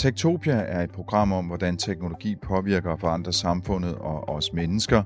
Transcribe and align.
Tektopia 0.00 0.54
er 0.54 0.82
et 0.82 0.90
program 0.90 1.32
om, 1.32 1.46
hvordan 1.46 1.76
teknologi 1.76 2.36
påvirker 2.36 2.90
og 2.90 3.00
forandrer 3.00 3.32
samfundet 3.32 3.94
og 3.94 4.28
os 4.28 4.52
mennesker. 4.52 5.02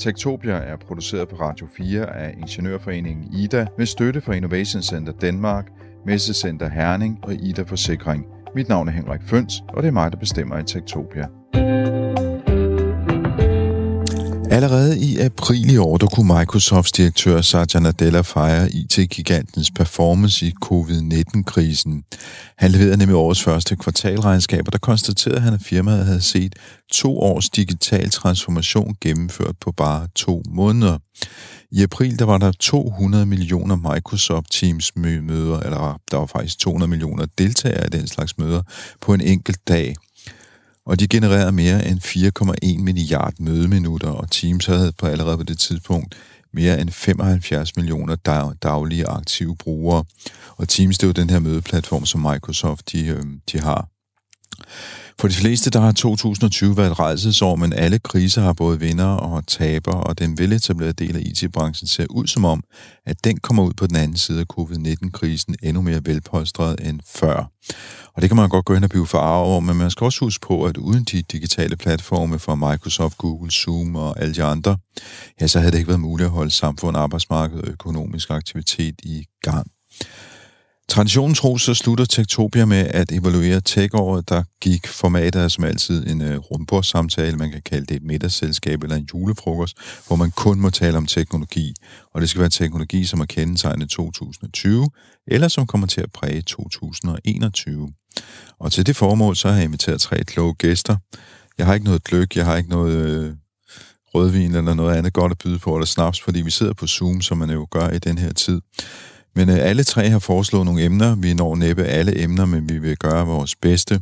Tektopia 0.00 0.52
er 0.52 0.76
produceret 0.76 1.28
på 1.28 1.36
Radio 1.36 1.66
4 1.76 2.16
af 2.16 2.34
Ingeniørforeningen 2.38 3.34
IDA 3.34 3.66
med 3.78 3.86
støtte 3.86 4.20
fra 4.20 4.32
Innovation 4.32 4.82
Center 4.82 5.12
Danmark, 5.12 5.70
Messecenter 6.06 6.68
Herning 6.68 7.18
og 7.22 7.32
IDA 7.34 7.62
Forsikring. 7.62 8.26
Mit 8.54 8.68
navn 8.68 8.88
er 8.88 8.92
Henrik 8.92 9.22
Føns, 9.22 9.64
og 9.68 9.82
det 9.82 9.88
er 9.88 9.92
mig, 9.92 10.12
der 10.12 10.18
bestemmer 10.18 10.58
i 10.58 10.64
Tektopia. 10.64 11.26
Allerede 14.52 14.98
i 14.98 15.18
april 15.18 15.70
i 15.70 15.76
år, 15.76 15.96
der 15.96 16.06
kunne 16.06 16.38
Microsofts 16.38 16.92
direktør 16.92 17.40
Satya 17.40 17.80
Nadella 17.80 18.20
fejre 18.20 18.72
IT-gigantens 18.72 19.70
performance 19.70 20.46
i 20.46 20.52
covid-19-krisen. 20.64 22.04
Han 22.58 22.70
leverede 22.70 22.96
nemlig 22.96 23.16
årets 23.16 23.42
første 23.42 23.76
kvartalregnskab, 23.76 24.62
og 24.66 24.72
der 24.72 24.78
konstaterede 24.78 25.40
han, 25.40 25.54
at 25.54 25.62
firmaet 25.62 26.06
havde 26.06 26.20
set 26.20 26.54
to 26.92 27.18
års 27.18 27.50
digital 27.50 28.10
transformation 28.10 28.94
gennemført 29.00 29.54
på 29.60 29.72
bare 29.76 30.08
to 30.14 30.42
måneder. 30.50 30.98
I 31.70 31.82
april 31.82 32.18
der 32.18 32.24
var 32.24 32.38
der 32.38 32.52
200 32.52 33.26
millioner 33.26 33.94
Microsoft 33.94 34.46
Teams 34.52 34.96
møder, 34.96 35.60
eller 35.60 36.00
der 36.10 36.16
var 36.16 36.26
faktisk 36.26 36.58
200 36.58 36.90
millioner 36.90 37.26
deltagere 37.38 37.86
i 37.86 37.90
den 37.90 38.06
slags 38.06 38.38
møder 38.38 38.62
på 39.00 39.14
en 39.14 39.20
enkelt 39.20 39.68
dag– 39.68 39.94
og 40.86 41.00
de 41.00 41.08
genererede 41.08 41.52
mere 41.52 41.86
end 41.88 42.00
4,1 42.76 42.82
milliard 42.82 43.34
mødeminutter, 43.38 44.10
og 44.10 44.30
Teams 44.30 44.66
havde 44.66 44.92
på 44.98 45.06
allerede 45.06 45.36
på 45.36 45.42
det 45.42 45.58
tidspunkt 45.58 46.16
mere 46.52 46.80
end 46.80 46.90
75 46.90 47.76
millioner 47.76 48.16
daglige 48.62 49.06
aktive 49.06 49.56
brugere. 49.56 50.04
Og 50.56 50.68
Teams, 50.68 50.98
det 50.98 51.04
er 51.04 51.08
jo 51.08 51.12
den 51.12 51.30
her 51.30 51.38
mødeplatform, 51.38 52.06
som 52.06 52.20
Microsoft 52.20 52.92
de, 52.92 53.06
øhm, 53.06 53.40
de 53.52 53.60
har. 53.60 53.88
For 55.20 55.28
de 55.28 55.34
fleste, 55.34 55.70
der 55.70 55.80
har 55.80 55.92
2020 55.92 56.76
været 56.76 56.90
et 56.90 56.98
rejsesår, 56.98 57.56
men 57.56 57.72
alle 57.72 57.98
kriser 57.98 58.42
har 58.42 58.52
både 58.52 58.80
vinder 58.80 59.04
og 59.04 59.46
taber, 59.46 59.92
og 59.92 60.18
den 60.18 60.38
veletablerede 60.38 60.92
del 60.92 61.16
af 61.16 61.20
IT-branchen 61.20 61.88
ser 61.88 62.06
ud 62.10 62.26
som 62.26 62.44
om, 62.44 62.62
at 63.06 63.24
den 63.24 63.36
kommer 63.36 63.62
ud 63.62 63.72
på 63.72 63.86
den 63.86 63.96
anden 63.96 64.16
side 64.16 64.40
af 64.40 64.46
covid-19-krisen 64.46 65.56
endnu 65.62 65.82
mere 65.82 66.00
velpolstret 66.04 66.88
end 66.88 67.00
før. 67.06 67.50
Og 68.14 68.22
det 68.22 68.30
kan 68.30 68.36
man 68.36 68.48
godt 68.48 68.64
gå 68.64 68.74
hen 68.74 68.84
og 68.84 68.90
blive 68.90 69.06
farvet 69.06 69.46
over, 69.46 69.60
men 69.60 69.76
man 69.76 69.90
skal 69.90 70.04
også 70.04 70.20
huske 70.20 70.46
på, 70.46 70.64
at 70.64 70.76
uden 70.76 71.04
de 71.04 71.22
digitale 71.22 71.76
platforme 71.76 72.38
fra 72.38 72.54
Microsoft, 72.54 73.18
Google, 73.18 73.50
Zoom 73.50 73.96
og 73.96 74.20
alle 74.20 74.34
de 74.34 74.44
andre, 74.44 74.76
ja, 75.40 75.46
så 75.46 75.58
havde 75.58 75.72
det 75.72 75.78
ikke 75.78 75.88
været 75.88 76.00
muligt 76.00 76.24
at 76.26 76.32
holde 76.32 76.50
samfund, 76.50 76.96
arbejdsmarked 76.96 77.58
og 77.58 77.68
økonomisk 77.68 78.30
aktivitet 78.30 78.94
i 79.02 79.24
gang. 79.42 79.71
Traditionen 80.88 81.34
tro, 81.34 81.58
så 81.58 81.74
slutter 81.74 82.04
Tektopia 82.04 82.64
med 82.64 82.86
at 82.86 83.12
evaluere 83.12 83.60
tech-året, 83.60 84.28
der 84.28 84.42
gik. 84.60 84.86
Formatet 84.86 85.52
som 85.52 85.64
altid 85.64 86.06
en 86.06 86.22
øh, 86.22 86.38
uh, 86.38 86.44
rundbordssamtale, 86.44 87.36
man 87.36 87.50
kan 87.50 87.62
kalde 87.62 87.86
det 87.86 87.96
et 87.96 88.02
middagsselskab 88.02 88.82
eller 88.82 88.96
en 88.96 89.08
julefrokost, 89.14 89.76
hvor 90.06 90.16
man 90.16 90.30
kun 90.30 90.60
må 90.60 90.70
tale 90.70 90.96
om 90.96 91.06
teknologi. 91.06 91.74
Og 92.14 92.20
det 92.20 92.30
skal 92.30 92.40
være 92.40 92.50
teknologi, 92.50 93.04
som 93.04 93.20
er 93.20 93.24
kendetegnet 93.24 93.90
2020, 93.90 94.90
eller 95.26 95.48
som 95.48 95.66
kommer 95.66 95.86
til 95.86 96.00
at 96.00 96.12
præge 96.12 96.42
2021. 96.42 97.92
Og 98.58 98.72
til 98.72 98.86
det 98.86 98.96
formål, 98.96 99.36
så 99.36 99.48
har 99.48 99.54
jeg 99.54 99.64
inviteret 99.64 100.00
tre 100.00 100.24
kloge 100.24 100.54
gæster. 100.54 100.96
Jeg 101.58 101.66
har 101.66 101.74
ikke 101.74 101.86
noget 101.86 102.04
gløk, 102.04 102.36
jeg 102.36 102.44
har 102.44 102.56
ikke 102.56 102.70
noget 102.70 102.94
øh, 102.94 103.32
rødvin 104.14 104.54
eller 104.54 104.74
noget 104.74 104.96
andet 104.96 105.12
godt 105.12 105.32
at 105.32 105.38
byde 105.38 105.58
på, 105.58 105.74
eller 105.74 105.86
snaps, 105.86 106.20
fordi 106.20 106.42
vi 106.42 106.50
sidder 106.50 106.72
på 106.72 106.86
Zoom, 106.86 107.20
som 107.20 107.38
man 107.38 107.50
jo 107.50 107.66
gør 107.70 107.88
i 107.88 107.98
den 107.98 108.18
her 108.18 108.32
tid. 108.32 108.60
Men 109.36 109.48
øh, 109.48 109.58
alle 109.60 109.84
tre 109.84 110.08
har 110.08 110.18
foreslået 110.18 110.64
nogle 110.64 110.84
emner. 110.84 111.14
Vi 111.14 111.34
når 111.34 111.56
næppe 111.56 111.84
alle 111.84 112.22
emner, 112.22 112.44
men 112.44 112.68
vi 112.68 112.78
vil 112.78 112.96
gøre 112.96 113.26
vores 113.26 113.56
bedste. 113.56 114.00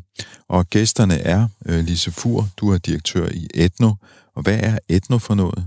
Og 0.48 0.70
gæsterne 0.70 1.18
er 1.18 1.48
øh, 1.66 1.84
Lise 1.84 2.12
Fur, 2.12 2.48
du 2.56 2.72
er 2.72 2.78
direktør 2.78 3.28
i 3.28 3.48
Etno. 3.54 3.92
Og 4.36 4.42
hvad 4.42 4.58
er 4.62 4.78
Etno 4.88 5.18
for 5.18 5.34
noget? 5.34 5.66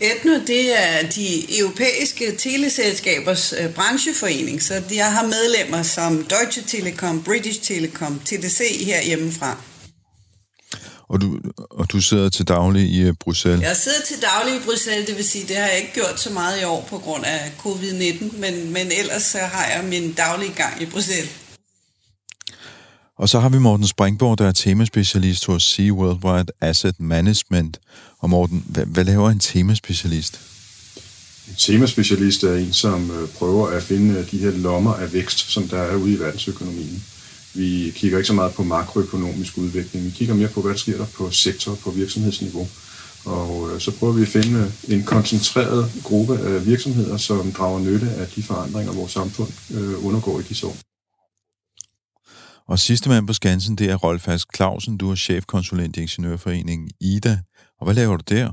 Etno, 0.00 0.32
det 0.46 0.78
er 0.78 1.08
de 1.08 1.58
europæiske 1.58 2.36
teleselskabers 2.38 3.54
øh, 3.60 3.74
brancheforening, 3.74 4.62
så 4.62 4.82
jeg 4.94 5.12
har 5.12 5.22
medlemmer 5.22 5.82
som 5.82 6.16
Deutsche 6.16 6.62
Telekom, 6.62 7.22
British 7.22 7.62
Telecom, 7.62 8.20
TDC 8.24 8.84
her 8.86 9.02
hjemmefra. 9.02 9.58
Og 11.08 11.20
du, 11.20 11.38
og 11.70 11.92
du 11.92 12.00
sidder 12.00 12.28
til 12.28 12.48
daglig 12.48 12.90
i 12.90 13.08
uh, 13.08 13.14
Bruxelles? 13.20 13.62
Jeg 13.62 13.76
sidder 13.76 14.02
til 14.08 14.16
daglig 14.22 14.54
i 14.56 14.64
Bruxelles, 14.64 15.06
det 15.06 15.16
vil 15.16 15.24
sige, 15.24 15.48
det 15.48 15.56
har 15.56 15.66
jeg 15.66 15.78
ikke 15.78 15.92
gjort 15.94 16.20
så 16.20 16.30
meget 16.30 16.60
i 16.60 16.64
år 16.64 16.86
på 16.90 16.98
grund 16.98 17.24
af 17.24 17.52
covid-19, 17.58 18.40
men, 18.40 18.72
men 18.72 18.86
ellers 19.00 19.22
så 19.22 19.38
har 19.38 19.66
jeg 19.74 19.84
min 19.84 20.12
daglige 20.12 20.52
gang 20.52 20.82
i 20.82 20.86
Bruxelles. 20.86 21.30
Og 23.18 23.28
så 23.28 23.40
har 23.40 23.48
vi 23.48 23.58
Morten 23.58 23.86
Springborg, 23.86 24.38
der 24.38 24.48
er 24.48 24.52
temaspecialist 24.52 25.46
hos 25.46 25.62
Sea 25.62 25.90
Worldwide 25.90 26.52
Asset 26.60 27.00
Management. 27.00 27.78
Og 28.18 28.30
Morten, 28.30 28.64
hvad, 28.68 28.86
hvad 28.86 29.04
laver 29.04 29.30
en 29.30 29.38
temaspecialist? 29.38 30.40
En 31.48 31.54
temaspecialist 31.58 32.42
er 32.42 32.56
en, 32.56 32.72
som 32.72 33.10
øh, 33.10 33.28
prøver 33.28 33.68
at 33.68 33.82
finde 33.82 34.26
de 34.30 34.38
her 34.38 34.50
lommer 34.50 34.94
af 34.94 35.12
vækst, 35.12 35.50
som 35.50 35.68
der 35.68 35.78
er 35.78 35.96
ude 35.96 36.12
i 36.12 36.18
verdensøkonomien. 36.18 37.04
Vi 37.54 37.92
kigger 37.96 38.18
ikke 38.18 38.26
så 38.26 38.32
meget 38.32 38.54
på 38.54 38.62
makroøkonomisk 38.62 39.58
udvikling. 39.58 40.04
Vi 40.04 40.10
kigger 40.10 40.34
mere 40.34 40.48
på, 40.48 40.60
hvad 40.60 40.72
der 40.72 40.78
sker 40.78 40.96
der 40.96 41.06
på 41.16 41.30
sektor, 41.30 41.74
på 41.74 41.90
virksomhedsniveau. 41.90 42.68
Og 43.24 43.70
øh, 43.70 43.80
så 43.80 43.98
prøver 43.98 44.12
vi 44.12 44.22
at 44.22 44.28
finde 44.28 44.72
en 44.88 45.04
koncentreret 45.04 45.92
gruppe 46.04 46.38
af 46.38 46.66
virksomheder, 46.66 47.16
som 47.16 47.52
drager 47.52 47.80
nytte 47.80 48.10
af 48.10 48.26
de 48.26 48.42
forandringer, 48.42 48.92
vores 48.92 49.12
samfund 49.12 49.48
øh, 49.74 50.06
undergår 50.06 50.40
i 50.40 50.42
disse 50.42 50.66
år. 50.66 50.76
Og 52.66 52.78
sidste 52.78 53.08
mand 53.08 53.26
på 53.26 53.32
Skansen, 53.32 53.76
det 53.76 53.90
er 53.90 53.96
Rolf 53.96 54.28
Ask 54.28 54.48
Clausen. 54.56 54.96
Du 54.96 55.10
er 55.10 55.14
chefkonsulent 55.14 55.96
i 55.96 56.00
Ingeniørforeningen 56.00 56.90
IDA. 57.00 57.38
Og 57.78 57.84
hvad 57.84 57.94
laver 57.94 58.16
du 58.16 58.34
der? 58.34 58.52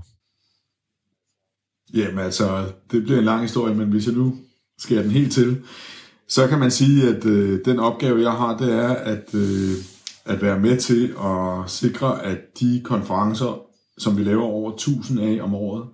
Jamen 1.93 2.19
altså, 2.19 2.71
det 2.91 3.03
bliver 3.03 3.19
en 3.19 3.25
lang 3.25 3.41
historie, 3.41 3.75
men 3.75 3.89
hvis 3.89 4.05
jeg 4.05 4.13
nu 4.13 4.37
skærer 4.79 5.01
den 5.01 5.11
helt 5.11 5.33
til, 5.33 5.63
så 6.31 6.47
kan 6.47 6.59
man 6.59 6.71
sige, 6.71 7.07
at 7.07 7.25
øh, 7.25 7.59
den 7.65 7.79
opgave, 7.79 8.21
jeg 8.21 8.31
har, 8.31 8.57
det 8.57 8.73
er 8.73 8.89
at, 8.89 9.35
øh, 9.35 9.75
at 10.25 10.41
være 10.41 10.59
med 10.59 10.77
til 10.77 11.13
at 11.23 11.69
sikre, 11.69 12.25
at 12.25 12.59
de 12.59 12.81
konferencer, 12.83 13.61
som 13.97 14.17
vi 14.17 14.23
laver 14.23 14.43
over 14.43 14.71
1000 14.71 15.19
af 15.19 15.39
om 15.41 15.55
året, 15.55 15.87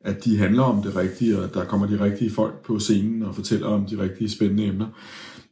at 0.00 0.24
de 0.24 0.38
handler 0.38 0.62
om 0.62 0.82
det 0.82 0.96
rigtige, 0.96 1.38
og 1.38 1.54
der 1.54 1.64
kommer 1.64 1.86
de 1.86 2.04
rigtige 2.04 2.30
folk 2.30 2.64
på 2.64 2.78
scenen 2.78 3.22
og 3.22 3.34
fortæller 3.34 3.66
om 3.66 3.86
de 3.86 4.02
rigtige 4.02 4.30
spændende 4.30 4.64
emner. 4.64 4.86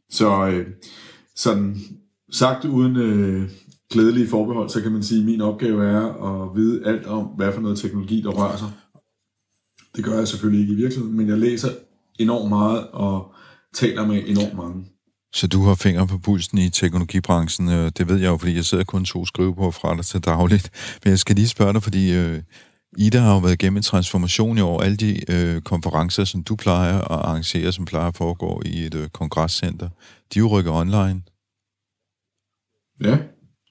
Så 0.09 0.47
øh, 0.47 0.67
sådan 1.35 1.77
sagt 2.31 2.65
uden 2.65 2.95
øh, 2.95 3.49
glædelige 3.91 4.27
forbehold, 4.27 4.69
så 4.69 4.81
kan 4.81 4.91
man 4.91 5.03
sige, 5.03 5.19
at 5.19 5.25
min 5.25 5.41
opgave 5.41 5.85
er 5.85 6.05
at 6.31 6.55
vide 6.55 6.85
alt 6.85 7.05
om, 7.05 7.25
hvad 7.25 7.53
for 7.53 7.61
noget 7.61 7.79
teknologi, 7.79 8.21
der 8.21 8.29
rører 8.29 8.57
sig. 8.57 8.71
Det 9.95 10.05
gør 10.05 10.17
jeg 10.17 10.27
selvfølgelig 10.27 10.61
ikke 10.61 10.73
i 10.73 10.83
virkeligheden, 10.83 11.17
men 11.17 11.27
jeg 11.27 11.37
læser 11.37 11.69
enormt 12.19 12.49
meget 12.49 12.87
og 12.87 13.33
taler 13.75 14.07
med 14.07 14.23
enormt 14.27 14.53
mange. 14.53 14.85
Så 15.33 15.47
du 15.47 15.63
har 15.63 15.75
fingre 15.75 16.07
på 16.07 16.17
pulsen 16.17 16.57
i 16.57 16.69
teknologibranchen. 16.69 17.69
Øh, 17.69 17.91
det 17.97 18.07
ved 18.09 18.17
jeg 18.17 18.27
jo, 18.27 18.37
fordi 18.37 18.55
jeg 18.55 18.65
sidder 18.65 18.83
kun 18.83 19.05
to 19.05 19.25
skrive 19.25 19.55
på 19.55 19.71
fra 19.71 19.95
dig 19.95 20.05
til 20.05 20.19
dagligt. 20.19 20.71
Men 21.03 21.11
jeg 21.11 21.19
skal 21.19 21.35
lige 21.35 21.47
spørge 21.47 21.73
dig, 21.73 21.83
fordi 21.83 22.13
øh, 22.13 22.41
Ida 22.97 23.19
har 23.19 23.33
jo 23.33 23.39
været 23.39 23.53
igennem 23.53 23.77
en 23.77 23.83
transformation 23.83 24.57
i 24.57 24.61
år. 24.61 24.81
Alle 24.81 24.97
de 24.97 25.31
øh, 25.31 25.61
konferencer, 25.61 26.23
som 26.23 26.43
du 26.43 26.55
plejer 26.55 26.97
at 26.97 27.11
arrangere, 27.11 27.71
som 27.71 27.85
plejer 27.85 28.07
at 28.07 28.17
foregå 28.17 28.61
i 28.65 28.85
et 28.85 28.95
øh, 28.95 29.09
kongresscenter, 29.09 29.89
de 30.33 30.39
er 30.39 30.43
jo 30.43 30.47
rykket 30.47 30.73
online. 30.73 31.21
Ja, 33.03 33.17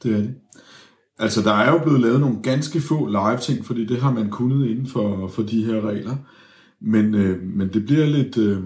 det 0.02 0.12
er 0.14 0.18
det. 0.18 0.34
Altså, 1.18 1.42
der 1.42 1.52
er 1.52 1.70
jo 1.72 1.78
blevet 1.78 2.00
lavet 2.00 2.20
nogle 2.20 2.42
ganske 2.42 2.80
få 2.80 3.06
live-ting, 3.06 3.66
fordi 3.66 3.86
det 3.86 4.00
har 4.00 4.12
man 4.12 4.30
kunnet 4.30 4.68
inden 4.68 4.86
for, 4.86 5.28
for 5.28 5.42
de 5.42 5.64
her 5.64 5.88
regler. 5.88 6.16
Men, 6.80 7.14
øh, 7.14 7.42
men 7.42 7.72
det 7.72 7.86
bliver 7.86 8.06
lidt... 8.06 8.38
Øh, 8.38 8.62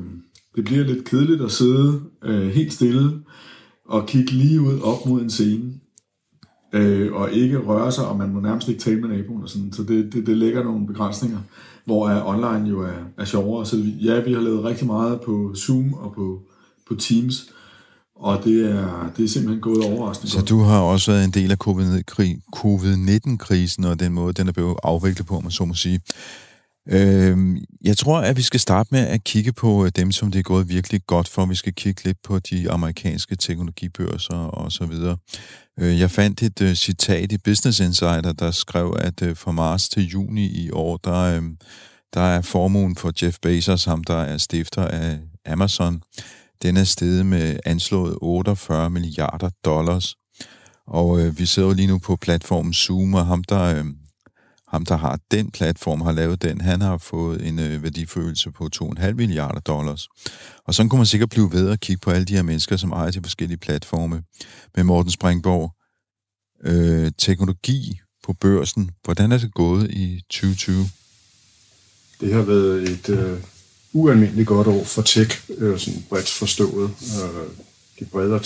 det 0.56 0.64
bliver 0.64 0.84
lidt 0.84 1.04
kedeligt 1.04 1.42
at 1.42 1.50
sidde 1.52 2.00
øh, 2.24 2.48
helt 2.48 2.72
stille 2.72 3.20
og 3.88 4.06
kigge 4.06 4.32
lige 4.32 4.60
ud 4.60 4.80
op 4.80 5.06
mod 5.06 5.20
en 5.22 5.30
scene. 5.30 5.72
Øh, 6.72 7.12
og 7.12 7.32
ikke 7.32 7.58
røre 7.58 7.92
sig, 7.92 8.06
og 8.06 8.16
man 8.18 8.32
må 8.32 8.40
nærmest 8.40 8.68
ikke 8.68 8.80
tale 8.80 9.00
med 9.00 9.08
naboen 9.08 9.42
og 9.42 9.48
sådan. 9.48 9.72
Så 9.72 9.82
det, 9.82 10.12
det, 10.12 10.26
det 10.26 10.36
lægger 10.36 10.64
nogle 10.64 10.86
begrænsninger, 10.86 11.38
hvor 11.84 12.08
er 12.08 12.26
online 12.26 12.68
jo 12.68 12.80
er, 12.82 12.98
er 13.18 13.24
sjovere. 13.24 13.66
Så 13.66 13.76
ja, 13.76 14.20
vi 14.20 14.32
har 14.32 14.40
lavet 14.40 14.64
rigtig 14.64 14.86
meget 14.86 15.20
på 15.20 15.54
Zoom 15.56 15.94
og 15.94 16.12
på, 16.14 16.42
på 16.88 16.94
Teams, 16.94 17.50
og 18.16 18.44
det 18.44 18.70
er, 18.70 19.12
det 19.16 19.24
er 19.24 19.28
simpelthen 19.28 19.60
gået 19.60 19.84
overraskende 19.84 20.30
Så 20.30 20.38
godt. 20.38 20.48
du 20.48 20.60
har 20.60 20.80
også 20.80 21.10
været 21.10 21.24
en 21.24 21.30
del 21.30 21.50
af 21.50 21.58
covid-19-krisen, 22.56 23.84
og 23.84 24.00
den 24.00 24.12
måde, 24.12 24.32
den 24.32 24.48
er 24.48 24.52
blevet 24.52 24.76
afviklet 24.82 25.26
på, 25.26 25.40
man 25.40 25.50
så 25.50 25.64
må 25.64 25.74
sige. 25.74 26.00
Øh, 26.88 27.56
jeg 27.84 27.96
tror, 27.96 28.18
at 28.20 28.36
vi 28.36 28.42
skal 28.42 28.60
starte 28.60 28.88
med 28.92 29.00
at 29.00 29.24
kigge 29.24 29.52
på 29.52 29.84
øh, 29.84 29.90
dem, 29.96 30.12
som 30.12 30.30
det 30.30 30.38
er 30.38 30.42
gået 30.42 30.68
virkelig 30.68 31.00
godt 31.06 31.28
for. 31.28 31.46
Vi 31.46 31.54
skal 31.54 31.74
kigge 31.74 32.04
lidt 32.04 32.18
på 32.22 32.38
de 32.38 32.70
amerikanske 32.70 33.36
teknologibørser 33.36 34.34
og 34.34 34.72
så 34.72 34.86
videre. 34.86 35.16
Øh, 35.80 36.00
jeg 36.00 36.10
fandt 36.10 36.42
et 36.42 36.60
øh, 36.60 36.74
citat 36.74 37.32
i 37.32 37.38
Business 37.38 37.80
Insider, 37.80 38.32
der 38.32 38.50
skrev, 38.50 38.96
at 38.98 39.22
øh, 39.22 39.36
fra 39.36 39.52
marts 39.52 39.88
til 39.88 40.08
juni 40.08 40.46
i 40.46 40.70
år, 40.70 40.96
der, 40.96 41.36
øhm, 41.36 41.56
der 42.14 42.20
er 42.20 42.42
formuen 42.42 42.96
for 42.96 43.12
Jeff 43.22 43.36
Bezos, 43.42 43.84
ham 43.84 44.04
der 44.04 44.16
er 44.16 44.38
stifter 44.38 44.84
af 44.84 45.18
Amazon, 45.46 46.02
den 46.62 46.76
er 46.76 46.84
steget 46.84 47.26
med 47.26 47.58
anslået 47.66 48.18
48 48.20 48.90
milliarder 48.90 49.50
dollars. 49.64 50.16
Og 50.86 51.20
øh, 51.20 51.38
vi 51.38 51.46
sidder 51.46 51.68
jo 51.68 51.74
lige 51.74 51.88
nu 51.88 51.98
på 51.98 52.16
platformen 52.16 52.72
Zoom, 52.72 53.14
og 53.14 53.26
ham 53.26 53.44
der, 53.44 53.62
øh, 53.62 53.84
ham, 54.72 54.84
der 54.84 54.96
har 54.96 55.18
den 55.30 55.50
platform, 55.50 56.00
har 56.00 56.12
lavet 56.12 56.42
den, 56.42 56.60
han 56.60 56.80
har 56.80 56.98
fået 56.98 57.48
en 57.48 57.58
øh, 57.58 57.82
værdifølelse 57.82 58.50
på 58.50 58.68
2,5 58.76 59.12
milliarder 59.12 59.60
dollars. 59.60 60.08
Og 60.66 60.74
sådan 60.74 60.88
kunne 60.88 60.98
man 60.98 61.06
sikkert 61.06 61.30
blive 61.30 61.52
ved 61.52 61.70
at 61.70 61.80
kigge 61.80 62.00
på 62.00 62.10
alle 62.10 62.24
de 62.24 62.34
her 62.34 62.42
mennesker, 62.42 62.76
som 62.76 62.92
ejer 62.92 63.10
de 63.10 63.22
forskellige 63.22 63.58
platforme. 63.58 64.22
Med 64.76 64.84
Morten 64.84 65.10
Springborg, 65.10 65.72
øh, 66.64 67.12
teknologi 67.18 68.00
på 68.24 68.32
børsen, 68.32 68.90
hvordan 69.04 69.32
er 69.32 69.38
det 69.38 69.54
gået 69.54 69.90
i 69.90 70.22
2020? 70.30 70.84
Det 72.20 72.34
har 72.34 72.42
været 72.42 72.88
et 72.88 73.08
øh, 73.08 73.38
ualmindeligt 73.92 74.48
godt 74.48 74.66
år 74.66 74.84
for 74.84 75.02
tech, 75.02 75.50
øh, 75.58 75.78
sådan 75.78 76.04
bredt 76.08 76.30
forstået. 76.30 76.90
Øh, 77.00 77.64
de 77.98 78.04
bredere 78.04 78.40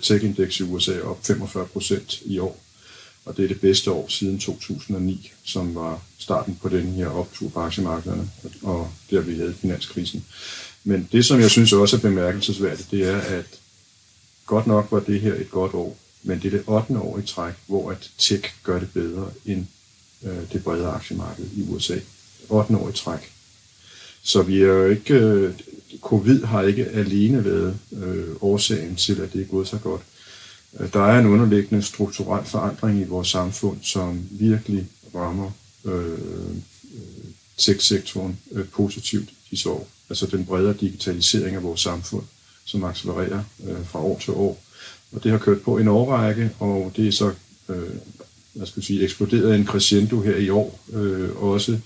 tech-indeks 0.00 0.60
i 0.60 0.62
USA 0.62 0.92
er 0.92 1.02
op 1.02 1.24
45 1.24 1.66
procent 1.66 2.20
i 2.24 2.38
år 2.38 2.65
og 3.26 3.36
det 3.36 3.44
er 3.44 3.48
det 3.48 3.60
bedste 3.60 3.90
år 3.90 4.08
siden 4.08 4.38
2009, 4.38 5.32
som 5.44 5.74
var 5.74 6.02
starten 6.18 6.58
på 6.62 6.68
den 6.68 6.86
her 6.86 7.06
optur 7.06 7.48
på 7.48 7.60
aktiemarkederne, 7.60 8.30
og 8.62 8.90
der 9.10 9.20
vi 9.20 9.34
havde 9.34 9.54
finanskrisen. 9.54 10.24
Men 10.84 11.08
det, 11.12 11.24
som 11.24 11.40
jeg 11.40 11.50
synes 11.50 11.72
også 11.72 11.96
er 11.96 12.00
bemærkelsesværdigt, 12.00 12.90
det 12.90 13.08
er, 13.08 13.18
at 13.18 13.46
godt 14.46 14.66
nok 14.66 14.88
var 14.90 15.00
det 15.00 15.20
her 15.20 15.34
et 15.34 15.50
godt 15.50 15.74
år, 15.74 15.96
men 16.22 16.38
det 16.38 16.46
er 16.46 16.50
det 16.50 16.62
8. 16.66 16.98
år 16.98 17.18
i 17.18 17.22
træk, 17.22 17.54
hvor 17.66 17.90
at 17.90 18.10
tech 18.18 18.44
gør 18.62 18.78
det 18.78 18.88
bedre 18.94 19.30
end 19.46 19.66
øh, 20.22 20.52
det 20.52 20.64
brede 20.64 20.86
aktiemarked 20.86 21.44
i 21.56 21.62
USA. 21.68 21.98
8. 22.48 22.76
år 22.76 22.88
i 22.88 22.92
træk. 22.92 23.32
Så 24.22 24.42
vi 24.42 24.62
er 24.62 24.66
jo 24.66 24.90
ikke, 24.90 25.14
øh, 25.14 25.54
covid 26.00 26.44
har 26.44 26.62
ikke 26.62 26.86
alene 26.86 27.44
været 27.44 27.78
øh, 27.92 28.36
årsagen 28.40 28.96
til, 28.96 29.20
at 29.20 29.32
det 29.32 29.40
er 29.40 29.46
gået 29.46 29.68
så 29.68 29.78
godt. 29.78 30.02
Øh, 30.80 30.92
der 30.92 31.00
er 31.00 31.18
en 31.18 31.26
underliggende 31.26 31.82
strukturel 31.82 32.44
forandring 32.44 33.00
i 33.00 33.04
vores 33.04 33.28
samfund, 33.28 33.78
som 33.82 34.28
virkelig 34.30 34.86
rammer 35.14 35.50
øh, 35.84 36.12
øh 36.12 36.56
tech-sektoren 37.58 38.38
øh, 38.52 38.68
positivt 38.68 39.28
disse 39.50 39.70
år. 39.70 39.88
Altså 40.10 40.26
den 40.26 40.44
bredere 40.44 40.74
digitalisering 40.80 41.56
af 41.56 41.62
vores 41.62 41.80
samfund, 41.80 42.24
som 42.64 42.84
accelererer 42.84 43.42
øh, 43.66 43.86
fra 43.86 44.00
år 44.00 44.18
til 44.18 44.32
år. 44.32 44.62
Og 45.12 45.24
det 45.24 45.30
har 45.30 45.38
kørt 45.38 45.60
på 45.60 45.78
en 45.78 45.88
årrække, 45.88 46.50
og 46.58 46.92
det 46.96 47.08
er 47.08 47.12
så 47.12 47.32
øh, 47.68 47.90
hvad 48.56 48.66
skal 48.66 48.80
jeg 48.80 48.84
sige, 48.84 49.02
eksploderet 49.02 49.54
en 49.54 49.66
crescendo 49.66 50.20
her 50.20 50.36
i 50.36 50.50
år, 50.50 50.80
øh, 50.92 51.42
også 51.42 51.78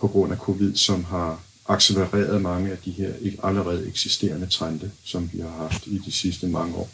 på 0.00 0.08
grund 0.08 0.32
af 0.32 0.38
covid, 0.38 0.76
som 0.76 1.04
har 1.04 1.40
accelereret 1.68 2.42
mange 2.42 2.70
af 2.70 2.78
de 2.84 2.90
her 2.90 3.12
allerede 3.42 3.88
eksisterende 3.88 4.46
trende, 4.46 4.90
som 5.04 5.30
vi 5.32 5.40
har 5.40 5.48
haft 5.48 5.86
i 5.86 5.98
de 6.06 6.12
sidste 6.12 6.46
mange 6.46 6.74
år. 6.74 6.90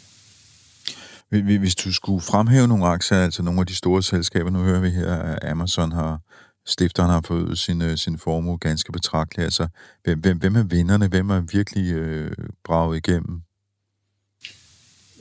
Hvis 1.29 1.75
du 1.75 1.93
skulle 1.93 2.21
fremhæve 2.21 2.67
nogle 2.67 2.85
aktier, 2.85 3.17
altså 3.17 3.43
nogle 3.43 3.59
af 3.59 3.65
de 3.65 3.75
store 3.75 4.03
selskaber, 4.03 4.49
nu 4.49 4.59
hører 4.59 4.79
vi 4.79 4.89
her, 4.89 5.15
at 5.15 5.51
Amazon 5.51 5.91
har, 5.91 6.19
stifteren 6.65 7.09
har 7.09 7.21
fået 7.27 7.57
sin, 7.57 7.81
øh, 7.81 7.97
sin 7.97 8.17
formue 8.17 8.57
ganske 8.57 8.91
betragteligt. 8.91 9.43
Altså, 9.43 9.67
hvem, 10.03 10.19
hvem, 10.19 10.37
hvem 10.37 10.55
er 10.55 10.63
vinderne? 10.63 11.07
Hvem 11.07 11.29
er 11.29 11.39
virkelig 11.39 11.93
øh, 11.93 12.31
braget 12.63 12.97
igennem? 12.97 13.41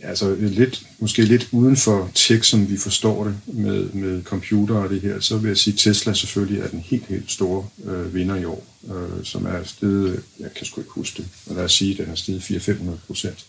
Altså 0.03 0.37
lidt, 0.41 0.87
måske 0.99 1.23
lidt 1.23 1.49
uden 1.53 1.77
for 1.77 2.11
tech, 2.15 2.51
som 2.51 2.71
vi 2.71 2.77
forstår 2.77 3.25
det 3.25 3.37
med, 3.47 3.89
med 3.89 4.23
computer 4.25 4.75
og 4.75 4.91
det 4.91 5.01
her, 5.01 5.21
så 5.21 5.37
vil 5.37 5.49
jeg 5.49 5.57
sige, 5.57 5.75
at 5.75 5.79
Tesla 5.79 6.13
selvfølgelig 6.13 6.61
er 6.61 6.69
den 6.69 6.81
helt, 6.81 7.07
helt 7.07 7.31
store 7.31 7.67
øh, 7.85 8.15
vinder 8.15 8.37
i 8.37 8.45
år, 8.45 8.67
øh, 8.95 9.25
som 9.25 9.47
er 9.47 9.65
steget, 9.65 10.23
jeg 10.41 10.55
kan 10.55 10.67
sgu 10.67 10.81
ikke 10.81 10.91
huske 10.91 11.23
det, 11.23 11.29
men 11.47 11.57
lad 11.57 11.65
os 11.65 11.73
sige, 11.73 11.93
at 11.93 11.99
den 11.99 12.11
er 12.11 12.15
steget 12.15 12.41
400-500 12.41 12.91
procent. 13.07 13.47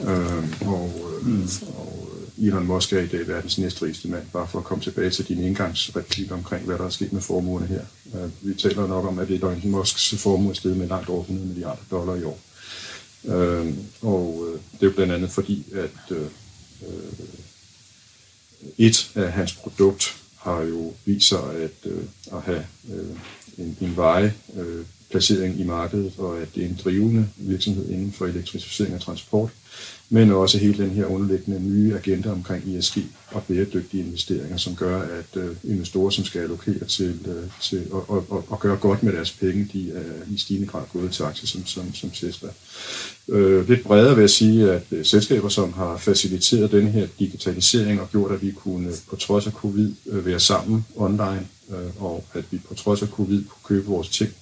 Øh, 0.00 0.68
og, 0.68 0.92
mm. 1.22 1.48
og 1.76 2.08
Elon 2.38 2.66
Musk 2.66 2.92
er 2.92 3.00
i 3.00 3.06
dag 3.06 3.28
verdens 3.28 3.58
næstrigeste 3.58 4.08
mand, 4.08 4.26
bare 4.32 4.48
for 4.48 4.58
at 4.58 4.64
komme 4.64 4.84
tilbage 4.84 5.10
til 5.10 5.28
din 5.28 5.42
indgangsreplik 5.42 6.32
omkring, 6.32 6.64
hvad 6.66 6.78
der 6.78 6.84
er 6.84 6.90
sket 6.90 7.12
med 7.12 7.20
formuerne 7.20 7.66
her. 7.66 7.82
Øh, 8.14 8.30
vi 8.40 8.54
taler 8.54 8.86
nok 8.86 9.04
om, 9.04 9.18
at 9.18 9.30
Elon 9.30 9.60
Musks 9.64 10.14
formue 10.18 10.50
er 10.50 10.54
steget 10.54 10.76
med 10.76 10.88
langt 10.88 11.08
over 11.08 11.20
100 11.20 11.48
milliarder 11.48 11.82
dollar 11.90 12.14
i 12.14 12.22
år. 12.22 12.38
Øh, 13.24 13.74
og 14.02 14.46
øh, 14.48 14.60
det 14.80 14.86
er 14.86 14.94
blandt 14.94 15.12
andet 15.12 15.30
fordi, 15.30 15.64
at 15.74 16.16
øh, 16.16 16.26
øh, 16.82 17.28
et 18.78 19.10
af 19.14 19.32
hans 19.32 19.52
produkt 19.52 20.16
har 20.36 20.60
jo 20.62 20.94
vist 21.04 21.28
sig 21.28 21.54
at, 21.54 21.90
øh, 21.90 22.04
at 22.32 22.42
have 22.42 22.66
øh, 22.94 23.16
en, 23.58 23.76
en 23.80 23.96
veje 23.96 24.34
øh, 24.56 24.84
placering 25.16 25.60
i 25.60 25.64
markedet, 25.64 26.12
og 26.18 26.38
at 26.42 26.48
det 26.54 26.62
er 26.62 26.68
en 26.68 26.80
drivende 26.84 27.28
virksomhed 27.36 27.88
inden 27.88 28.12
for 28.12 28.26
elektrificering 28.26 28.94
af 28.94 29.00
transport 29.00 29.50
men 30.08 30.32
også 30.32 30.58
hele 30.58 30.84
den 30.84 30.90
her 30.90 31.06
underliggende 31.06 31.60
nye 31.60 31.94
agenda 31.94 32.30
omkring 32.30 32.76
ESG 32.76 32.98
og 33.30 33.42
bæredygtige 33.42 34.04
investeringer, 34.04 34.56
som 34.56 34.74
gør, 34.76 35.02
at 35.02 35.42
øh, 35.42 35.56
investorer, 35.64 36.10
som 36.10 36.24
skal 36.24 36.40
allokere 36.40 36.84
til, 36.84 37.18
øh, 37.26 37.50
til 37.62 37.86
og, 37.90 38.10
og, 38.10 38.24
og, 38.28 38.44
og 38.48 38.60
gøre 38.60 38.76
godt 38.76 39.02
med 39.02 39.12
deres 39.12 39.30
penge, 39.30 39.68
de 39.72 39.92
er 39.92 40.32
i 40.34 40.38
stigende 40.38 40.66
grad 40.66 40.82
gået 40.92 41.12
til 41.12 41.22
aktier 41.22 41.46
som, 41.46 41.66
som, 41.66 41.94
som 41.94 42.10
Tesla. 42.10 42.48
Øh, 43.28 43.68
lidt 43.68 43.82
bredere 43.82 44.14
vil 44.14 44.22
jeg 44.22 44.30
sige, 44.30 44.70
at 44.70 44.82
øh, 44.90 45.04
selskaber, 45.04 45.48
som 45.48 45.72
har 45.72 45.96
faciliteret 45.96 46.72
den 46.72 46.88
her 46.88 47.06
digitalisering 47.18 48.00
og 48.00 48.10
gjort, 48.10 48.32
at 48.32 48.42
vi 48.42 48.50
kunne 48.50 48.90
på 49.10 49.16
trods 49.16 49.46
af 49.46 49.52
covid 49.52 49.94
øh, 50.06 50.26
være 50.26 50.40
sammen 50.40 50.86
online, 50.96 51.46
øh, 51.70 52.02
og 52.02 52.24
at 52.34 52.44
vi 52.50 52.58
på 52.68 52.74
trods 52.74 53.02
af 53.02 53.08
covid 53.08 53.44
kunne 53.44 53.76
købe 53.76 53.86
vores 53.86 54.08
ting, 54.08 54.34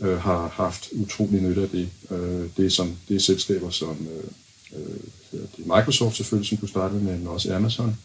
øh, 0.00 0.18
har 0.18 0.48
haft 0.48 0.88
utrolig 0.92 1.42
nytte 1.42 1.62
af 1.62 1.68
det. 1.68 1.88
Øh, 2.10 2.48
det, 2.56 2.66
er 2.66 2.70
som, 2.70 2.96
det 3.08 3.16
er 3.16 3.20
selskaber, 3.20 3.70
som 3.70 4.06
øh, 4.16 4.80
øh 4.80 5.00
det 5.32 5.48
det 5.56 5.66
Microsoft 5.66 6.16
selvfølgelig, 6.16 6.48
som 6.48 6.58
du 6.58 6.66
startede 6.66 7.02
med, 7.02 7.18
men 7.18 7.26
også 7.26 7.54
Amazon, 7.54 7.96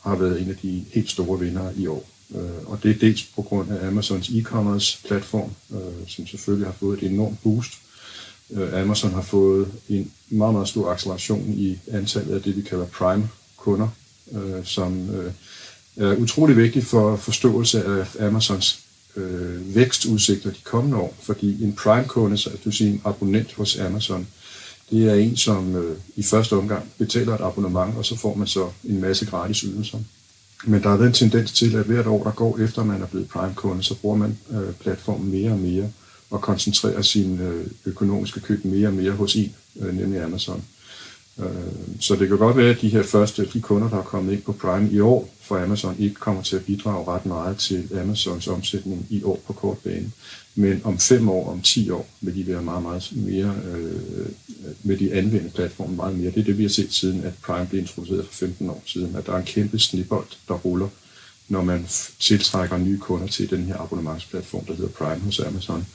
har 0.00 0.16
været 0.16 0.42
en 0.42 0.50
af 0.50 0.56
de 0.56 0.84
helt 0.92 1.10
store 1.10 1.40
vinder 1.40 1.70
i 1.76 1.86
år. 1.86 2.10
Øh, 2.34 2.66
og 2.66 2.82
det 2.82 2.90
er 2.90 2.98
dels 2.98 3.22
på 3.22 3.42
grund 3.42 3.70
af 3.70 3.86
Amazons 3.86 4.28
e-commerce 4.28 5.06
platform, 5.06 5.50
øh, 5.72 6.08
som 6.08 6.26
selvfølgelig 6.26 6.66
har 6.66 6.74
fået 6.80 7.02
et 7.02 7.10
enormt 7.10 7.42
boost. 7.42 7.72
Øh, 8.50 8.80
Amazon 8.82 9.12
har 9.12 9.22
fået 9.22 9.68
en 9.88 10.12
meget, 10.28 10.54
meget 10.54 10.68
stor 10.68 10.92
acceleration 10.92 11.54
i 11.56 11.78
antallet 11.92 12.34
af 12.34 12.42
det, 12.42 12.56
vi 12.56 12.62
kalder 12.62 12.86
prime-kunder, 12.86 13.88
øh, 14.32 14.64
som 14.64 15.10
øh, 15.10 15.32
er 15.96 16.16
utrolig 16.16 16.56
vigtigt 16.56 16.86
for 16.86 17.16
forståelse 17.16 17.84
af 17.84 18.26
Amazons 18.26 18.83
øh, 19.16 19.74
vækstudsigter 19.74 20.50
de 20.50 20.60
kommende 20.64 20.96
år, 20.96 21.14
fordi 21.22 21.64
en 21.64 21.72
prime-kunde, 21.72 22.38
så 22.38 22.50
du 22.64 22.70
siger 22.70 22.90
en 22.90 23.02
abonnent 23.04 23.52
hos 23.52 23.78
Amazon, 23.78 24.26
det 24.90 25.10
er 25.10 25.14
en, 25.14 25.36
som 25.36 25.76
øh, 25.76 25.96
i 26.16 26.22
første 26.22 26.56
omgang 26.56 26.90
betaler 26.98 27.34
et 27.34 27.40
abonnement, 27.40 27.96
og 27.96 28.04
så 28.04 28.16
får 28.16 28.34
man 28.34 28.46
så 28.46 28.68
en 28.84 29.00
masse 29.00 29.26
gratis 29.26 29.58
ydelser. 29.58 29.98
Men 30.66 30.82
der 30.82 30.90
er 30.90 30.96
været 30.96 31.08
en 31.08 31.14
tendens 31.14 31.52
til, 31.52 31.76
at 31.76 31.86
hvert 31.86 32.06
år, 32.06 32.24
der 32.24 32.30
går 32.30 32.58
efter 32.58 32.84
man 32.84 33.02
er 33.02 33.06
blevet 33.06 33.28
Prime-kunde, 33.28 33.82
så 33.82 33.94
bruger 33.94 34.16
man 34.16 34.38
øh, 34.50 34.74
platformen 34.80 35.30
mere 35.30 35.50
og 35.50 35.58
mere 35.58 35.90
og 36.30 36.40
koncentrerer 36.40 37.02
sin 37.02 37.40
øh, 37.40 37.66
økonomiske 37.84 38.40
køb 38.40 38.64
mere 38.64 38.88
og 38.88 38.94
mere 38.94 39.12
hos 39.12 39.36
en, 39.36 39.54
øh, 39.80 39.96
nemlig 39.96 40.22
Amazon. 40.22 40.64
Øh, 41.38 41.46
så 42.00 42.16
det 42.16 42.28
kan 42.28 42.38
godt 42.38 42.56
være, 42.56 42.70
at 42.70 42.80
de 42.80 42.88
her 42.88 43.02
første 43.02 43.48
de 43.52 43.60
kunder, 43.60 43.88
der 43.88 43.98
er 43.98 44.02
kommet 44.02 44.32
ind 44.32 44.42
på 44.42 44.52
Prime 44.52 44.90
i 44.90 45.00
år 45.00 45.28
for 45.40 45.62
Amazon, 45.62 45.96
ikke 45.98 46.14
kommer 46.14 46.42
til 46.42 46.56
at 46.56 46.64
bidrage 46.64 47.08
ret 47.08 47.26
meget 47.26 47.56
til 47.56 47.88
Amazons 48.00 48.48
omsætning 48.48 49.06
i 49.10 49.22
år 49.22 49.42
på 49.46 49.52
kort 49.52 49.78
bane. 49.78 50.10
Men 50.54 50.80
om 50.84 50.98
fem 50.98 51.28
år, 51.28 51.52
om 51.52 51.60
ti 51.60 51.90
år, 51.90 52.06
vil 52.20 52.34
de 52.34 52.46
være 52.46 52.62
meget, 52.62 52.82
meget 52.82 53.12
mere, 53.12 53.54
øh, 53.72 54.26
med 54.82 54.96
de 54.96 55.12
anvendte 55.12 55.50
platforme 55.54 55.96
meget 55.96 56.18
mere. 56.18 56.30
Det 56.30 56.40
er 56.40 56.44
det, 56.44 56.58
vi 56.58 56.62
har 56.62 56.70
set 56.70 56.92
siden, 56.92 57.24
at 57.24 57.32
Prime 57.42 57.66
blev 57.66 57.80
introduceret 57.80 58.26
for 58.26 58.34
15 58.34 58.70
år 58.70 58.82
siden, 58.86 59.16
at 59.16 59.26
der 59.26 59.32
er 59.32 59.36
en 59.36 59.44
kæmpe 59.44 59.78
snibbold, 59.78 60.26
der 60.48 60.54
ruller, 60.54 60.88
når 61.48 61.62
man 61.62 61.86
tiltrækker 62.20 62.78
nye 62.78 62.98
kunder 62.98 63.26
til 63.26 63.50
den 63.50 63.64
her 63.64 63.76
abonnementsplatform, 63.76 64.64
der 64.64 64.74
hedder 64.74 64.90
Prime 64.90 65.20
hos 65.20 65.40
Amazon. 65.40 65.86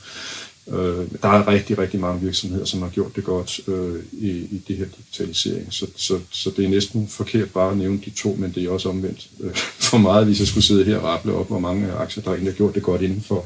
Øh, 0.72 1.08
der 1.22 1.30
er 1.30 1.48
rigtig, 1.48 1.78
rigtig 1.78 2.00
mange 2.00 2.22
virksomheder, 2.22 2.66
som 2.66 2.82
har 2.82 2.90
gjort 2.90 3.16
det 3.16 3.24
godt 3.24 3.60
øh, 3.68 4.04
i, 4.12 4.30
i 4.30 4.62
det 4.68 4.78
her 4.78 4.86
digitalisering. 4.98 5.74
Så, 5.74 5.88
så, 5.96 6.20
så 6.32 6.52
det 6.58 6.66
er 6.66 6.70
næsten 6.70 7.08
forkert 7.08 7.50
bare 7.50 7.72
at 7.72 7.78
nævne 7.78 8.02
de 8.06 8.10
to, 8.10 8.36
men 8.40 8.52
det 8.56 8.64
er 8.64 8.70
også 8.70 8.90
omvendt 8.90 9.30
øh, 9.40 9.56
for 9.56 9.98
meget, 9.98 10.26
hvis 10.26 10.40
jeg 10.40 10.48
skulle 10.48 10.66
sidde 10.66 10.86
her 10.86 10.98
og 10.98 11.04
rapple 11.04 11.34
op, 11.34 11.48
hvor 11.48 11.60
mange 11.60 11.92
aktier, 11.92 12.24
der 12.24 12.32
egentlig 12.32 12.54
har 12.54 12.58
gjort 12.58 12.76
det 12.76 12.84
godt 12.84 13.02
inden 13.02 13.22
for, 13.22 13.46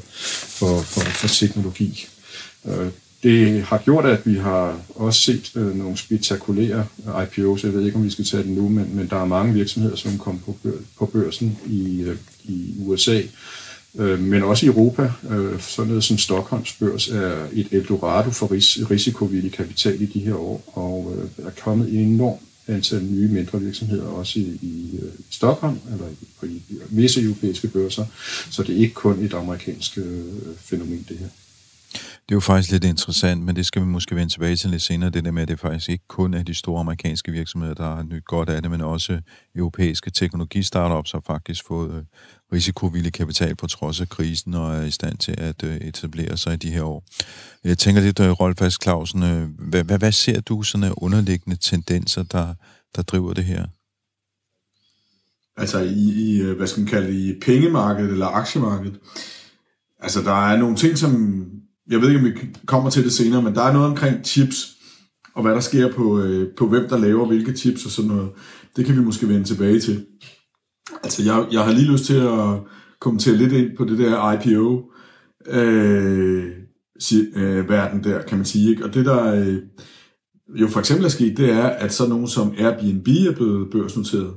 for, 0.58 0.80
for, 0.80 1.00
for 1.00 1.28
teknologi. 1.28 2.06
Øh, 2.66 2.90
det 3.22 3.62
har 3.62 3.78
gjort, 3.78 4.04
at 4.04 4.26
vi 4.26 4.34
har 4.34 4.80
også 4.94 5.20
set 5.20 5.52
øh, 5.56 5.76
nogle 5.76 5.96
spektakulære 5.96 6.86
IPOs. 7.22 7.64
Jeg 7.64 7.72
ved 7.72 7.86
ikke, 7.86 7.96
om 7.96 8.04
vi 8.04 8.10
skal 8.10 8.24
tage 8.24 8.42
det 8.42 8.50
nu, 8.50 8.68
men, 8.68 8.96
men 8.96 9.08
der 9.08 9.16
er 9.16 9.24
mange 9.24 9.54
virksomheder, 9.54 9.96
som 9.96 10.18
kom 10.18 10.38
på, 10.46 10.56
bør, 10.62 10.70
på 10.98 11.06
børsen 11.06 11.58
i, 11.66 12.02
øh, 12.02 12.16
i 12.44 12.74
USA, 12.78 13.20
øh, 13.98 14.20
men 14.20 14.42
også 14.42 14.66
i 14.66 14.68
Europa. 14.68 15.10
Øh, 15.30 15.60
sådan 15.60 15.88
noget 15.88 16.04
som 16.04 16.18
Stockholms 16.18 16.72
børs 16.72 17.08
er 17.08 17.46
et 17.52 17.68
eldorado 17.70 18.30
for 18.30 18.52
ris- 18.52 18.90
risikovillig 18.90 19.52
kapital 19.52 20.02
i 20.02 20.06
de 20.06 20.20
her 20.20 20.34
år, 20.34 20.64
og 20.72 21.12
øh, 21.16 21.44
der 21.44 21.50
er 21.50 21.54
kommet 21.64 21.88
en 21.88 21.98
enorm 21.98 22.38
antal 22.66 23.04
nye 23.04 23.28
mindre 23.28 23.60
virksomheder 23.60 24.06
også 24.06 24.38
i, 24.38 24.58
i 24.62 24.98
øh, 25.02 25.12
Stockholm 25.30 25.78
eller 25.92 26.06
i, 26.08 26.26
på 26.40 26.46
i, 26.46 26.62
visse 26.88 27.22
europæiske 27.22 27.68
børser, 27.68 28.04
så 28.50 28.62
det 28.62 28.76
er 28.76 28.80
ikke 28.80 28.94
kun 28.94 29.24
et 29.24 29.34
amerikansk 29.34 29.98
øh, 29.98 30.24
fænomen 30.58 31.06
det 31.08 31.18
her. 31.18 31.26
Det 31.94 32.30
er 32.30 32.36
jo 32.36 32.40
faktisk 32.40 32.72
lidt 32.72 32.84
interessant, 32.84 33.42
men 33.42 33.56
det 33.56 33.66
skal 33.66 33.82
vi 33.82 33.86
måske 33.86 34.16
vende 34.16 34.32
tilbage 34.32 34.56
til 34.56 34.70
lidt 34.70 34.82
senere, 34.82 35.10
det 35.10 35.24
der 35.24 35.30
med, 35.30 35.42
at 35.42 35.48
det 35.48 35.60
faktisk 35.60 35.88
ikke 35.88 36.04
kun 36.08 36.34
er 36.34 36.42
de 36.42 36.54
store 36.54 36.80
amerikanske 36.80 37.32
virksomheder, 37.32 37.74
der 37.74 37.94
har 37.94 38.02
nyt 38.02 38.24
godt 38.24 38.48
af 38.48 38.62
det, 38.62 38.70
men 38.70 38.80
også 38.80 39.20
europæiske 39.54 40.10
teknologistartups 40.10 41.12
har 41.12 41.22
faktisk 41.26 41.66
fået 41.66 41.94
øh, 41.96 42.02
risikovillig 42.52 43.12
kapital 43.12 43.56
på 43.56 43.66
trods 43.66 44.00
af 44.00 44.08
krisen 44.08 44.54
og 44.54 44.74
er 44.74 44.82
i 44.82 44.90
stand 44.90 45.18
til 45.18 45.34
at 45.38 45.62
øh, 45.64 45.76
etablere 45.76 46.36
sig 46.36 46.54
i 46.54 46.56
de 46.56 46.70
her 46.70 46.82
år. 46.82 47.04
Jeg 47.64 47.78
tænker 47.78 48.02
lidt, 48.02 48.20
øh, 48.20 48.30
Rolf 48.30 48.58
Fast 48.58 48.82
Clausen, 48.82 49.22
øh, 49.22 49.48
hvad, 49.58 49.84
hvad, 49.84 49.98
hvad 49.98 50.12
ser 50.12 50.40
du 50.40 50.62
sådan 50.62 50.84
af 50.84 50.92
underliggende 50.96 51.56
tendenser, 51.56 52.22
der, 52.22 52.54
der 52.96 53.02
driver 53.02 53.34
det 53.34 53.44
her? 53.44 53.66
Altså 55.56 55.78
i, 55.80 56.12
i, 56.12 56.40
øh, 56.40 56.56
hvad 56.56 56.66
skal 56.66 56.80
man 56.80 56.88
kalde 56.88 57.08
det, 57.08 57.14
i 57.14 57.40
pengemarkedet 57.40 58.10
eller 58.10 58.26
aktiemarkedet. 58.26 58.98
Altså 60.00 60.22
der 60.22 60.48
er 60.50 60.56
nogle 60.56 60.76
ting, 60.76 60.98
som 60.98 61.44
jeg 61.90 62.00
ved 62.00 62.08
ikke, 62.08 62.20
om 62.20 62.26
vi 62.26 62.32
kommer 62.66 62.90
til 62.90 63.04
det 63.04 63.12
senere, 63.12 63.42
men 63.42 63.54
der 63.54 63.62
er 63.62 63.72
noget 63.72 63.88
omkring 63.88 64.24
chips, 64.24 64.76
og 65.34 65.42
hvad 65.42 65.52
der 65.52 65.60
sker 65.60 65.92
på, 65.92 66.20
øh, 66.20 66.54
på 66.56 66.68
hvem 66.68 66.88
der 66.88 66.98
laver 66.98 67.26
hvilke 67.26 67.56
chips 67.56 67.84
og 67.84 67.90
sådan 67.90 68.10
noget. 68.10 68.30
Det 68.76 68.86
kan 68.86 68.96
vi 68.96 69.00
måske 69.00 69.28
vende 69.28 69.44
tilbage 69.44 69.80
til. 69.80 70.06
Altså, 71.02 71.22
jeg, 71.22 71.46
jeg 71.52 71.64
har 71.64 71.72
lige 71.72 71.92
lyst 71.92 72.04
til 72.04 72.16
at 72.16 72.60
kommentere 73.00 73.36
lidt 73.36 73.52
ind 73.52 73.76
på 73.76 73.84
det 73.84 73.98
der 73.98 74.32
IPO 74.32 74.92
øh, 75.46 76.44
øh, 77.36 77.68
verden 77.68 78.04
der, 78.04 78.22
kan 78.22 78.38
man 78.38 78.44
sige. 78.44 78.70
Ikke? 78.70 78.84
Og 78.84 78.94
det 78.94 79.06
der 79.06 79.34
øh, 79.34 79.58
jo 80.60 80.68
for 80.68 80.80
eksempel 80.80 81.04
er 81.04 81.10
sket, 81.10 81.36
det 81.36 81.50
er, 81.50 81.64
at 81.64 81.92
så 81.92 82.08
nogen 82.08 82.28
som 82.28 82.54
Airbnb 82.58 83.08
er 83.08 83.34
blevet 83.36 83.70
børsnoteret. 83.70 84.34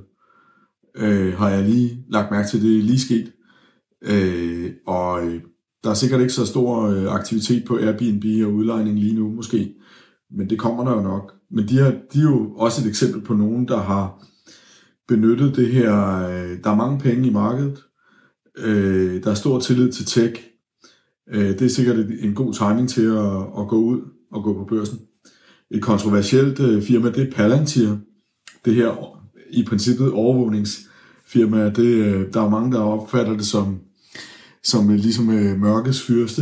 Øh, 0.98 1.34
har 1.34 1.50
jeg 1.50 1.64
lige 1.64 2.06
lagt 2.10 2.32
mærke 2.32 2.48
til, 2.48 2.62
det 2.62 2.78
er 2.78 2.84
lige 2.84 3.00
sket. 3.00 3.32
Øh, 4.02 4.72
og 4.88 5.28
øh, 5.28 5.42
der 5.84 5.90
er 5.90 5.94
sikkert 5.94 6.22
ikke 6.22 6.34
så 6.34 6.46
stor 6.46 6.82
øh, 6.82 7.14
aktivitet 7.14 7.66
på 7.66 7.78
Airbnb 7.78 8.26
og 8.46 8.54
udlejning 8.54 9.00
lige 9.00 9.16
nu, 9.16 9.30
måske. 9.30 9.74
Men 10.32 10.50
det 10.50 10.60
kommer 10.60 10.84
der 10.84 10.92
jo 10.92 11.02
nok. 11.02 11.34
Men 11.52 11.68
de, 11.68 11.80
er, 11.80 11.92
de 12.14 12.20
er 12.20 12.24
jo 12.24 12.52
også 12.56 12.82
et 12.82 12.88
eksempel 12.88 13.22
på 13.22 13.34
nogen, 13.34 13.68
der 13.68 13.78
har 13.78 14.26
benyttet 15.08 15.56
det 15.56 15.68
her. 15.68 15.94
Øh, 16.28 16.58
der 16.64 16.70
er 16.70 16.76
mange 16.76 17.00
penge 17.00 17.28
i 17.28 17.32
markedet. 17.32 17.84
Øh, 18.58 19.24
der 19.24 19.32
er 19.32 19.36
stor 19.36 19.60
tillid 19.60 19.92
til 19.92 20.06
tech. 20.06 20.44
Øh, 21.34 21.50
det 21.50 21.62
er 21.62 21.70
sikkert 21.70 21.98
en 22.20 22.34
god 22.34 22.54
timing 22.54 22.90
til 22.90 23.06
at, 23.06 23.38
at 23.60 23.68
gå 23.68 23.78
ud 23.78 24.02
og 24.32 24.44
gå 24.44 24.54
på 24.54 24.66
børsen. 24.70 25.00
Et 25.72 25.82
kontroversielt 25.82 26.60
øh, 26.60 26.82
firma, 26.82 27.12
det 27.12 27.28
er 27.28 27.32
Palantir. 27.32 27.98
Det 28.66 28.76
her 28.76 29.20
i 29.52 29.66
princippet 29.66 30.12
overvågningsfirma. 30.12 31.70
Det, 31.70 31.86
øh, 31.86 32.34
der 32.34 32.42
er 32.42 32.50
mange, 32.50 32.72
der 32.72 32.80
opfatter 32.80 33.34
det 33.34 33.46
som 33.46 33.80
som 34.64 34.90
er 34.90 34.98
ligesom 34.98 35.30
øh, 35.30 35.60
mørkets 35.60 36.02
fyrste, 36.02 36.42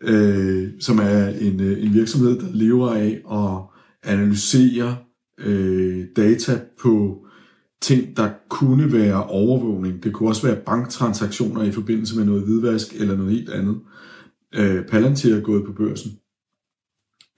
øh, 0.00 0.70
som 0.80 0.98
er 0.98 1.28
en, 1.28 1.60
øh, 1.60 1.82
en 1.84 1.94
virksomhed, 1.94 2.38
der 2.40 2.48
lever 2.52 2.90
af 2.90 3.22
at 3.32 3.62
analysere 4.12 4.96
øh, 5.38 6.06
data 6.16 6.60
på 6.80 7.24
ting, 7.82 8.16
der 8.16 8.30
kunne 8.48 8.92
være 8.92 9.24
overvågning. 9.24 10.02
Det 10.02 10.12
kunne 10.12 10.28
også 10.28 10.46
være 10.46 10.60
banktransaktioner 10.66 11.62
i 11.62 11.72
forbindelse 11.72 12.16
med 12.16 12.24
noget 12.24 12.42
hvidvask 12.42 12.94
eller 12.94 13.16
noget 13.16 13.32
helt 13.32 13.50
andet. 13.50 13.80
Øh, 14.54 14.86
Palantir 14.86 15.36
er 15.36 15.40
gået 15.40 15.64
på 15.66 15.72
børsen. 15.72 16.10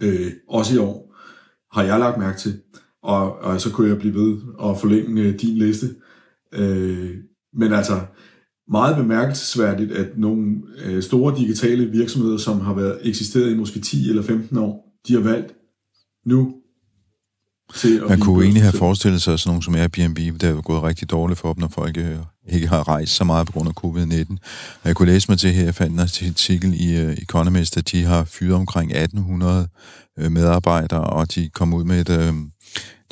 Øh, 0.03 0.33
også 0.49 0.75
i 0.75 0.79
år 0.79 1.17
har 1.73 1.83
jeg 1.83 1.99
lagt 1.99 2.19
mærke 2.19 2.39
til, 2.39 2.61
og, 3.03 3.39
og 3.39 3.61
så 3.61 3.73
kunne 3.73 3.89
jeg 3.89 3.99
blive 3.99 4.15
ved 4.15 4.39
og 4.55 4.81
forlænge 4.81 5.23
øh, 5.23 5.41
din 5.41 5.59
liste. 5.59 5.87
Øh, 6.53 7.15
men 7.53 7.73
altså, 7.73 8.01
meget 8.71 8.97
bemærkelsesværdigt, 8.97 9.93
at 9.93 10.07
nogle 10.17 10.57
øh, 10.85 11.03
store 11.03 11.39
digitale 11.39 11.87
virksomheder, 11.87 12.39
som 12.39 12.61
har 12.61 12.75
været 12.75 12.99
eksisteret 13.03 13.51
i 13.51 13.55
måske 13.55 13.81
10 13.81 14.09
eller 14.09 14.23
15 14.23 14.59
år, 14.59 14.87
de 15.09 15.13
har 15.13 15.21
valgt 15.21 15.55
nu 16.27 16.55
til 17.75 17.97
at 17.97 18.09
Man 18.09 18.21
kunne 18.21 18.43
egentlig 18.43 18.63
have 18.63 18.73
forestillet 18.73 19.23
sig 19.23 19.39
sådan 19.39 19.51
nogle 19.51 19.63
som 19.63 19.75
Airbnb, 19.75 20.41
der 20.41 20.49
er 20.49 20.61
gået 20.61 20.83
rigtig 20.83 21.11
dårligt 21.11 21.41
for 21.41 21.53
dem, 21.53 21.61
når 21.61 21.69
folk 21.69 21.97
øh, 21.97 22.17
ikke 22.49 22.69
har 22.69 22.89
rejst 22.89 23.13
så 23.13 23.25
meget 23.25 23.47
på 23.47 23.53
grund 23.53 23.69
af 23.69 23.85
covid-19. 23.85 24.37
Og 24.83 24.89
jeg 24.89 24.97
kunne 24.97 25.13
læse 25.13 25.31
mig 25.31 25.39
til 25.39 25.53
her, 25.53 25.65
jeg 25.65 25.75
fandt 25.75 25.93
en 25.93 26.01
artikel 26.01 26.81
i 26.81 27.05
uh, 27.05 27.13
Economist, 27.13 27.77
at 27.77 27.93
de 27.93 28.05
har 28.05 28.25
fyret 28.25 28.55
omkring 28.55 28.91
1800 28.91 29.69
uh, 30.21 30.33
medarbejdere, 30.33 31.05
og 31.05 31.35
de 31.35 31.49
kom 31.49 31.75
ud 31.75 31.85
med 31.85 32.01
et, 32.01 32.35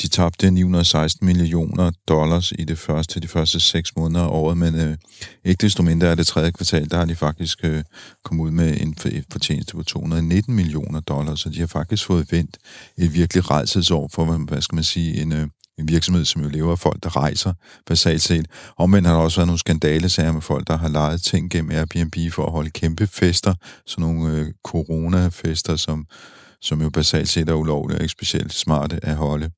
de 0.03 0.09
tabte 0.09 0.51
916 0.51 1.27
millioner 1.27 1.91
dollars 2.09 2.53
i 2.59 2.65
det 2.65 2.79
første, 2.79 3.21
de 3.21 3.29
første 3.29 3.61
seks 3.61 3.97
måneder 3.97 4.25
af 4.25 4.29
året, 4.29 4.57
men 4.57 4.75
øh, 4.75 4.97
ikke 5.45 5.63
desto 5.63 5.83
mindre 5.83 6.07
er 6.07 6.15
det 6.15 6.27
tredje 6.27 6.51
kvartal, 6.51 6.91
der 6.91 6.97
har 6.97 7.05
de 7.05 7.17
faktisk 7.17 7.59
øh, 7.65 7.85
kommet 8.25 8.45
ud 8.45 8.51
med 8.51 8.81
en 8.81 8.97
fortjeneste 9.33 9.77
på 9.77 9.83
219 9.83 10.55
millioner 10.55 11.01
dollars, 11.01 11.41
så 11.41 11.49
de 11.49 11.61
har 11.61 11.67
faktisk 11.67 12.07
fået 12.07 12.33
vendt 12.33 12.59
et 12.99 13.15
virkelig 13.15 13.51
rejselsår 13.51 14.11
for, 14.13 14.25
hvad 14.25 14.63
skal 14.63 14.75
man 14.75 14.85
sige, 14.85 15.23
en, 15.23 15.33
øh, 15.33 15.49
en 15.79 15.89
virksomhed, 15.89 16.25
som 16.25 16.43
jo 16.43 16.49
lever 16.49 16.73
af 16.73 16.79
folk, 16.79 17.03
der 17.03 17.17
rejser, 17.17 17.53
basalt 17.87 18.23
set. 18.23 18.47
Omvendt 18.77 19.09
har 19.09 19.15
der 19.15 19.23
også 19.23 19.37
været 19.37 19.47
nogle 19.47 19.59
skandalesager 19.59 20.33
med 20.33 20.41
folk, 20.43 20.67
der 20.67 20.77
har 20.77 20.89
lejet 20.89 21.23
ting 21.23 21.51
gennem 21.51 21.71
Airbnb 21.71 22.33
for 22.33 22.47
at 22.47 22.53
holde 22.53 22.71
kæmpe 22.71 23.07
fester, 23.07 23.55
sådan 23.87 24.03
nogle 24.03 24.33
øh, 24.33 24.47
corona-fester, 24.65 25.77
som 25.77 26.07
som 26.65 26.83
jo 26.83 26.91
basalt 26.91 27.29
set 27.29 27.49
er 27.49 27.55
ulovlige 27.55 27.99
og 27.99 28.03
ikke 28.03 28.13
specielt 28.13 28.55
smarte 28.55 29.01
at 29.03 29.17
holde. 29.17 29.51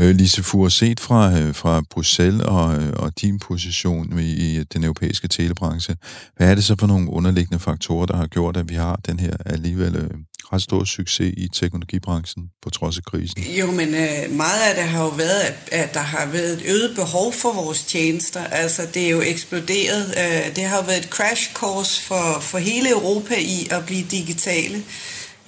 Øh, 0.00 0.14
Lise 0.16 0.42
Fuhr, 0.42 0.68
set 0.68 1.00
fra, 1.00 1.38
øh, 1.38 1.54
fra 1.54 1.82
Bruxelles 1.90 2.42
og, 2.42 2.82
øh, 2.82 2.92
og 2.96 3.20
din 3.20 3.38
position 3.38 4.18
i, 4.18 4.32
i 4.32 4.64
den 4.64 4.84
europæiske 4.84 5.28
telebranche, 5.28 5.96
hvad 6.36 6.50
er 6.50 6.54
det 6.54 6.64
så 6.64 6.76
for 6.80 6.86
nogle 6.86 7.10
underliggende 7.10 7.58
faktorer, 7.58 8.06
der 8.06 8.16
har 8.16 8.26
gjort, 8.26 8.56
at 8.56 8.68
vi 8.68 8.74
har 8.74 9.00
den 9.06 9.20
her 9.20 9.36
alligevel 9.46 9.96
øh, 9.96 10.10
ret 10.52 10.62
stor 10.62 10.84
succes 10.84 11.34
i 11.36 11.48
teknologibranchen 11.48 12.44
på 12.62 12.70
trods 12.70 12.98
af 12.98 13.04
krisen? 13.04 13.42
Jo, 13.42 13.70
men 13.70 13.88
øh, 13.88 14.36
meget 14.36 14.60
af 14.68 14.74
det 14.74 14.84
har 14.84 15.02
jo 15.02 15.08
været, 15.08 15.40
at, 15.40 15.56
at 15.72 15.94
der 15.94 16.00
har 16.00 16.26
været 16.26 16.52
et 16.52 16.62
øget 16.66 16.96
behov 16.96 17.32
for 17.32 17.52
vores 17.52 17.84
tjenester. 17.84 18.44
Altså, 18.44 18.82
det 18.94 19.06
er 19.06 19.10
jo 19.10 19.20
eksploderet. 19.20 20.14
Øh, 20.18 20.56
det 20.56 20.64
har 20.64 20.76
jo 20.76 20.82
været 20.82 21.04
et 21.04 21.10
crash 21.10 21.54
course 21.54 22.02
for, 22.02 22.38
for 22.40 22.58
hele 22.58 22.90
Europa 22.90 23.34
i 23.38 23.68
at 23.70 23.86
blive 23.86 24.04
digitale. 24.10 24.82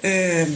Øh, 0.04 0.48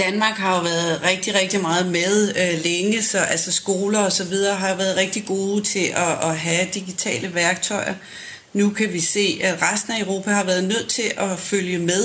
Danmark 0.00 0.36
har 0.36 0.56
jo 0.56 0.62
været 0.62 1.02
rigtig, 1.02 1.34
rigtig 1.34 1.60
meget 1.60 1.86
med 1.86 2.32
øh, 2.36 2.64
længe, 2.64 3.02
så 3.02 3.18
altså 3.18 3.52
skoler 3.52 3.98
og 3.98 4.12
så 4.12 4.24
videre 4.24 4.56
har 4.56 4.74
været 4.74 4.96
rigtig 4.96 5.24
gode 5.26 5.62
til 5.62 5.86
at, 5.96 6.28
at 6.30 6.36
have 6.36 6.68
digitale 6.74 7.34
værktøjer. 7.34 7.94
Nu 8.52 8.70
kan 8.70 8.92
vi 8.92 9.00
se, 9.00 9.40
at 9.42 9.62
resten 9.62 9.92
af 9.92 10.00
Europa 10.00 10.30
har 10.30 10.44
været 10.44 10.64
nødt 10.64 10.88
til 10.88 11.12
at 11.16 11.38
følge 11.38 11.78
med. 11.78 12.04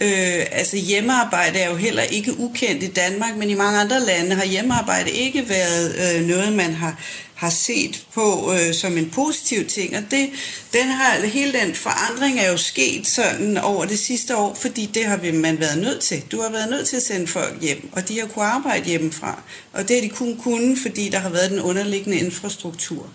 Øh, 0.00 0.46
altså 0.52 0.76
hjemmearbejde 0.76 1.58
er 1.58 1.70
jo 1.70 1.76
heller 1.76 2.02
ikke 2.02 2.38
ukendt 2.38 2.82
i 2.82 2.86
Danmark, 2.86 3.36
men 3.36 3.50
i 3.50 3.54
mange 3.54 3.80
andre 3.80 4.00
lande 4.00 4.36
har 4.36 4.44
hjemmearbejde 4.44 5.10
ikke 5.10 5.48
været 5.48 6.16
øh, 6.16 6.26
noget, 6.26 6.52
man 6.52 6.74
har 6.74 7.00
har 7.38 7.50
set 7.50 8.06
på 8.14 8.52
øh, 8.52 8.74
som 8.74 8.98
en 8.98 9.10
positiv 9.10 9.66
ting, 9.66 9.96
og 9.96 10.02
det, 10.10 10.30
den 10.72 10.88
har, 10.88 11.26
hele 11.26 11.52
den 11.52 11.74
forandring 11.74 12.40
er 12.40 12.50
jo 12.50 12.56
sket 12.56 13.06
sådan 13.06 13.58
over 13.58 13.84
det 13.84 13.98
sidste 13.98 14.36
år, 14.36 14.54
fordi 14.54 14.90
det 14.94 15.04
har 15.04 15.32
man 15.32 15.60
været 15.60 15.78
nødt 15.78 16.00
til. 16.00 16.22
Du 16.32 16.40
har 16.40 16.50
været 16.50 16.70
nødt 16.70 16.88
til 16.88 16.96
at 16.96 17.02
sende 17.02 17.26
folk 17.26 17.62
hjem, 17.62 17.88
og 17.92 18.08
de 18.08 18.20
har 18.20 18.26
kunnet 18.26 18.46
arbejde 18.46 18.84
hjemmefra, 18.84 19.42
og 19.72 19.88
det 19.88 19.96
har 19.96 20.08
de 20.08 20.08
kun 20.08 20.36
kunne, 20.36 20.76
fordi 20.82 21.08
der 21.08 21.18
har 21.18 21.28
været 21.28 21.50
den 21.50 21.60
underliggende 21.60 22.18
infrastruktur. 22.18 23.10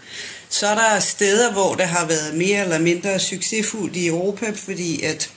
Så 0.50 0.68
er 0.68 0.76
der 0.76 1.00
steder, 1.00 1.52
hvor 1.52 1.76
det 1.76 1.86
har 1.86 2.06
været 2.06 2.34
mere 2.36 2.64
eller 2.64 2.80
mindre 2.80 3.20
succesfuldt 3.20 3.96
i 3.96 4.08
Europa, 4.08 4.52
fordi 4.56 5.02
at 5.02 5.30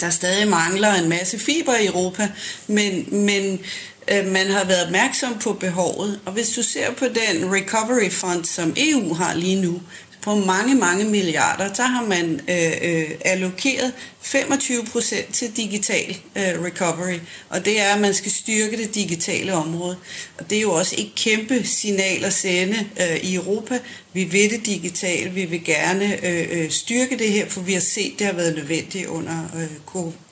der 0.00 0.10
stadig 0.10 0.48
mangler 0.48 0.94
en 0.94 1.08
masse 1.08 1.38
fiber 1.38 1.76
i 1.76 1.86
Europa, 1.86 2.28
men, 2.66 3.08
men 3.24 3.60
Øh, 4.10 4.26
man 4.26 4.46
har 4.46 4.64
været 4.64 4.84
opmærksom 4.86 5.38
på 5.38 5.52
behovet. 5.52 6.20
Og 6.24 6.32
hvis 6.32 6.48
du 6.48 6.62
ser 6.62 6.92
på 6.92 7.04
den 7.04 7.52
recovery 7.54 8.10
fund, 8.10 8.44
som 8.44 8.74
EU 8.76 9.14
har 9.14 9.34
lige 9.34 9.62
nu, 9.62 9.80
på 10.26 10.34
mange, 10.34 10.74
mange 10.74 11.04
milliarder, 11.04 11.72
der 11.72 11.82
har 11.82 12.06
man 12.06 12.40
øh, 12.48 12.72
øh, 12.82 13.10
allokeret 13.24 13.92
25 14.20 14.84
procent 14.92 15.34
til 15.34 15.56
digital 15.56 16.16
øh, 16.36 16.62
recovery, 16.64 17.18
og 17.48 17.64
det 17.64 17.80
er, 17.80 17.94
at 17.94 18.00
man 18.00 18.14
skal 18.14 18.32
styrke 18.32 18.76
det 18.76 18.94
digitale 18.94 19.54
område. 19.54 19.96
Og 20.38 20.50
det 20.50 20.58
er 20.58 20.62
jo 20.62 20.72
også 20.72 20.94
et 20.98 21.12
kæmpe 21.16 21.64
signal 21.64 22.24
at 22.24 22.32
sende 22.32 22.86
øh, 23.00 23.16
i 23.16 23.34
Europa. 23.34 23.78
Vi 24.12 24.24
vil 24.24 24.50
det 24.50 24.66
digitale, 24.66 25.30
vi 25.30 25.44
vil 25.44 25.64
gerne 25.64 26.26
øh, 26.26 26.48
øh, 26.50 26.70
styrke 26.70 27.18
det 27.18 27.32
her, 27.32 27.48
for 27.48 27.60
vi 27.60 27.72
har 27.72 27.80
set, 27.80 28.12
det 28.18 28.26
har 28.26 28.34
været 28.34 28.54
nødvendigt 28.54 29.06
under 29.06 29.44
øh, 29.56 29.70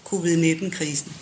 covid-19-krisen. 0.05 1.13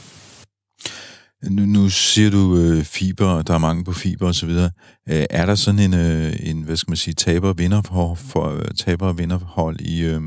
Nu, 1.51 1.67
nu 1.67 1.89
siger 1.89 2.31
du 2.31 2.57
øh, 2.57 2.85
fiber, 2.85 3.43
der 3.43 3.55
er 3.55 3.59
mange 3.59 3.85
på 3.85 3.93
fiber 3.93 4.27
og 4.27 4.35
så 4.35 4.47
videre. 4.47 4.71
Øh, 5.09 5.25
er 5.31 5.47
der 5.47 5.55
sådan 5.55 5.81
en, 5.81 5.95
øh, 5.95 6.33
en 6.41 6.63
hvad 6.63 6.77
skal 6.77 6.91
man 6.91 6.97
sige, 6.97 7.15
taber-vinder 7.15 7.83
for, 7.83 8.15
for 8.15 8.63
taber-vinderhold 8.77 9.81
i, 9.81 10.05
øh, 10.05 10.21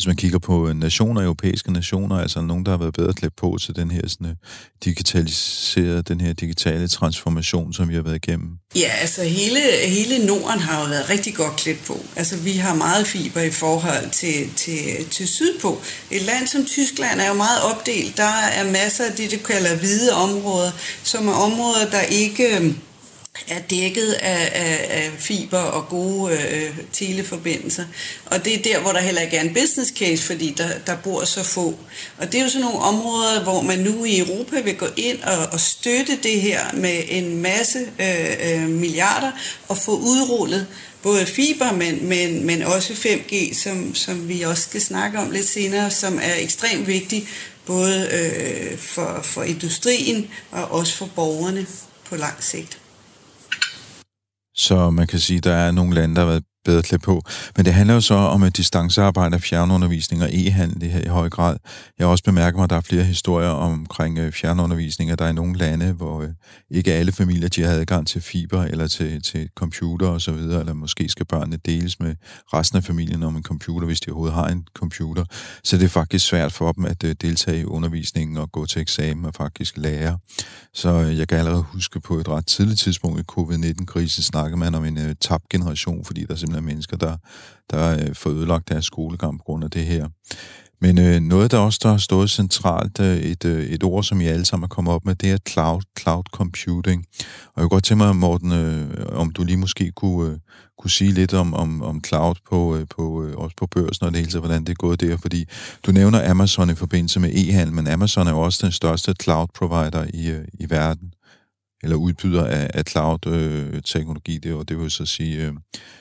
hvis 0.00 0.06
man 0.06 0.16
kigger 0.16 0.38
på 0.38 0.68
øh, 0.68 0.76
nationer, 0.76 1.22
europæiske 1.22 1.72
nationer, 1.72 2.16
altså 2.16 2.40
nogen, 2.40 2.64
der 2.64 2.70
har 2.70 2.78
været 2.78 2.94
bedre 2.94 3.12
klædt 3.12 3.36
på 3.36 3.58
til 3.60 3.76
den 3.76 3.90
her 3.90 4.08
sådan, 4.08 4.26
øh, 4.26 4.34
digitaliserede, 4.84 6.02
den 6.02 6.20
her 6.20 6.32
digitale 6.32 6.88
transformation, 6.88 7.72
som 7.72 7.88
vi 7.88 7.94
har 7.94 8.02
været 8.02 8.16
igennem? 8.16 8.50
Ja, 8.76 8.90
altså 9.00 9.22
hele, 9.22 9.60
hele 9.86 10.26
Norden 10.26 10.60
har 10.60 10.80
jo 10.80 10.86
været 10.88 11.10
rigtig 11.10 11.34
godt 11.34 11.56
klædt 11.56 11.84
på. 11.86 11.96
Altså 12.16 12.36
vi 12.36 12.52
har 12.52 12.74
meget 12.74 13.06
fiber 13.06 13.40
i 13.40 13.50
forhold 13.50 14.10
til, 14.10 14.50
til, 14.56 15.06
til 15.10 15.28
sydpå. 15.28 15.80
Et 16.10 16.22
land 16.22 16.46
som 16.46 16.64
Tyskland 16.64 17.20
er 17.20 17.28
jo 17.28 17.34
meget 17.34 17.62
opdelt. 17.62 18.16
Der 18.16 18.34
er 18.58 18.70
masser 18.70 19.04
af 19.04 19.12
det, 19.12 19.30
de 19.30 19.36
kalder 19.36 19.76
hvide 19.76 20.12
områder, 20.12 20.70
som 21.02 21.28
er 21.28 21.32
områder, 21.32 21.90
der 21.90 22.00
ikke 22.00 22.56
øhm, 22.56 22.76
er 23.48 23.60
dækket 23.60 24.12
af, 24.12 24.50
af, 24.54 24.86
af 24.90 25.10
fiber 25.18 25.58
og 25.58 25.88
gode 25.88 26.32
øh, 26.32 26.76
teleforbindelser. 26.92 27.84
Og 28.26 28.44
det 28.44 28.54
er 28.54 28.62
der, 28.62 28.80
hvor 28.80 28.92
der 28.92 29.00
heller 29.00 29.20
ikke 29.20 29.36
er 29.36 29.40
en 29.40 29.54
business 29.54 29.92
case, 29.98 30.22
fordi 30.22 30.54
der, 30.58 30.68
der 30.86 30.96
bor 30.96 31.24
så 31.24 31.42
få. 31.42 31.78
Og 32.18 32.32
det 32.32 32.40
er 32.40 32.44
jo 32.44 32.50
sådan 32.50 32.64
nogle 32.64 32.78
områder, 32.78 33.42
hvor 33.42 33.60
man 33.62 33.78
nu 33.78 34.04
i 34.04 34.18
Europa 34.18 34.60
vil 34.60 34.76
gå 34.76 34.86
ind 34.96 35.22
og, 35.22 35.46
og 35.52 35.60
støtte 35.60 36.18
det 36.22 36.40
her 36.40 36.72
med 36.74 37.02
en 37.08 37.42
masse 37.42 37.78
øh, 38.00 38.62
øh, 38.62 38.68
milliarder 38.68 39.30
og 39.68 39.76
få 39.76 39.98
udrullet 39.98 40.66
både 41.02 41.26
fiber, 41.26 41.72
men, 41.72 42.08
men, 42.08 42.46
men 42.46 42.62
også 42.62 42.92
5G, 42.92 43.54
som, 43.62 43.94
som 43.94 44.28
vi 44.28 44.42
også 44.42 44.62
skal 44.62 44.80
snakke 44.80 45.18
om 45.18 45.30
lidt 45.30 45.48
senere, 45.48 45.90
som 45.90 46.18
er 46.22 46.34
ekstremt 46.38 46.86
vigtig 46.86 47.28
både 47.66 48.08
øh, 48.12 48.78
for, 48.78 49.20
for 49.22 49.42
industrien 49.42 50.30
og 50.50 50.72
også 50.72 50.96
for 50.96 51.06
borgerne 51.06 51.66
på 52.04 52.16
lang 52.16 52.44
sigt. 52.44 52.78
Så 54.66 54.90
man 54.90 55.06
kan 55.06 55.18
sige, 55.18 55.38
at 55.38 55.44
der 55.44 55.54
er 55.54 55.70
nogle 55.70 55.94
lande, 55.94 56.14
der 56.14 56.20
har 56.20 56.28
været 56.28 56.44
bedre 56.64 56.82
klædt 56.82 57.02
på. 57.02 57.22
Men 57.56 57.64
det 57.64 57.74
handler 57.74 57.94
jo 57.94 58.00
så 58.00 58.14
om 58.14 58.42
et 58.42 58.56
distancearbejde, 58.56 59.40
fjernundervisning 59.40 60.22
og 60.22 60.28
e-handel 60.32 60.90
her 60.90 61.00
i 61.00 61.08
høj 61.08 61.28
grad. 61.28 61.56
Jeg 61.98 62.06
har 62.06 62.10
også 62.10 62.24
bemærket 62.24 62.56
mig, 62.56 62.64
at 62.64 62.70
der 62.70 62.76
er 62.76 62.80
flere 62.80 63.04
historier 63.04 63.48
omkring 63.48 64.18
øh, 64.18 64.32
fjernundervisning, 64.32 65.10
at 65.10 65.18
der 65.18 65.24
er 65.24 65.32
nogle 65.32 65.58
lande, 65.58 65.92
hvor 65.92 66.22
øh, 66.22 66.28
ikke 66.70 66.92
alle 66.92 67.12
familier 67.12 67.48
de 67.48 67.62
har 67.62 67.72
adgang 67.72 68.06
til 68.06 68.20
fiber 68.20 68.62
eller 68.62 68.88
til, 68.88 69.22
til 69.22 69.48
computer 69.56 70.08
og 70.08 70.20
så 70.20 70.32
videre, 70.32 70.60
eller 70.60 70.74
måske 70.74 71.08
skal 71.08 71.26
børnene 71.26 71.56
deles 71.56 72.00
med 72.00 72.14
resten 72.54 72.76
af 72.76 72.84
familien 72.84 73.22
om 73.22 73.36
en 73.36 73.42
computer, 73.42 73.86
hvis 73.86 74.00
de 74.00 74.10
overhovedet 74.10 74.34
har 74.34 74.48
en 74.48 74.64
computer. 74.74 75.24
Så 75.64 75.76
det 75.76 75.84
er 75.84 75.88
faktisk 75.88 76.26
svært 76.26 76.52
for 76.52 76.72
dem 76.72 76.84
at 76.84 77.04
øh, 77.04 77.14
deltage 77.20 77.60
i 77.60 77.64
undervisningen 77.64 78.36
og 78.36 78.52
gå 78.52 78.66
til 78.66 78.82
eksamen 78.82 79.24
og 79.24 79.34
faktisk 79.34 79.76
lære. 79.76 80.18
Så 80.74 80.90
jeg 80.90 81.28
kan 81.28 81.38
allerede 81.38 81.62
huske 81.62 82.00
på 82.00 82.14
et 82.14 82.28
ret 82.28 82.46
tidligt 82.46 82.80
tidspunkt 82.80 83.20
i 83.20 83.22
covid-19-krisen 83.22 84.22
snakkede 84.22 84.56
man 84.56 84.74
om 84.74 84.84
en 84.84 85.16
tabt 85.20 85.48
generation, 85.48 86.04
fordi 86.04 86.24
der 86.24 86.34
simpelthen 86.50 86.66
mennesker, 86.66 86.96
der, 86.96 87.16
der 87.70 87.92
øh, 87.92 88.14
får 88.14 88.30
ødelagt 88.30 88.68
deres 88.68 88.84
skolegang 88.84 89.38
på 89.38 89.44
grund 89.44 89.64
af 89.64 89.70
det 89.70 89.86
her. 89.86 90.08
Men 90.82 90.98
øh, 90.98 91.20
noget, 91.20 91.50
der 91.50 91.58
også 91.58 91.80
der 91.82 91.90
har 91.90 91.98
stået 91.98 92.30
centralt, 92.30 93.00
øh, 93.00 93.16
et, 93.16 93.44
øh, 93.44 93.64
et 93.64 93.84
ord, 93.84 94.04
som 94.04 94.20
I 94.20 94.26
alle 94.26 94.44
sammen 94.44 94.64
er 94.64 94.68
kommet 94.68 94.94
op 94.94 95.04
med, 95.04 95.14
det 95.14 95.30
er 95.30 95.38
cloud, 95.48 95.82
cloud 95.98 96.24
computing. 96.32 97.04
Og 97.54 97.56
jeg 97.56 97.62
kunne 97.62 97.68
godt 97.68 97.84
tænke 97.84 98.04
mig, 98.04 98.16
Morten, 98.16 98.52
øh, 98.52 99.06
om 99.12 99.30
du 99.30 99.44
lige 99.44 99.56
måske 99.56 99.92
kunne, 99.96 100.30
øh, 100.30 100.38
kunne 100.78 100.90
sige 100.90 101.12
lidt 101.12 101.34
om, 101.34 101.54
om, 101.54 101.82
om 101.82 102.04
cloud 102.04 102.34
på, 102.50 102.76
øh, 102.76 102.86
på, 102.96 103.24
øh, 103.24 103.36
også 103.36 103.56
på 103.56 103.66
børsen 103.66 104.06
og 104.06 104.12
det 104.12 104.20
hele 104.20 104.40
hvordan 104.40 104.64
det 104.64 104.70
er 104.70 104.82
gået 104.86 105.00
der. 105.00 105.16
Fordi 105.16 105.44
du 105.86 105.92
nævner 105.92 106.30
Amazon 106.30 106.70
i 106.70 106.74
forbindelse 106.74 107.20
med 107.20 107.30
e-handel, 107.30 107.72
men 107.72 107.86
Amazon 107.88 108.26
er 108.26 108.30
jo 108.30 108.40
også 108.40 108.66
den 108.66 108.72
største 108.72 109.14
cloud 109.22 109.46
provider 109.54 110.06
i, 110.14 110.30
øh, 110.30 110.44
i 110.60 110.70
verden 110.70 111.12
eller 111.82 111.96
udbyder 111.96 112.44
af, 112.44 112.70
af 112.74 112.84
cloud-teknologi, 112.84 114.34
øh, 114.36 114.42
det, 114.42 114.68
det 114.68 114.80
vil 114.80 114.90
så 114.90 115.06
sige 115.06 115.46
øh, 115.46 115.52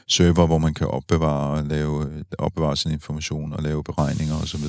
server, 0.08 0.48
hvor 0.48 0.58
man 0.58 0.74
kan 0.74 0.88
opbevare, 0.88 1.68
lave, 1.68 2.10
opbevare 2.38 2.78
sin 2.78 2.92
information 2.92 3.54
og 3.54 3.64
lave 3.64 3.84
beregninger 3.84 4.36
osv. 4.36 4.64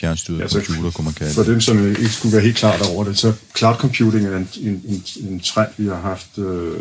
Fjernstyret 0.00 0.40
ja, 0.40 0.48
computer, 0.48 0.90
kunne 0.90 1.04
man 1.04 1.14
kalde 1.14 1.34
For 1.34 1.42
dem, 1.42 1.60
som 1.60 1.88
ikke 1.88 2.08
skulle 2.08 2.32
være 2.32 2.44
helt 2.44 2.56
klart 2.56 2.90
over 2.90 3.04
det, 3.04 3.18
så 3.18 3.32
cloud 3.56 3.74
computing 3.74 4.26
er 4.26 4.36
en, 4.36 4.48
en, 4.60 4.82
en, 4.84 5.02
en 5.28 5.40
trend, 5.40 5.68
vi 5.76 5.86
har 5.86 6.00
haft 6.00 6.38
øh, 6.38 6.80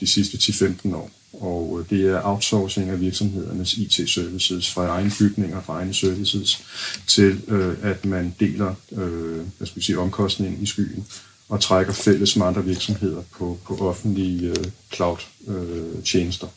de 0.00 0.06
sidste 0.06 0.36
10-15 0.36 0.94
år. 0.96 1.10
Og 1.32 1.80
øh, 1.80 1.98
det 1.98 2.08
er 2.08 2.20
outsourcing 2.24 2.90
af 2.90 3.00
virksomhedernes 3.00 3.74
IT-services 3.74 4.70
fra 4.70 4.86
egne 4.86 5.12
bygninger, 5.18 5.62
fra 5.62 5.72
egne 5.72 5.94
services, 5.94 6.62
til 7.06 7.40
øh, 7.48 7.76
at 7.82 8.04
man 8.04 8.34
deler 8.40 8.74
øh, 8.92 9.40
hvad 9.58 9.66
skal 9.66 9.76
vi 9.76 9.82
sige, 9.82 9.98
omkostningen 9.98 10.62
i 10.62 10.66
skyen 10.66 11.06
og 11.50 11.60
trækker 11.60 11.92
fælles 11.92 12.36
med 12.36 12.46
andre 12.46 12.64
virksomheder 12.64 13.22
på, 13.38 13.58
på 13.64 13.76
offentlige 13.88 14.48
øh, 14.48 14.64
cloud-tjenester. 14.94 16.46
Øh, 16.46 16.52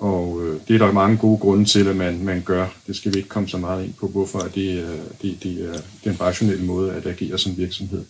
og 0.00 0.40
øh, 0.42 0.60
det 0.68 0.74
er 0.74 0.78
der 0.78 0.92
mange 0.92 1.16
gode 1.16 1.38
grunde 1.38 1.64
til, 1.64 1.88
at 1.88 1.96
man, 1.96 2.24
man 2.24 2.42
gør. 2.42 2.66
Det 2.86 2.96
skal 2.96 3.12
vi 3.12 3.16
ikke 3.16 3.28
komme 3.28 3.48
så 3.48 3.58
meget 3.58 3.84
ind 3.84 3.92
på, 3.92 4.08
hvorfor 4.08 4.38
det, 4.38 4.82
øh, 4.82 4.98
det, 5.22 5.42
det 5.42 5.74
er 5.74 5.80
den 6.04 6.20
rationelle 6.20 6.64
måde 6.64 6.92
at 6.92 7.06
agere 7.06 7.38
som 7.38 7.56
virksomhed. 7.56 8.04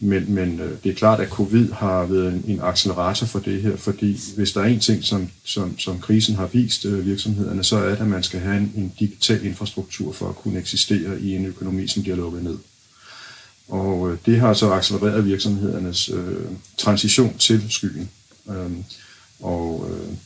Men, 0.00 0.34
men 0.34 0.60
øh, 0.60 0.70
det 0.84 0.90
er 0.90 0.94
klart, 0.94 1.20
at 1.20 1.28
covid 1.28 1.72
har 1.72 2.06
været 2.06 2.32
en, 2.32 2.44
en 2.48 2.60
accelerator 2.62 3.26
for 3.26 3.38
det 3.38 3.62
her, 3.62 3.76
fordi 3.76 4.20
hvis 4.36 4.52
der 4.52 4.60
er 4.60 4.66
en 4.66 4.80
ting, 4.80 5.04
som, 5.04 5.28
som, 5.44 5.78
som 5.78 5.98
krisen 5.98 6.34
har 6.34 6.46
vist 6.46 6.84
øh, 6.84 7.06
virksomhederne, 7.06 7.64
så 7.64 7.76
er 7.76 7.88
det, 7.88 7.96
at 7.96 8.08
man 8.08 8.22
skal 8.22 8.40
have 8.40 8.56
en, 8.56 8.72
en 8.76 8.92
digital 8.98 9.44
infrastruktur 9.44 10.12
for 10.12 10.28
at 10.28 10.36
kunne 10.36 10.58
eksistere 10.58 11.20
i 11.20 11.36
en 11.36 11.46
økonomi, 11.46 11.86
som 11.86 12.02
bliver 12.02 12.16
lukket 12.16 12.42
ned. 12.42 12.58
Og 13.68 14.10
øh, 14.10 14.18
det 14.26 14.40
har 14.40 14.54
så 14.54 14.72
accelereret 14.72 15.24
virksomhedernes 15.24 16.08
øh, 16.08 16.46
transition 16.76 17.38
til 17.38 17.62
skyen. 17.68 18.10
Øhm, 18.50 18.84
og 19.40 19.90
øh, 19.90 20.16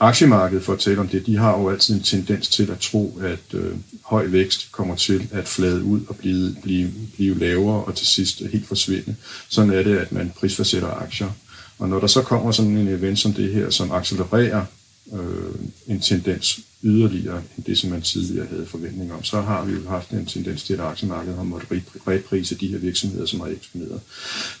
aktiemarkedet, 0.00 0.64
for 0.64 0.72
at 0.72 0.78
tale 0.78 1.00
om 1.00 1.08
det, 1.08 1.26
de 1.26 1.36
har 1.36 1.58
jo 1.58 1.70
altid 1.70 1.94
en 1.94 2.02
tendens 2.02 2.48
til 2.48 2.70
at 2.70 2.78
tro, 2.78 3.18
at 3.22 3.54
øh, 3.54 3.74
høj 4.02 4.26
vækst 4.26 4.72
kommer 4.72 4.96
til 4.96 5.28
at 5.32 5.48
flade 5.48 5.82
ud 5.82 6.00
og 6.08 6.16
blive, 6.16 6.56
blive, 6.62 6.90
blive 7.14 7.38
lavere 7.38 7.84
og 7.84 7.94
til 7.94 8.06
sidst 8.06 8.42
helt 8.52 8.68
forsvinde. 8.68 9.16
Sådan 9.48 9.72
er 9.72 9.82
det, 9.82 9.98
at 9.98 10.12
man 10.12 10.32
prisforsætter 10.36 10.90
aktier. 10.90 11.30
Og 11.78 11.88
når 11.88 12.00
der 12.00 12.06
så 12.06 12.22
kommer 12.22 12.52
sådan 12.52 12.76
en 12.76 12.88
event 12.88 13.18
som 13.18 13.32
det 13.32 13.52
her, 13.52 13.70
som 13.70 13.92
accelererer 13.92 14.64
øh, 15.12 15.54
en 15.86 16.00
tendens 16.00 16.60
yderligere 16.82 17.42
end 17.56 17.64
det, 17.64 17.78
som 17.78 17.90
man 17.90 18.02
tidligere 18.02 18.46
havde 18.46 18.66
forventning 18.66 19.12
om, 19.12 19.24
så 19.24 19.40
har 19.40 19.64
vi 19.64 19.72
jo 19.72 19.88
haft 19.88 20.10
en 20.10 20.26
tendens 20.26 20.64
til, 20.64 20.74
at 20.74 20.80
aktiemarkedet 20.80 21.36
har 21.36 21.44
måttet 21.44 21.82
reprise 22.06 22.54
de 22.54 22.66
her 22.66 22.78
virksomheder, 22.78 23.26
som 23.26 23.40
har 23.40 23.46
eksponeret. 23.46 24.00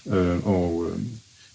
Øh, 0.06 0.46
og 0.46 0.86
øh, 0.90 0.98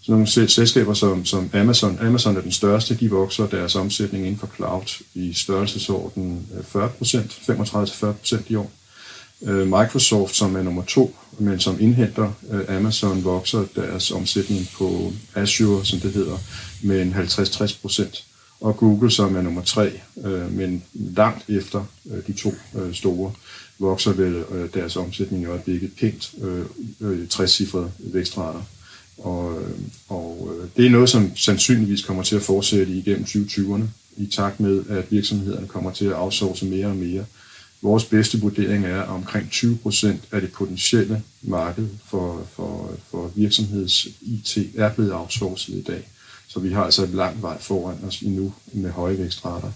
sådan 0.02 0.14
nogle 0.14 0.28
selskaber 0.28 0.94
som, 0.94 1.26
som 1.26 1.50
Amazon, 1.54 2.00
Amazon 2.02 2.38
er 2.38 2.42
den 2.42 2.52
største, 2.52 2.96
de 2.96 3.10
vokser 3.10 3.48
deres 3.48 3.76
omsætning 3.76 4.26
inden 4.26 4.40
for 4.40 4.50
cloud 4.56 5.04
i 5.14 5.34
størrelsesorden 5.34 6.48
40% 6.76 6.78
35-40% 6.78 8.42
i 8.48 8.56
år. 8.56 8.72
Øh, 9.44 9.68
Microsoft, 9.68 10.36
som 10.36 10.56
er 10.56 10.62
nummer 10.62 10.84
to, 10.84 11.16
men 11.40 11.60
som 11.60 11.78
indhenter 11.80 12.32
øh, 12.52 12.78
Amazon, 12.78 13.24
vokser 13.24 13.66
deres 13.76 14.12
omsætning 14.12 14.70
på 14.78 15.14
Azure, 15.36 15.86
som 15.86 16.00
det 16.00 16.12
hedder, 16.12 16.38
med 16.82 17.02
en 17.02 17.14
50-60 17.14 17.82
procent 17.82 18.26
og 18.62 18.78
Google, 18.78 19.12
som 19.12 19.36
er 19.36 19.42
nummer 19.42 19.62
tre, 19.62 19.92
øh, 20.26 20.54
men 20.54 20.84
langt 20.94 21.50
efter 21.50 21.86
øh, 22.12 22.28
de 22.28 22.34
to 22.34 22.54
øh, 22.76 22.94
store, 22.94 23.32
vokser 23.80 24.14
vel 24.14 24.44
øh, 24.52 24.70
deres 24.74 24.96
omsætning 24.96 25.44
i 25.44 25.46
øjeblikket 25.46 25.92
pænt 26.00 26.34
øh, 26.42 26.66
øh, 27.02 27.28
60-cifrede 27.34 27.90
vækstrater. 28.00 28.62
Og, 29.18 29.62
øh, 29.62 29.78
og 30.10 30.56
øh, 30.56 30.68
det 30.78 30.86
er 30.86 30.90
noget, 30.90 31.10
som 31.10 31.36
sandsynligvis 31.36 32.06
kommer 32.06 32.24
til 32.24 32.36
at 32.36 32.42
fortsætte 32.42 32.94
igennem 32.94 33.24
2020'erne, 33.24 33.84
i 34.18 34.26
takt 34.26 34.60
med, 34.60 34.84
at 34.90 35.12
virksomhederne 35.12 35.68
kommer 35.68 35.92
til 35.92 36.06
at 36.06 36.16
outsource 36.16 36.66
mere 36.66 36.88
og 36.88 36.96
mere. 36.96 37.26
Vores 37.82 38.06
bedste 38.06 38.42
vurdering 38.42 38.86
er, 38.86 39.02
at 39.02 39.10
omkring 39.10 39.52
20 39.52 39.78
procent 39.78 40.22
af 40.32 40.42
det 40.42 40.52
potentielle 40.52 41.24
marked 41.42 41.88
for, 42.06 42.48
for, 42.56 42.98
for 43.12 43.32
virksomheds-IT 43.36 44.58
er 44.76 44.94
blevet 44.94 45.14
outsourcet 45.14 45.74
i 45.74 45.82
dag. 45.82 46.08
Så 46.54 46.60
vi 46.60 46.70
har 46.70 46.84
altså 46.84 47.04
et 47.04 47.10
langt 47.10 47.42
vej 47.42 47.62
foran 47.62 47.98
os 48.08 48.22
endnu 48.22 48.54
med 48.74 48.90
høje 48.90 49.18
vækstrater. 49.18 49.72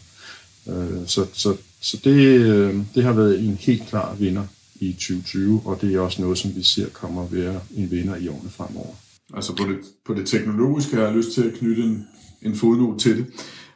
Øh, 0.68 1.08
så, 1.08 1.26
så, 1.34 1.58
så 1.82 1.98
det, 2.04 2.42
øh, 2.42 2.76
det 2.96 3.04
har 3.04 3.14
været 3.14 3.40
en 3.40 3.56
helt 3.56 3.88
klar 3.88 4.16
vinder 4.16 4.44
i 4.76 4.94
2020, 4.94 5.62
og 5.66 5.82
det 5.82 5.96
er 5.96 6.00
også 6.00 6.22
noget, 6.22 6.38
som 6.38 6.56
vi 6.56 6.64
ser 6.64 6.90
kommer 6.90 7.24
at 7.24 7.34
være 7.34 7.60
en 7.76 7.92
vinder 7.92 8.16
i 8.16 8.28
årene 8.28 8.50
fremover. 8.50 8.94
Altså 9.34 9.56
på 9.56 9.64
det, 9.64 9.78
på 10.06 10.14
det 10.14 10.28
teknologiske 10.28 10.96
har 10.96 11.04
jeg 11.04 11.16
lyst 11.16 11.32
til 11.32 11.44
at 11.44 11.54
knytte 11.54 11.84
en, 11.84 12.08
en 12.42 12.56
fodnote 12.56 13.00
til 13.00 13.18
det, 13.18 13.26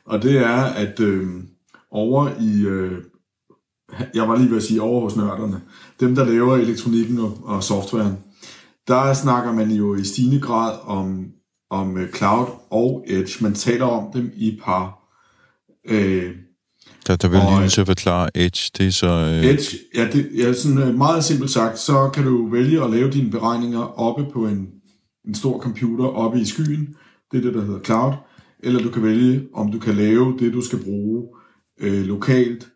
og 0.05 0.21
det 0.21 0.38
er, 0.38 0.62
at 0.63 0.99
øh, 0.99 1.27
over 1.91 2.29
i, 2.41 2.62
øh, 2.62 2.97
jeg 4.13 4.29
var 4.29 4.38
lige 4.38 4.49
ved 4.49 4.57
at 4.57 4.63
sige 4.63 4.81
over 4.81 5.01
hos 5.01 5.15
nørderne, 5.15 5.62
dem 5.99 6.15
der 6.15 6.25
laver 6.25 6.57
elektronikken 6.57 7.19
og, 7.19 7.38
og 7.43 7.63
softwaren, 7.63 8.17
der 8.88 9.13
snakker 9.13 9.53
man 9.53 9.71
jo 9.71 9.95
i 9.95 10.03
stigende 10.03 10.39
grad 10.39 10.77
om 10.83 11.31
om 11.69 11.93
uh, 11.93 12.10
cloud 12.15 12.47
og 12.69 13.03
edge. 13.08 13.43
Man 13.43 13.53
taler 13.53 13.86
om 13.86 14.12
dem 14.13 14.32
i 14.36 14.60
par. 14.63 14.99
Øh, 15.86 16.32
der, 17.08 17.15
der 17.15 17.27
vil 17.27 17.39
lige 17.60 17.69
til 17.69 17.82
at 17.82 17.88
forklare 17.88 18.29
edge. 18.36 18.71
Det 18.77 18.88
er 18.88 18.91
så... 18.91 19.08
Øh... 19.08 19.45
Edge, 19.45 19.77
ja, 19.95 20.08
det, 20.12 20.29
ja, 20.38 20.53
sådan 20.53 20.77
uh, 20.77 20.95
meget 20.95 21.23
simpelt 21.23 21.51
sagt, 21.51 21.79
så 21.79 22.10
kan 22.13 22.23
du 22.23 22.49
vælge 22.49 22.84
at 22.84 22.89
lave 22.89 23.12
dine 23.12 23.32
beregninger 23.32 23.99
oppe 23.99 24.25
på 24.34 24.47
en, 24.47 24.69
en 25.27 25.36
stor 25.36 25.60
computer 25.60 26.05
oppe 26.05 26.39
i 26.39 26.45
skyen. 26.45 26.95
Det 27.32 27.38
er 27.38 27.41
det, 27.41 27.53
der 27.53 27.65
hedder 27.65 27.79
cloud. 27.79 28.13
Eller 28.63 28.82
du 28.82 28.89
kan 28.89 29.03
vælge, 29.03 29.47
om 29.53 29.71
du 29.71 29.79
kan 29.79 29.95
lave 29.95 30.38
det, 30.39 30.53
du 30.53 30.62
skal 30.62 30.84
bruge 30.84 31.27
øh, 31.79 32.05
lokalt 32.05 32.69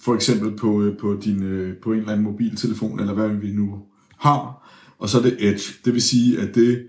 for 0.00 0.14
eksempel 0.14 0.56
på, 0.56 0.82
øh, 0.82 0.98
på, 0.98 1.18
din, 1.24 1.42
øh, 1.42 1.76
på 1.76 1.92
en 1.92 1.98
eller 1.98 2.12
anden 2.12 2.24
mobiltelefon, 2.24 3.00
eller 3.00 3.14
hvad 3.14 3.28
vi 3.28 3.50
nu 3.50 3.78
har. 4.18 4.68
Og 4.98 5.08
så 5.08 5.18
er 5.18 5.22
det 5.22 5.36
Edge. 5.38 5.72
Det 5.84 5.94
vil 5.94 6.02
sige, 6.02 6.40
at 6.40 6.54
det, 6.54 6.86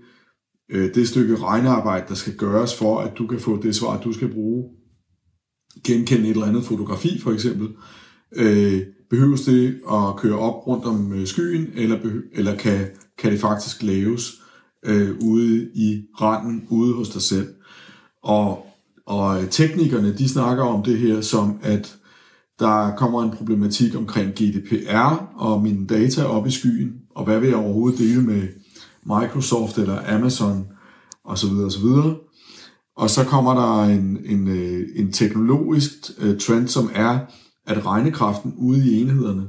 øh, 0.70 0.94
det 0.94 1.08
stykke 1.08 1.36
regnearbejde, 1.36 2.04
der 2.08 2.14
skal 2.14 2.36
gøres 2.36 2.74
for, 2.74 3.00
at 3.00 3.18
du 3.18 3.26
kan 3.26 3.40
få 3.40 3.62
det 3.62 3.74
svar, 3.74 4.00
du 4.00 4.12
skal 4.12 4.32
bruge, 4.32 4.64
genkende 5.84 6.24
et 6.24 6.30
eller 6.30 6.46
andet 6.46 6.64
fotografi 6.64 7.20
for 7.20 7.32
eksempel, 7.32 7.68
øh, 8.36 8.82
behøves 9.10 9.42
det 9.42 9.80
at 9.92 10.16
køre 10.16 10.38
op 10.38 10.66
rundt 10.66 10.84
om 10.84 11.12
øh, 11.12 11.26
skyen, 11.26 11.66
eller, 11.74 11.98
eller 12.32 12.56
kan, 12.56 12.86
kan 13.18 13.32
det 13.32 13.40
faktisk 13.40 13.82
laves 13.82 14.32
øh, 14.84 15.10
ude 15.20 15.70
i 15.74 16.02
randen, 16.20 16.66
ude 16.68 16.94
hos 16.94 17.08
dig 17.08 17.22
selv. 17.22 17.48
Og, 18.22 18.66
og 19.06 19.42
øh, 19.42 19.50
teknikerne, 19.50 20.14
de 20.18 20.28
snakker 20.28 20.64
om 20.64 20.82
det 20.82 20.98
her 20.98 21.20
som, 21.20 21.58
at 21.62 21.96
der 22.58 22.96
kommer 22.96 23.22
en 23.22 23.30
problematik 23.30 23.94
omkring 23.96 24.32
GDPR 24.32 25.32
og 25.36 25.62
mine 25.62 25.86
data 25.86 26.24
op 26.24 26.46
i 26.46 26.50
skyen, 26.50 26.92
og 27.14 27.24
hvad 27.24 27.40
vil 27.40 27.48
jeg 27.48 27.58
overhovedet 27.58 27.98
dele 27.98 28.22
med 28.22 28.48
Microsoft 29.06 29.78
eller 29.78 30.16
Amazon 30.16 30.66
osv. 31.24 31.52
osv. 31.52 31.86
Og 32.96 33.10
så 33.10 33.24
kommer 33.24 33.54
der 33.54 33.82
en, 33.82 34.18
en, 34.24 34.48
øh, 34.48 34.88
en 34.96 35.12
teknologisk 35.12 35.92
øh, 36.18 36.38
trend, 36.38 36.68
som 36.68 36.90
er, 36.94 37.18
at 37.66 37.86
regnekraften 37.86 38.54
ude 38.56 38.90
i 38.90 39.00
enhederne 39.00 39.46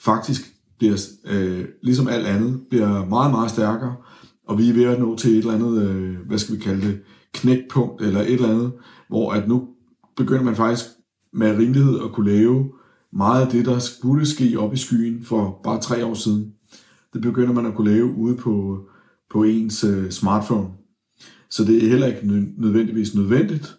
faktisk 0.00 0.42
bliver, 0.78 0.98
øh, 1.24 1.64
ligesom 1.82 2.08
alt 2.08 2.26
andet, 2.26 2.60
bliver 2.70 3.04
meget, 3.04 3.30
meget 3.30 3.50
stærkere, 3.50 3.96
og 4.48 4.58
vi 4.58 4.70
er 4.70 4.74
ved 4.74 4.84
at 4.84 5.00
nå 5.00 5.16
til 5.16 5.30
et 5.30 5.38
eller 5.38 5.54
andet, 5.54 5.82
øh, 5.82 6.16
hvad 6.26 6.38
skal 6.38 6.54
vi 6.54 6.60
kalde 6.60 6.86
det, 6.86 7.00
knækpunkt 7.34 8.02
eller 8.02 8.20
et 8.20 8.32
eller 8.32 8.50
andet, 8.50 8.72
hvor 9.08 9.32
at 9.32 9.48
nu 9.48 9.68
begynder 10.16 10.44
man 10.44 10.56
faktisk 10.56 10.84
med 11.32 11.58
rimelighed 11.58 12.00
at 12.04 12.12
kunne 12.12 12.30
lave 12.30 12.72
meget 13.12 13.46
af 13.46 13.50
det, 13.50 13.66
der 13.66 13.78
skulle 13.78 14.26
ske 14.26 14.58
op 14.58 14.74
i 14.74 14.76
skyen 14.76 15.24
for 15.24 15.60
bare 15.64 15.80
tre 15.80 16.06
år 16.06 16.14
siden. 16.14 16.52
Det 17.12 17.22
begynder 17.22 17.52
man 17.52 17.66
at 17.66 17.74
kunne 17.74 17.90
lave 17.90 18.14
ude 18.14 18.36
på, 18.36 18.78
på 19.30 19.42
ens 19.42 19.84
øh, 19.84 20.10
smartphone. 20.10 20.68
Så 21.50 21.64
det 21.64 21.84
er 21.84 21.88
heller 21.88 22.06
ikke 22.06 22.26
nødvendigvis 22.58 23.14
nødvendigt. 23.14 23.76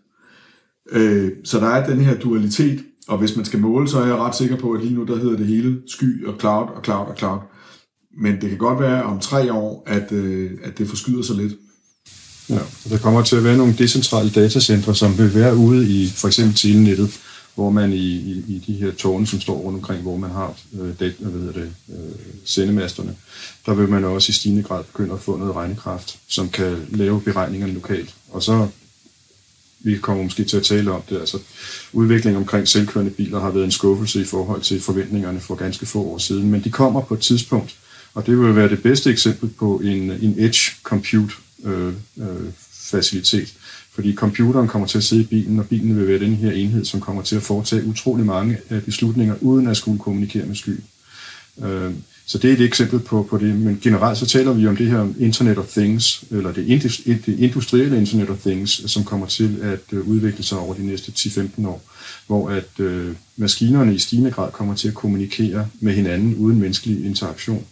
Øh, 0.92 1.32
så 1.44 1.60
der 1.60 1.68
er 1.68 1.90
den 1.90 2.00
her 2.00 2.20
dualitet, 2.20 2.84
og 3.08 3.18
hvis 3.18 3.36
man 3.36 3.46
skal 3.46 3.60
måle, 3.60 3.90
så 3.90 4.00
er 4.00 4.06
jeg 4.06 4.16
ret 4.16 4.36
sikker 4.36 4.56
på, 4.58 4.72
at 4.72 4.84
lige 4.84 4.96
nu 4.96 5.04
der 5.04 5.16
hedder 5.16 5.38
det 5.38 5.48
hele 5.48 5.82
sky 5.88 6.26
og 6.26 6.40
cloud 6.40 6.68
og 6.76 6.84
cloud 6.84 7.08
og 7.08 7.18
cloud. 7.18 7.40
Men 8.22 8.42
det 8.42 8.50
kan 8.50 8.58
godt 8.58 8.80
være 8.80 9.04
om 9.04 9.20
tre 9.20 9.54
år, 9.54 9.84
at, 9.88 10.12
øh, 10.12 10.52
at 10.64 10.78
det 10.78 10.88
forskyder 10.88 11.22
sig 11.22 11.36
lidt. 11.36 11.54
Ja, 12.50 12.60
der 12.90 12.98
kommer 12.98 13.24
til 13.24 13.36
at 13.36 13.44
være 13.44 13.58
nogle 13.58 13.76
decentrale 13.78 14.30
datacentre, 14.30 14.96
som 14.96 15.18
vil 15.18 15.36
være 15.36 15.56
ude 15.56 15.90
i 15.90 16.08
for 16.08 16.28
eksempel 16.28 16.56
telenettet, 16.56 17.20
hvor 17.60 17.70
man 17.70 17.94
i, 17.94 17.96
i, 17.98 18.44
i 18.48 18.64
de 18.68 18.74
her 18.74 18.92
tårne, 18.92 19.28
som 19.28 19.42
står 19.42 19.58
rundt 19.58 19.78
omkring, 19.78 20.02
hvor 20.02 20.18
man 20.18 20.30
har 20.30 20.56
øh, 20.74 20.94
det, 21.00 21.16
hvad 21.20 21.54
det, 21.54 21.72
øh, 21.90 21.96
sendemasterne, 22.46 23.16
der 23.66 23.74
vil 23.74 23.90
man 23.90 24.04
også 24.04 24.30
i 24.30 24.34
stigende 24.34 24.64
grad 24.64 24.84
begynde 24.84 25.14
at 25.14 25.20
få 25.20 25.38
noget 25.38 25.56
regnekraft, 25.56 26.20
som 26.28 26.50
kan 26.50 26.86
lave 26.90 27.22
beregningerne 27.22 27.74
lokalt. 27.74 28.16
Og 28.30 28.44
så 28.44 28.68
vi 29.80 29.98
kommer 29.98 30.24
måske 30.24 30.44
til 30.44 30.58
at 30.58 30.64
tale 30.64 30.92
om 30.92 31.02
det. 31.10 31.20
Altså, 31.20 31.38
udviklingen 31.94 32.42
omkring 32.42 32.68
selvkørende 32.68 33.12
biler 33.12 33.40
har 33.40 33.52
været 33.52 33.66
en 33.66 33.72
skuffelse 33.72 34.22
i 34.22 34.26
forhold 34.26 34.62
til 34.62 34.82
forventningerne 34.82 35.40
for 35.40 35.56
ganske 35.56 35.86
få 35.86 36.04
år 36.04 36.18
siden, 36.18 36.52
men 36.52 36.64
de 36.64 36.72
kommer 36.72 37.02
på 37.02 37.14
et 37.14 37.20
tidspunkt, 37.20 37.76
og 38.14 38.26
det 38.26 38.40
vil 38.40 38.56
være 38.56 38.70
det 38.70 38.84
bedste 38.84 39.10
eksempel 39.12 39.50
på 39.50 39.82
en, 39.84 40.12
en 40.12 40.36
edge 40.38 40.72
compute 40.84 41.34
øh, 41.64 41.94
øh, 42.18 42.52
facilitet. 42.72 43.54
Fordi 44.00 44.16
computeren 44.16 44.68
kommer 44.68 44.88
til 44.88 44.98
at 44.98 45.04
sidde 45.04 45.22
i 45.22 45.26
bilen, 45.26 45.60
og 45.60 45.68
bilen 45.68 45.98
vil 45.98 46.08
være 46.08 46.20
den 46.20 46.36
her 46.36 46.52
enhed, 46.52 46.86
som 46.86 47.00
kommer 47.00 47.22
til 47.22 47.36
at 47.36 47.42
foretage 47.42 47.86
utrolig 47.86 48.26
mange 48.26 48.58
øh, 48.70 48.82
beslutninger, 48.82 49.36
uden 49.42 49.68
at 49.68 49.78
skulle 49.78 50.00
kommunikere 50.00 50.46
med 50.46 50.56
sky. 50.56 50.80
Øh, 51.64 51.92
så 52.26 52.38
det 52.38 52.50
er 52.50 52.54
et 52.54 52.62
eksempel 52.62 53.00
på, 53.00 53.24
på 53.30 53.38
det. 53.38 53.56
Men 53.56 53.80
generelt 53.82 54.18
så 54.18 54.26
taler 54.26 54.54
vi 54.54 54.68
om 54.68 54.76
det 54.76 54.88
her 54.88 55.08
Internet 55.20 55.58
of 55.58 55.68
Things, 55.68 56.24
eller 56.32 56.52
det, 56.52 56.68
industrielle 57.40 57.98
Internet 57.98 58.30
of 58.30 58.38
Things, 58.38 58.92
som 58.92 59.04
kommer 59.04 59.28
til 59.28 59.60
at 59.62 59.94
øh, 59.94 60.08
udvikle 60.08 60.44
sig 60.44 60.58
over 60.58 60.74
de 60.74 60.88
næste 60.88 61.12
10-15 61.16 61.68
år, 61.68 61.82
hvor 62.28 62.50
at 62.50 62.80
øh, 62.80 63.16
maskinerne 63.38 63.96
i 63.96 64.00
stigende 64.00 64.32
grad 64.32 64.52
kommer 64.52 64.76
til 64.76 64.88
at 64.88 64.94
kommunikere 64.94 65.68
med 65.80 65.94
hinanden 65.94 66.36
uden 66.36 66.60
menneskelig 66.60 67.06
interaktion, 67.06 67.66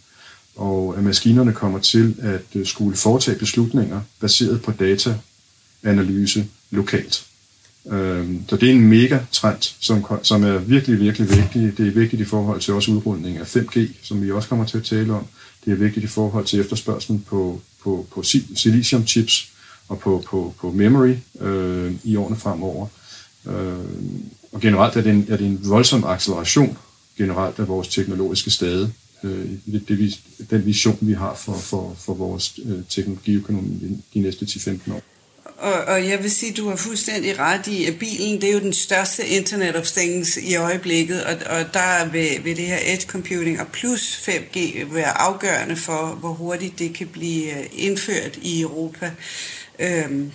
og 0.56 0.94
at 0.98 1.04
maskinerne 1.04 1.52
kommer 1.52 1.78
til 1.78 2.14
at 2.22 2.66
skulle 2.66 2.96
foretage 2.96 3.38
beslutninger 3.38 4.00
baseret 4.20 4.62
på 4.62 4.72
data, 4.72 5.14
analyse 5.82 6.46
lokalt. 6.70 7.24
Øhm, 7.90 8.44
så 8.48 8.56
det 8.56 8.68
er 8.68 8.72
en 8.72 8.88
mega 8.88 9.18
trend, 9.32 9.62
som, 9.80 10.04
som 10.22 10.44
er 10.44 10.58
virkelig, 10.58 11.00
virkelig 11.00 11.28
vigtig. 11.30 11.78
Det 11.78 11.86
er 11.86 11.90
vigtigt 11.90 12.22
i 12.22 12.24
forhold 12.24 12.60
til 12.60 12.74
også 12.74 12.90
udrulningen 12.90 13.40
af 13.40 13.56
5G, 13.56 13.88
som 14.02 14.22
vi 14.22 14.30
også 14.30 14.48
kommer 14.48 14.64
til 14.64 14.78
at 14.78 14.84
tale 14.84 15.12
om. 15.12 15.26
Det 15.64 15.72
er 15.72 15.76
vigtigt 15.76 16.04
i 16.04 16.08
forhold 16.08 16.44
til 16.44 16.60
efterspørgselen 16.60 17.24
på, 17.28 17.60
på, 17.82 18.06
på 18.14 18.22
silicium 18.54 19.06
chips 19.06 19.50
og 19.88 19.98
på, 19.98 20.24
på, 20.26 20.54
på 20.60 20.70
memory 20.72 21.14
øh, 21.40 21.92
i 22.04 22.16
årene 22.16 22.36
fremover. 22.36 22.86
Øh, 23.46 23.74
og 24.52 24.60
generelt 24.60 24.96
er 24.96 25.00
det, 25.00 25.12
en, 25.12 25.26
er 25.28 25.36
det 25.36 25.46
en 25.46 25.60
voldsom 25.62 26.04
acceleration 26.04 26.78
generelt 27.18 27.58
af 27.58 27.68
vores 27.68 27.88
teknologiske 27.88 28.50
stade. 28.50 28.92
Øh, 29.24 29.50
det, 29.66 29.88
det, 29.88 30.20
den 30.50 30.66
vision, 30.66 30.98
vi 31.00 31.12
har 31.12 31.34
for, 31.34 31.54
for, 31.54 31.94
for 31.98 32.14
vores 32.14 32.60
øh, 32.64 32.78
teknologiøkonomi 32.88 34.02
de 34.14 34.20
næste 34.20 34.44
10-15 34.44 34.92
år. 34.92 35.02
Og, 35.58 35.72
og 35.72 36.08
jeg 36.08 36.22
vil 36.22 36.30
sige, 36.30 36.52
du 36.52 36.68
har 36.68 36.76
fuldstændig 36.76 37.38
ret 37.38 37.66
i, 37.66 37.84
at 37.84 37.98
bilen 37.98 38.40
det 38.40 38.48
er 38.48 38.52
jo 38.52 38.60
den 38.60 38.72
største 38.72 39.26
Internet 39.26 39.76
of 39.76 39.86
Things 39.86 40.36
i 40.36 40.56
øjeblikket, 40.56 41.24
og, 41.24 41.32
og 41.46 41.74
der 41.74 42.08
vil, 42.08 42.44
vil 42.44 42.56
det 42.56 42.66
her 42.66 42.78
edge 42.82 43.06
computing 43.06 43.60
og 43.60 43.66
plus 43.66 44.28
5G 44.28 44.94
være 44.94 45.18
afgørende 45.18 45.76
for, 45.76 46.06
hvor 46.06 46.32
hurtigt 46.32 46.78
det 46.78 46.94
kan 46.94 47.06
blive 47.06 47.58
øh, 47.58 47.66
indført 47.72 48.38
i 48.42 48.60
Europa. 48.60 49.10
Øhm, 49.78 50.32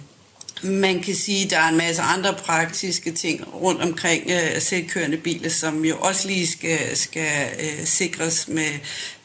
man 0.64 1.02
kan 1.02 1.16
sige, 1.16 1.46
at 1.46 1.52
der 1.52 1.58
er 1.60 1.70
en 1.70 1.78
masse 1.78 2.02
andre 2.02 2.34
praktiske 2.34 3.12
ting 3.12 3.54
rundt 3.54 3.82
omkring 3.82 4.24
øh, 4.30 4.62
selvkørende 4.62 5.18
biler, 5.18 5.50
som 5.50 5.86
jo 5.86 5.98
også 5.98 6.28
lige 6.28 6.48
skal, 6.48 6.98
skal 6.98 7.48
øh, 7.60 7.86
sikres 7.86 8.48
med, 8.48 8.72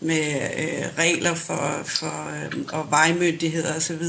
med 0.01 0.35
øh, 0.59 0.85
regler 0.99 1.35
for, 1.35 1.81
for 1.85 2.31
øh, 2.45 2.65
og 2.73 2.91
vejmyndigheder 2.91 3.77
osv. 3.77 4.03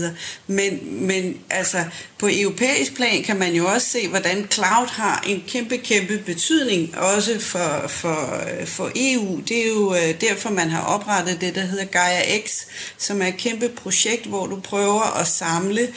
Men, 0.47 0.80
men 1.08 1.38
altså, 1.49 1.84
på 2.17 2.30
europæisk 2.32 2.95
plan 2.95 3.23
kan 3.23 3.39
man 3.39 3.54
jo 3.54 3.65
også 3.65 3.88
se, 3.88 4.08
hvordan 4.08 4.47
cloud 4.52 4.88
har 4.88 5.23
en 5.28 5.43
kæmpe, 5.47 5.78
kæmpe 5.78 6.17
betydning, 6.17 6.97
også 6.97 7.39
for, 7.39 7.88
for, 7.88 8.43
øh, 8.60 8.67
for 8.67 8.91
EU. 8.95 9.41
Det 9.47 9.63
er 9.63 9.67
jo 9.67 9.93
øh, 9.93 10.21
derfor, 10.21 10.49
man 10.49 10.69
har 10.69 10.82
oprettet 10.82 11.41
det, 11.41 11.56
der 11.56 11.62
hedder 11.62 11.86
Gaia 11.86 12.39
X, 12.47 12.65
som 12.97 13.21
er 13.21 13.28
et 13.28 13.38
kæmpe 13.38 13.69
projekt, 13.69 14.25
hvor 14.25 14.47
du 14.47 14.60
prøver 14.60 15.19
at 15.19 15.28
samle 15.28 15.88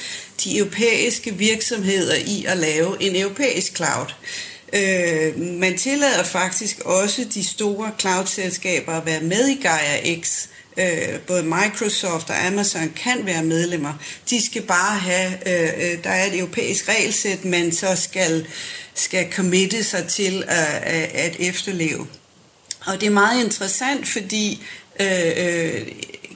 de 0.44 0.58
europæiske 0.58 1.34
virksomheder 1.34 2.14
i 2.26 2.44
at 2.48 2.56
lave 2.56 3.02
en 3.02 3.16
europæisk 3.16 3.76
cloud. 3.76 4.06
Øh, 4.06 4.51
Øh, 4.72 5.40
man 5.40 5.78
tillader 5.78 6.22
faktisk 6.22 6.80
også 6.80 7.24
de 7.34 7.44
store 7.44 7.90
cloud-selskaber 7.98 8.92
at 8.92 9.06
være 9.06 9.20
med 9.20 9.48
i 9.48 9.54
Gaia 9.62 10.20
X. 10.20 10.46
Øh, 10.76 11.20
både 11.26 11.42
Microsoft 11.42 12.30
og 12.30 12.46
Amazon 12.46 12.92
kan 12.96 13.26
være 13.26 13.44
medlemmer. 13.44 13.92
De 14.30 14.46
skal 14.46 14.62
bare 14.62 14.98
have, 14.98 15.32
øh, 15.46 15.92
øh 15.92 16.04
der 16.04 16.10
er 16.10 16.24
et 16.24 16.38
europæisk 16.38 16.88
regelsæt, 16.88 17.44
man 17.44 17.72
så 17.72 17.96
skal, 17.96 18.46
skal 18.94 19.32
committe 19.32 19.84
sig 19.84 20.08
til 20.08 20.44
at, 20.48 20.82
at, 20.82 21.10
at 21.14 21.36
efterleve. 21.38 22.06
Og 22.86 23.00
det 23.00 23.06
er 23.06 23.10
meget 23.10 23.44
interessant, 23.44 24.08
fordi 24.08 24.62
øh, 25.00 25.32
øh, 25.36 25.86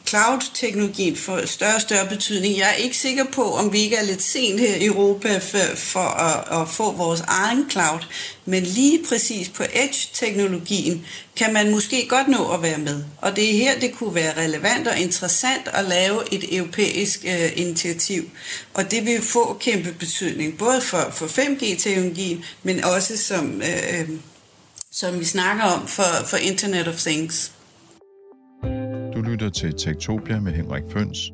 cloud-teknologien 0.07 1.16
får 1.16 1.47
større 1.47 1.75
og 1.75 1.81
større 1.81 2.09
betydning. 2.09 2.59
Jeg 2.59 2.69
er 2.71 2.75
ikke 2.75 2.97
sikker 2.97 3.25
på, 3.25 3.42
om 3.42 3.73
vi 3.73 3.79
ikke 3.79 3.97
er 3.97 4.05
lidt 4.05 4.23
sent 4.23 4.61
her 4.61 4.77
i 4.77 4.85
Europa 4.85 5.38
for, 5.38 5.77
for 5.77 6.01
at, 6.01 6.61
at 6.61 6.69
få 6.69 6.92
vores 6.92 7.21
egen 7.21 7.71
cloud, 7.71 8.01
men 8.45 8.62
lige 8.62 9.05
præcis 9.09 9.49
på 9.49 9.62
edge-teknologien 9.73 11.07
kan 11.37 11.53
man 11.53 11.71
måske 11.71 12.07
godt 12.09 12.29
nå 12.29 12.53
at 12.53 12.62
være 12.62 12.79
med. 12.79 13.05
Og 13.19 13.37
det 13.37 13.51
er 13.51 13.59
her, 13.59 13.81
det 13.81 13.95
kunne 13.95 14.14
være 14.14 14.42
relevant 14.42 14.88
og 14.88 14.99
interessant 14.99 15.69
at 15.73 15.85
lave 15.85 16.35
et 16.35 16.57
europæisk 16.57 17.25
øh, 17.25 17.53
initiativ. 17.57 18.31
Og 18.75 18.90
det 18.90 19.07
vil 19.07 19.23
få 19.23 19.57
kæmpe 19.61 19.92
betydning, 19.92 20.59
både 20.59 20.81
for, 20.81 21.11
for 21.12 21.27
5G-teknologien, 21.27 22.45
men 22.62 22.85
også 22.85 23.16
som, 23.16 23.62
øh, 23.62 24.01
øh, 24.01 24.09
som 24.92 25.21
vi 25.21 25.25
snakker 25.25 25.64
om 25.64 25.88
for, 25.88 26.27
for 26.27 26.37
Internet 26.37 26.88
of 26.88 26.95
Things. 26.95 27.53
Lytter 29.37 29.51
til 29.51 29.75
Tektopia 29.75 30.40
med 30.40 30.53
Henrik 30.53 30.83
Føns. 30.92 31.33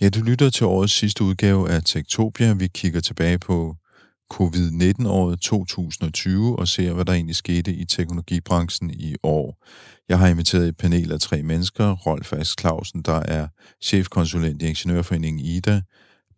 Ja, 0.00 0.08
du 0.08 0.20
lytter 0.20 0.50
til 0.50 0.66
årets 0.66 0.92
sidste 0.92 1.24
udgave 1.24 1.70
af 1.70 1.82
Tektopia. 1.84 2.52
Vi 2.52 2.68
kigger 2.74 3.00
tilbage 3.00 3.38
på 3.38 3.76
covid-19-året 4.32 5.40
2020 5.40 6.58
og 6.58 6.68
ser, 6.68 6.92
hvad 6.92 7.04
der 7.04 7.12
egentlig 7.12 7.36
skete 7.36 7.74
i 7.74 7.84
teknologibranchen 7.84 8.90
i 8.90 9.14
år. 9.22 9.66
Jeg 10.08 10.18
har 10.18 10.28
inviteret 10.28 10.68
et 10.68 10.76
panel 10.76 11.12
af 11.12 11.20
tre 11.20 11.42
mennesker. 11.42 11.96
Rolf 11.96 12.32
Ask 12.32 12.60
Clausen, 12.60 13.02
der 13.02 13.22
er 13.24 13.48
chefkonsulent 13.82 14.62
i 14.62 14.68
Ingeniørforeningen 14.68 15.40
IDA. 15.40 15.80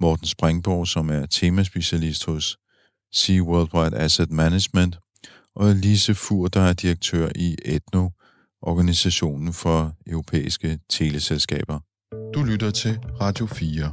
Morten 0.00 0.26
Springborg, 0.26 0.88
som 0.88 1.10
er 1.10 1.26
temaspecialist 1.26 2.24
hos 2.24 2.56
Sea 3.12 3.40
Worldwide 3.40 3.96
Asset 3.96 4.30
Management. 4.30 4.98
og 5.54 5.74
Lise 5.74 6.14
Fur, 6.14 6.48
der 6.48 6.60
er 6.60 6.72
direktør 6.72 7.28
i 7.34 7.56
Etno, 7.64 8.08
organisationen 8.62 9.52
for 9.52 9.92
europæiske 10.06 10.78
teleselskaber. 10.90 11.78
Du 12.34 12.42
lytter 12.42 12.70
til 12.70 12.98
Radio 13.20 13.46
4. 13.46 13.92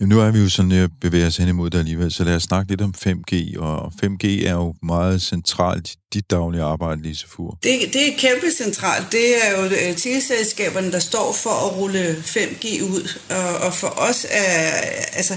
Jamen, 0.00 0.08
nu 0.08 0.20
er 0.20 0.30
vi 0.30 0.38
jo 0.38 0.48
sådan, 0.48 0.72
at 0.72 0.90
bevæger 1.00 1.26
os 1.26 1.36
hen 1.36 1.48
imod 1.48 1.70
det 1.70 1.78
alligevel, 1.78 2.12
så 2.12 2.24
lad 2.24 2.36
os 2.36 2.42
snakke 2.42 2.70
lidt 2.70 2.80
om 2.80 2.94
5G, 3.06 3.58
og 3.58 3.92
5G 4.04 4.46
er 4.46 4.52
jo 4.52 4.74
meget 4.82 5.22
centralt 5.22 5.92
i 5.92 5.96
dit 6.14 6.30
daglige 6.30 6.62
arbejde, 6.62 7.02
Lise 7.02 7.28
Fur. 7.28 7.58
Det, 7.62 7.80
det 7.92 8.08
er 8.08 8.12
kæmpe 8.18 8.46
centralt. 8.56 9.12
Det 9.12 9.46
er 9.46 9.50
jo 9.58 9.64
øh, 9.64 9.96
teleselskaberne, 9.96 10.92
der 10.92 10.98
står 10.98 11.32
for 11.32 11.66
at 11.66 11.76
rulle 11.76 12.12
5G 12.12 12.82
ud, 12.82 13.18
og, 13.30 13.66
og 13.66 13.74
for 13.74 13.88
os 13.88 14.26
er, 14.30 14.70
altså, 15.12 15.34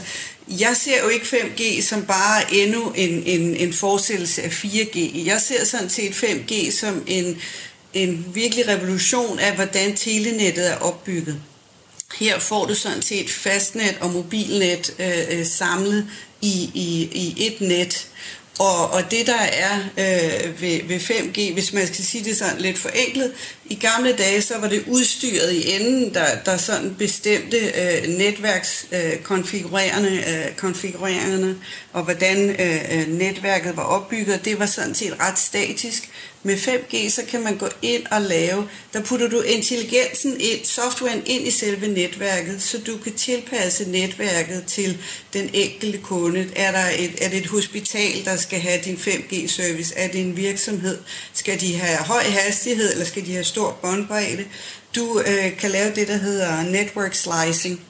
jeg 0.47 0.75
ser 0.77 1.03
jo 1.03 1.09
ikke 1.09 1.25
5G 1.25 1.81
som 1.81 2.05
bare 2.05 2.53
endnu 2.53 2.91
en, 2.95 3.23
en, 3.23 3.55
en 3.55 3.73
forestillelse 3.73 4.43
af 4.43 4.49
4G. 4.49 5.25
Jeg 5.25 5.41
ser 5.41 5.65
sådan 5.65 5.89
set 5.89 6.11
5G 6.11 6.71
som 6.71 7.03
en, 7.07 7.37
en 7.93 8.25
virkelig 8.33 8.67
revolution 8.67 9.39
af, 9.39 9.55
hvordan 9.55 9.95
telenettet 9.95 10.71
er 10.71 10.75
opbygget. 10.75 11.41
Her 12.19 12.39
får 12.39 12.65
du 12.65 12.75
sådan 12.75 13.01
set 13.01 13.29
fastnet 13.29 13.97
og 14.01 14.11
mobilnet 14.11 14.93
øh, 14.99 15.39
øh 15.39 15.45
samlet 15.45 16.07
i, 16.41 16.71
i, 16.73 17.09
i 17.13 17.47
et 17.47 17.61
net. 17.61 18.07
Og, 18.59 18.91
og 18.91 19.11
det 19.11 19.27
der 19.27 19.41
er 19.41 19.77
øh, 19.77 20.61
ved, 20.61 20.87
ved 20.87 20.99
5G, 20.99 21.53
hvis 21.53 21.73
man 21.73 21.87
skal 21.87 22.05
sige 22.05 22.23
det 22.23 22.37
sådan 22.37 22.61
lidt 22.61 22.77
forenklet, 22.77 23.31
i 23.65 23.75
gamle 23.75 24.13
dage 24.13 24.41
så 24.41 24.57
var 24.57 24.67
det 24.67 24.83
udstyret 24.87 25.51
i 25.51 25.71
enden, 25.71 26.13
der, 26.13 26.25
der 26.45 26.57
sådan 26.57 26.95
bestemte 26.95 27.57
øh, 27.57 28.07
netværkskonfigurerende 28.07 30.09
øh, 30.09 30.15
øh, 31.49 31.55
og 31.93 32.03
hvordan 32.03 32.49
øh, 32.49 32.99
øh, 32.99 33.07
netværket 33.07 33.77
var 33.77 33.83
opbygget. 33.83 34.45
Det 34.45 34.59
var 34.59 34.65
sådan 34.65 34.95
set 34.95 35.19
ret 35.19 35.39
statisk. 35.39 36.09
Med 36.43 36.57
5G, 36.57 37.09
så 37.09 37.21
kan 37.27 37.43
man 37.43 37.57
gå 37.57 37.67
ind 37.81 38.05
og 38.11 38.21
lave, 38.21 38.67
der 38.93 39.01
putter 39.01 39.29
du 39.29 39.41
intelligensen 39.41 40.39
ind, 40.39 40.65
softwaren 40.65 41.23
ind 41.25 41.47
i 41.47 41.51
selve 41.51 41.87
netværket, 41.87 42.61
så 42.61 42.77
du 42.77 42.97
kan 42.97 43.13
tilpasse 43.13 43.89
netværket 43.89 44.63
til 44.67 44.97
den 45.33 45.49
enkelte 45.53 45.97
kunde. 45.97 46.49
Er, 46.55 46.71
der 46.71 46.89
et, 46.99 47.11
er 47.21 47.29
det 47.29 47.37
et 47.37 47.47
hospital, 47.47 48.25
der 48.25 48.35
skal 48.35 48.59
have 48.59 48.81
din 48.85 48.95
5G-service? 48.95 49.93
Er 49.95 50.07
det 50.07 50.21
en 50.21 50.37
virksomhed? 50.37 50.97
Skal 51.33 51.61
de 51.61 51.75
have 51.75 51.97
høj 51.97 52.23
hastighed, 52.23 52.91
eller 52.91 53.05
skal 53.05 53.25
de 53.25 53.31
have 53.31 53.43
stor 53.43 53.79
båndbredde? 53.81 54.45
Du 54.95 55.19
øh, 55.19 55.57
kan 55.57 55.71
lave 55.71 55.95
det, 55.95 56.07
der 56.07 56.17
hedder 56.17 56.63
network 56.63 57.15
slicing. 57.15 57.81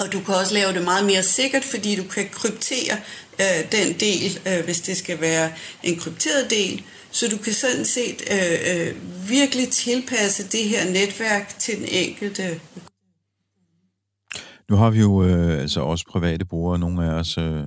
Og 0.00 0.12
du 0.12 0.20
kan 0.20 0.34
også 0.34 0.54
lave 0.54 0.72
det 0.72 0.82
meget 0.82 1.04
mere 1.04 1.22
sikkert, 1.22 1.64
fordi 1.64 1.96
du 1.96 2.04
kan 2.04 2.28
kryptere 2.32 2.96
øh, 3.40 3.72
den 3.72 3.92
del, 4.00 4.40
øh, 4.46 4.64
hvis 4.64 4.80
det 4.80 4.96
skal 4.96 5.20
være 5.20 5.52
en 5.82 5.98
krypteret 5.98 6.50
del, 6.50 6.82
så 7.12 7.28
du 7.28 7.36
kan 7.44 7.52
sådan 7.52 7.84
set 7.84 8.22
øh, 8.36 8.58
øh, 8.70 8.94
virkelig 9.28 9.68
tilpasse 9.68 10.42
det 10.48 10.64
her 10.64 10.84
netværk 10.92 11.58
til 11.58 11.78
den 11.78 11.88
enkelte. 11.88 12.60
Nu 14.70 14.76
har 14.76 14.90
vi 14.90 15.00
jo 15.00 15.24
øh, 15.24 15.60
altså 15.60 15.80
også 15.80 16.04
private 16.08 16.44
brugere, 16.44 16.78
nogle 16.78 17.04
af 17.04 17.10
os, 17.10 17.38
øh, 17.38 17.64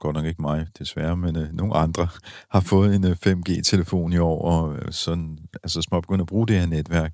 godt 0.00 0.16
nok 0.16 0.24
ikke 0.24 0.42
mig 0.42 0.66
desværre, 0.78 1.16
men 1.16 1.36
øh, 1.36 1.52
nogle 1.52 1.74
andre, 1.74 2.08
har 2.54 2.60
fået 2.60 2.94
en 2.94 3.04
øh, 3.04 3.16
5G-telefon 3.26 4.12
i 4.12 4.18
år, 4.18 4.42
og 4.42 4.76
øh, 4.76 4.92
sådan, 4.92 5.38
altså 5.62 5.82
små 5.82 6.00
begyndt 6.00 6.20
at 6.20 6.26
bruge 6.26 6.46
det 6.46 6.60
her 6.60 6.66
netværk. 6.66 7.12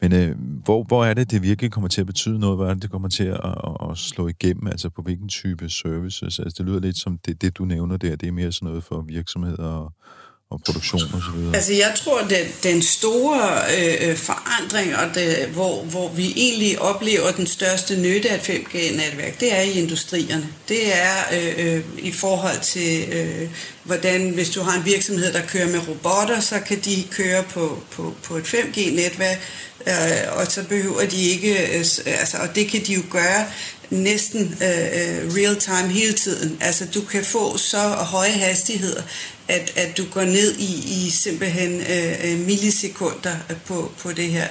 Men 0.00 0.12
øh, 0.12 0.36
hvor, 0.64 0.82
hvor 0.82 1.04
er 1.04 1.14
det, 1.14 1.30
det 1.30 1.42
virkelig 1.42 1.72
kommer 1.72 1.88
til 1.88 2.00
at 2.00 2.06
betyde 2.06 2.38
noget? 2.38 2.56
Hvor 2.56 2.66
er 2.66 2.74
det, 2.74 2.82
det 2.82 2.90
kommer 2.90 3.08
til 3.08 3.24
at, 3.24 3.40
at, 3.44 3.90
at 3.90 3.98
slå 3.98 4.28
igennem? 4.28 4.66
Altså 4.66 4.90
på 4.90 5.02
hvilken 5.02 5.28
type 5.28 5.68
services? 5.68 6.38
Altså 6.38 6.54
det 6.58 6.66
lyder 6.66 6.80
lidt 6.80 6.98
som 6.98 7.18
det, 7.18 7.42
det 7.42 7.58
du 7.58 7.64
nævner 7.64 7.96
der, 7.96 8.16
det 8.16 8.28
er 8.28 8.32
mere 8.32 8.52
sådan 8.52 8.68
noget 8.68 8.84
for 8.84 9.00
virksomheder 9.00 9.68
og, 9.68 9.92
og 10.50 10.60
produktion 10.64 11.02
og 11.12 11.22
så 11.22 11.30
videre? 11.36 11.56
Altså 11.56 11.72
jeg 11.72 11.92
tror, 11.96 12.18
at 12.18 12.46
den 12.62 12.82
store 12.82 13.40
øh, 13.78 14.08
øh, 14.08 14.16
forandring, 14.16 14.96
og 14.96 15.14
det, 15.14 15.48
hvor, 15.52 15.84
hvor 15.84 16.08
vi 16.08 16.32
egentlig 16.36 16.80
oplever 16.80 17.30
den 17.30 17.46
største 17.46 17.96
nytte 17.96 18.30
af 18.30 18.38
5G-netværk, 18.48 19.40
det 19.40 19.58
er 19.58 19.60
i 19.60 19.70
industrierne. 19.70 20.48
Det 20.68 20.94
er 20.94 21.14
øh, 21.32 21.74
øh, 21.74 21.84
i 21.98 22.12
forhold 22.12 22.60
til, 22.60 23.08
øh, 23.12 23.48
hvordan 23.82 24.30
hvis 24.30 24.50
du 24.50 24.60
har 24.60 24.78
en 24.78 24.84
virksomhed, 24.84 25.32
der 25.32 25.46
kører 25.46 25.68
med 25.68 25.88
robotter, 25.88 26.40
så 26.40 26.60
kan 26.60 26.80
de 26.84 27.04
køre 27.10 27.42
på, 27.42 27.82
på, 27.90 28.14
på 28.22 28.36
et 28.36 28.44
5G-netværk, 28.44 29.40
øh, 29.86 30.36
og 30.36 30.46
så 30.46 30.64
behøver 30.68 31.06
de 31.06 31.22
ikke, 31.22 31.52
øh, 31.52 31.84
altså, 32.06 32.36
og 32.40 32.54
det 32.54 32.68
kan 32.68 32.80
de 32.86 32.94
jo 32.94 33.02
gøre 33.10 33.46
næsten 33.90 34.40
øh, 34.62 34.68
øh, 34.68 35.34
real 35.36 35.56
time 35.56 35.88
hele 35.88 36.12
tiden. 36.12 36.58
Altså 36.60 36.86
du 36.94 37.00
kan 37.00 37.24
få 37.24 37.56
så 37.56 37.78
høje 37.88 38.30
hastigheder, 38.30 39.02
at, 39.50 39.72
at 39.76 39.96
du 39.96 40.04
går 40.04 40.24
ned 40.24 40.58
i, 40.58 41.06
i 41.06 41.10
simpelthen 41.10 41.80
øh, 41.80 42.32
øh 42.32 42.38
millisekunder 42.38 43.36
øh, 43.50 43.56
på, 43.66 43.92
på 43.98 44.12
det 44.12 44.28
her. 44.28 44.46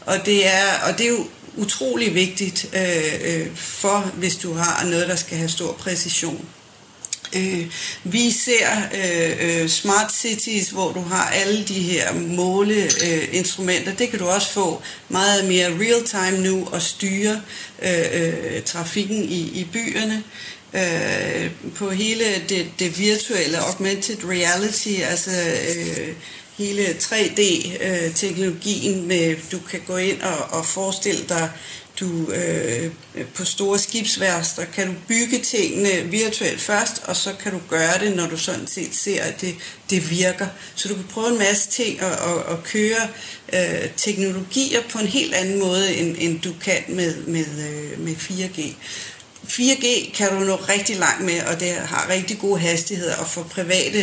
Og 0.00 0.26
det 0.26 0.46
er, 0.46 0.88
og 0.88 0.98
det 0.98 1.06
er 1.06 1.10
jo 1.10 1.26
utrolig 1.56 2.14
vigtigt 2.14 2.66
øh, 2.74 3.14
øh, 3.24 3.56
for, 3.56 3.98
hvis 3.98 4.36
du 4.36 4.52
har 4.52 4.84
noget, 4.84 5.08
der 5.08 5.16
skal 5.16 5.36
have 5.36 5.48
stor 5.48 5.72
præcision. 5.72 6.44
Øh, 7.36 7.66
vi 8.04 8.30
ser 8.30 8.68
øh, 8.94 9.68
smart 9.68 10.12
cities, 10.12 10.70
hvor 10.70 10.92
du 10.92 11.00
har 11.00 11.28
alle 11.28 11.64
de 11.64 11.80
her 11.80 12.14
måleinstrumenter. 12.14 13.92
Øh, 13.92 13.98
det 13.98 14.08
kan 14.10 14.18
du 14.18 14.26
også 14.26 14.52
få 14.52 14.82
meget 15.08 15.44
mere 15.44 15.68
real 15.68 16.04
time 16.04 16.48
nu 16.48 16.68
og 16.72 16.82
styre 16.82 17.40
øh, 17.82 18.04
øh, 18.12 18.62
trafikken 18.62 19.24
i, 19.24 19.60
i 19.60 19.68
byerne. 19.72 20.14
Øh, 20.14 20.53
Øh, 20.74 21.50
på 21.76 21.90
hele 21.90 22.24
det, 22.48 22.66
det 22.78 22.98
virtuelle 22.98 23.58
augmented 23.58 24.16
reality, 24.24 25.00
altså 25.10 25.30
øh, 25.30 26.14
hele 26.58 26.86
3D-teknologien 27.00 28.98
øh, 29.00 29.06
med, 29.06 29.36
du 29.52 29.58
kan 29.70 29.80
gå 29.86 29.96
ind 29.96 30.22
og, 30.22 30.58
og 30.58 30.66
forestille 30.66 31.24
dig 31.28 31.50
du 32.00 32.30
øh, 32.30 32.90
på 33.34 33.44
store 33.44 33.78
skibsværster 33.78 34.64
kan 34.64 34.86
du 34.86 34.94
bygge 35.08 35.38
tingene 35.38 36.10
virtuelt 36.10 36.60
først, 36.60 37.02
og 37.04 37.16
så 37.16 37.32
kan 37.42 37.52
du 37.52 37.60
gøre 37.68 37.98
det, 37.98 38.16
når 38.16 38.26
du 38.26 38.36
sådan 38.36 38.66
set 38.66 38.94
ser, 38.94 39.22
at 39.22 39.40
det, 39.40 39.54
det 39.90 40.10
virker. 40.10 40.46
Så 40.74 40.88
du 40.88 40.94
kan 40.94 41.04
prøve 41.04 41.28
en 41.28 41.38
masse 41.38 41.70
ting 41.70 42.02
og, 42.02 42.12
og, 42.12 42.44
og 42.44 42.64
køre 42.64 43.08
øh, 43.52 43.90
teknologier 43.96 44.80
på 44.90 44.98
en 44.98 45.06
helt 45.06 45.34
anden 45.34 45.58
måde, 45.58 45.94
end, 45.94 46.16
end 46.18 46.40
du 46.40 46.52
kan 46.64 46.82
med, 46.88 47.16
med, 47.16 47.46
øh, 47.58 48.00
med 48.00 48.14
4G. 48.16 48.74
4G 49.48 50.16
kan 50.16 50.28
du 50.30 50.44
nå 50.44 50.54
rigtig 50.54 50.96
langt 50.96 51.24
med, 51.24 51.38
og 51.52 51.60
det 51.60 51.68
har 51.68 52.10
rigtig 52.10 52.38
gode 52.38 52.60
hastigheder, 52.60 53.16
og 53.16 53.26
for 53.26 53.42
private 53.42 53.98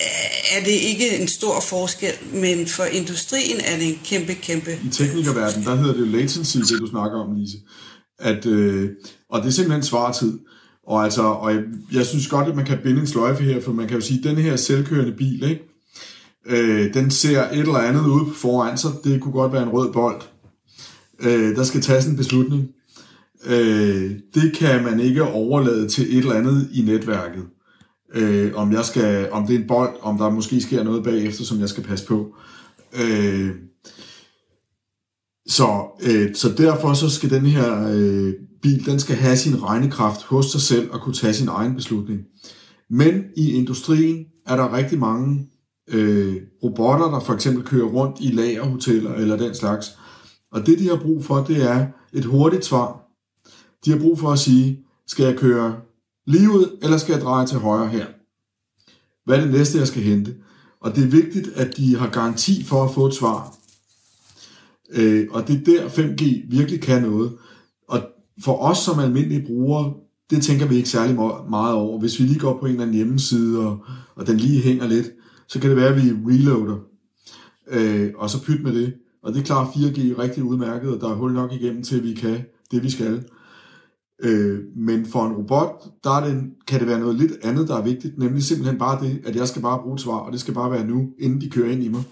øh, 0.00 0.56
er 0.56 0.64
det 0.64 0.70
ikke 0.70 1.18
en 1.18 1.28
stor 1.28 1.60
forskel, 1.60 2.12
men 2.32 2.66
for 2.66 2.84
industrien 2.84 3.60
er 3.64 3.76
det 3.78 3.88
en 3.88 4.00
kæmpe, 4.04 4.34
kæmpe... 4.34 4.70
I 4.84 4.88
teknikerverdenen, 4.88 5.66
der 5.66 5.74
hedder 5.74 5.92
det 5.92 6.00
jo 6.00 6.04
latency, 6.04 6.56
det 6.56 6.80
du 6.80 6.86
snakker 6.86 7.18
om, 7.18 7.36
Lise. 7.36 7.56
At, 8.18 8.46
øh, 8.46 8.90
og 9.30 9.42
det 9.42 9.48
er 9.48 9.52
simpelthen 9.52 9.82
svartid. 9.82 10.38
Og, 10.86 11.04
altså, 11.04 11.22
og 11.22 11.54
jeg, 11.54 11.62
jeg 11.92 12.06
synes 12.06 12.26
godt, 12.26 12.48
at 12.48 12.56
man 12.56 12.66
kan 12.66 12.78
binde 12.82 13.00
en 13.00 13.06
sløjfe 13.06 13.44
her, 13.44 13.60
for 13.60 13.72
man 13.72 13.88
kan 13.88 13.96
jo 13.96 14.00
sige, 14.00 14.18
at 14.18 14.24
den 14.24 14.36
her 14.36 14.56
selvkørende 14.56 15.12
bil, 15.12 15.42
ikke? 15.42 15.62
Øh, 16.46 16.94
den 16.94 17.10
ser 17.10 17.50
et 17.50 17.58
eller 17.58 17.78
andet 17.78 18.06
ud 18.06 18.34
foran 18.34 18.78
sig. 18.78 18.90
Det 19.04 19.20
kunne 19.20 19.32
godt 19.32 19.52
være 19.52 19.62
en 19.62 19.68
rød 19.68 19.92
bold. 19.92 20.22
Øh, 21.20 21.56
der 21.56 21.64
skal 21.64 21.80
tages 21.80 22.06
en 22.06 22.16
beslutning. 22.16 22.68
Øh, 23.46 24.10
det 24.34 24.52
kan 24.56 24.84
man 24.84 25.00
ikke 25.00 25.24
overlade 25.24 25.88
til 25.88 26.16
et 26.16 26.18
eller 26.18 26.34
andet 26.34 26.68
i 26.74 26.82
netværket 26.82 27.44
øh, 28.14 28.52
om, 28.54 28.72
jeg 28.72 28.84
skal, 28.84 29.32
om 29.32 29.46
det 29.46 29.54
er 29.54 29.60
en 29.60 29.68
bold, 29.68 29.96
om 30.00 30.18
der 30.18 30.30
måske 30.30 30.60
sker 30.60 30.82
noget 30.82 31.04
bagefter, 31.04 31.44
som 31.44 31.60
jeg 31.60 31.68
skal 31.68 31.84
passe 31.84 32.06
på. 32.06 32.34
Øh, 33.02 33.50
så, 35.48 35.86
øh, 36.02 36.34
så 36.34 36.52
derfor 36.58 36.94
så 36.94 37.10
skal 37.10 37.30
den 37.30 37.46
her 37.46 37.88
øh, 37.88 38.34
bil, 38.62 38.86
den 38.86 39.00
skal 39.00 39.16
have 39.16 39.36
sin 39.36 39.62
regnekraft 39.62 40.22
hos 40.22 40.46
sig 40.46 40.60
selv 40.60 40.90
og 40.92 41.00
kunne 41.00 41.14
tage 41.14 41.34
sin 41.34 41.48
egen 41.48 41.74
beslutning. 41.74 42.20
Men 42.90 43.24
i 43.36 43.52
industrien 43.52 44.26
er 44.46 44.56
der 44.56 44.76
rigtig 44.76 44.98
mange 44.98 45.50
øh, 45.90 46.36
robotter, 46.62 47.10
der 47.10 47.20
for 47.20 47.34
eksempel 47.34 47.64
kører 47.64 47.86
rundt 47.86 48.16
i 48.20 48.30
lagerhoteller 48.30 49.14
eller 49.14 49.36
den 49.36 49.54
slags. 49.54 49.98
Og 50.52 50.66
det, 50.66 50.78
de 50.78 50.88
har 50.88 50.96
brug 50.96 51.24
for, 51.24 51.44
det 51.44 51.70
er 51.70 51.86
et 52.12 52.24
hurtigt 52.24 52.64
svar. 52.64 53.07
De 53.88 53.92
har 53.92 54.00
brug 54.00 54.18
for 54.18 54.32
at 54.32 54.38
sige, 54.38 54.80
skal 55.06 55.24
jeg 55.24 55.36
køre 55.36 55.76
Lige 56.26 56.50
ud, 56.50 56.78
eller 56.82 56.96
skal 56.96 57.12
jeg 57.12 57.22
dreje 57.22 57.46
til 57.46 57.58
højre 57.58 57.88
her? 57.88 58.06
Hvad 59.24 59.36
er 59.36 59.40
det 59.40 59.52
næste, 59.52 59.78
jeg 59.78 59.86
skal 59.86 60.02
hente? 60.02 60.34
Og 60.80 60.96
det 60.96 61.04
er 61.04 61.08
vigtigt, 61.08 61.48
at 61.48 61.76
de 61.76 61.96
har 61.96 62.10
garanti 62.10 62.64
for 62.64 62.84
at 62.84 62.94
få 62.94 63.06
et 63.06 63.14
svar. 63.14 63.56
Øh, 64.90 65.26
og 65.30 65.48
det 65.48 65.56
er 65.56 65.64
der 65.64 65.88
5G 65.88 66.24
virkelig 66.50 66.80
kan 66.80 67.02
noget. 67.02 67.32
Og 67.88 68.00
for 68.44 68.56
os 68.56 68.78
som 68.78 68.98
almindelige 68.98 69.46
brugere, 69.46 69.94
det 70.30 70.42
tænker 70.42 70.66
vi 70.66 70.76
ikke 70.76 70.88
særlig 70.88 71.16
meget 71.50 71.74
over. 71.74 72.00
Hvis 72.00 72.20
vi 72.20 72.24
lige 72.24 72.38
går 72.38 72.58
på 72.60 72.66
en 72.66 72.72
eller 72.72 72.82
anden 72.82 72.96
hjemmeside, 72.96 73.66
og, 73.66 73.78
og 74.14 74.26
den 74.26 74.36
lige 74.36 74.62
hænger 74.62 74.86
lidt, 74.86 75.06
så 75.48 75.60
kan 75.60 75.70
det 75.70 75.76
være, 75.76 75.94
at 75.94 76.04
vi 76.04 76.10
reloader. 76.10 76.78
Øh, 77.70 78.10
og 78.16 78.30
så 78.30 78.42
pyt 78.42 78.62
med 78.62 78.74
det. 78.74 78.94
Og 79.22 79.32
det 79.32 79.40
er 79.40 79.44
klart 79.44 79.68
4G 79.68 80.00
er 80.00 80.18
rigtig 80.18 80.42
udmærket, 80.42 80.90
og 80.94 81.00
der 81.00 81.08
er 81.08 81.14
hul 81.14 81.32
nok 81.32 81.52
igennem 81.52 81.82
til, 81.82 81.96
at 81.96 82.04
vi 82.04 82.14
kan 82.14 82.44
det, 82.70 82.82
vi 82.82 82.90
skal. 82.90 83.24
Øh, 84.22 84.58
men 84.76 85.06
for 85.06 85.26
en 85.26 85.32
robot, 85.32 85.84
der 86.04 86.20
er 86.20 86.24
det, 86.24 86.42
kan 86.66 86.80
det 86.80 86.88
være 86.88 87.00
noget 87.00 87.16
lidt 87.16 87.32
andet, 87.42 87.68
der 87.68 87.76
er 87.76 87.82
vigtigt, 87.82 88.18
nemlig 88.18 88.44
simpelthen 88.44 88.78
bare 88.78 89.04
det, 89.04 89.22
at 89.26 89.36
jeg 89.36 89.48
skal 89.48 89.62
bare 89.62 89.78
bruge 89.82 89.94
et 89.94 90.00
svar, 90.00 90.18
og 90.18 90.32
det 90.32 90.40
skal 90.40 90.54
bare 90.54 90.70
være 90.70 90.84
nu, 90.84 91.08
inden 91.18 91.40
de 91.40 91.50
kører 91.50 91.72
ind 91.72 91.84
i 91.84 91.88
mig. 91.88 92.02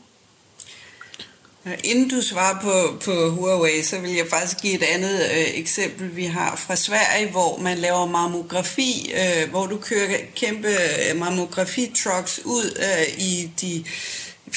Inden 1.84 2.08
du 2.08 2.20
svarer 2.20 2.60
på, 2.60 3.04
på 3.04 3.30
Huawei, 3.30 3.82
så 3.82 4.00
vil 4.00 4.10
jeg 4.10 4.26
faktisk 4.30 4.62
give 4.62 4.74
et 4.74 4.82
andet 4.82 5.20
øh, 5.20 5.58
eksempel, 5.58 6.16
vi 6.16 6.24
har 6.24 6.56
fra 6.56 6.76
Sverige, 6.76 7.30
hvor 7.30 7.58
man 7.62 7.78
laver 7.78 8.06
mammografi, 8.06 9.12
øh, 9.14 9.50
hvor 9.50 9.66
du 9.66 9.76
kører 9.76 10.16
kæmpe 10.36 10.68
øh, 10.68 11.18
mammografi-trucks 11.18 12.40
ud 12.44 12.78
øh, 12.78 13.24
i 13.24 13.50
de 13.60 13.84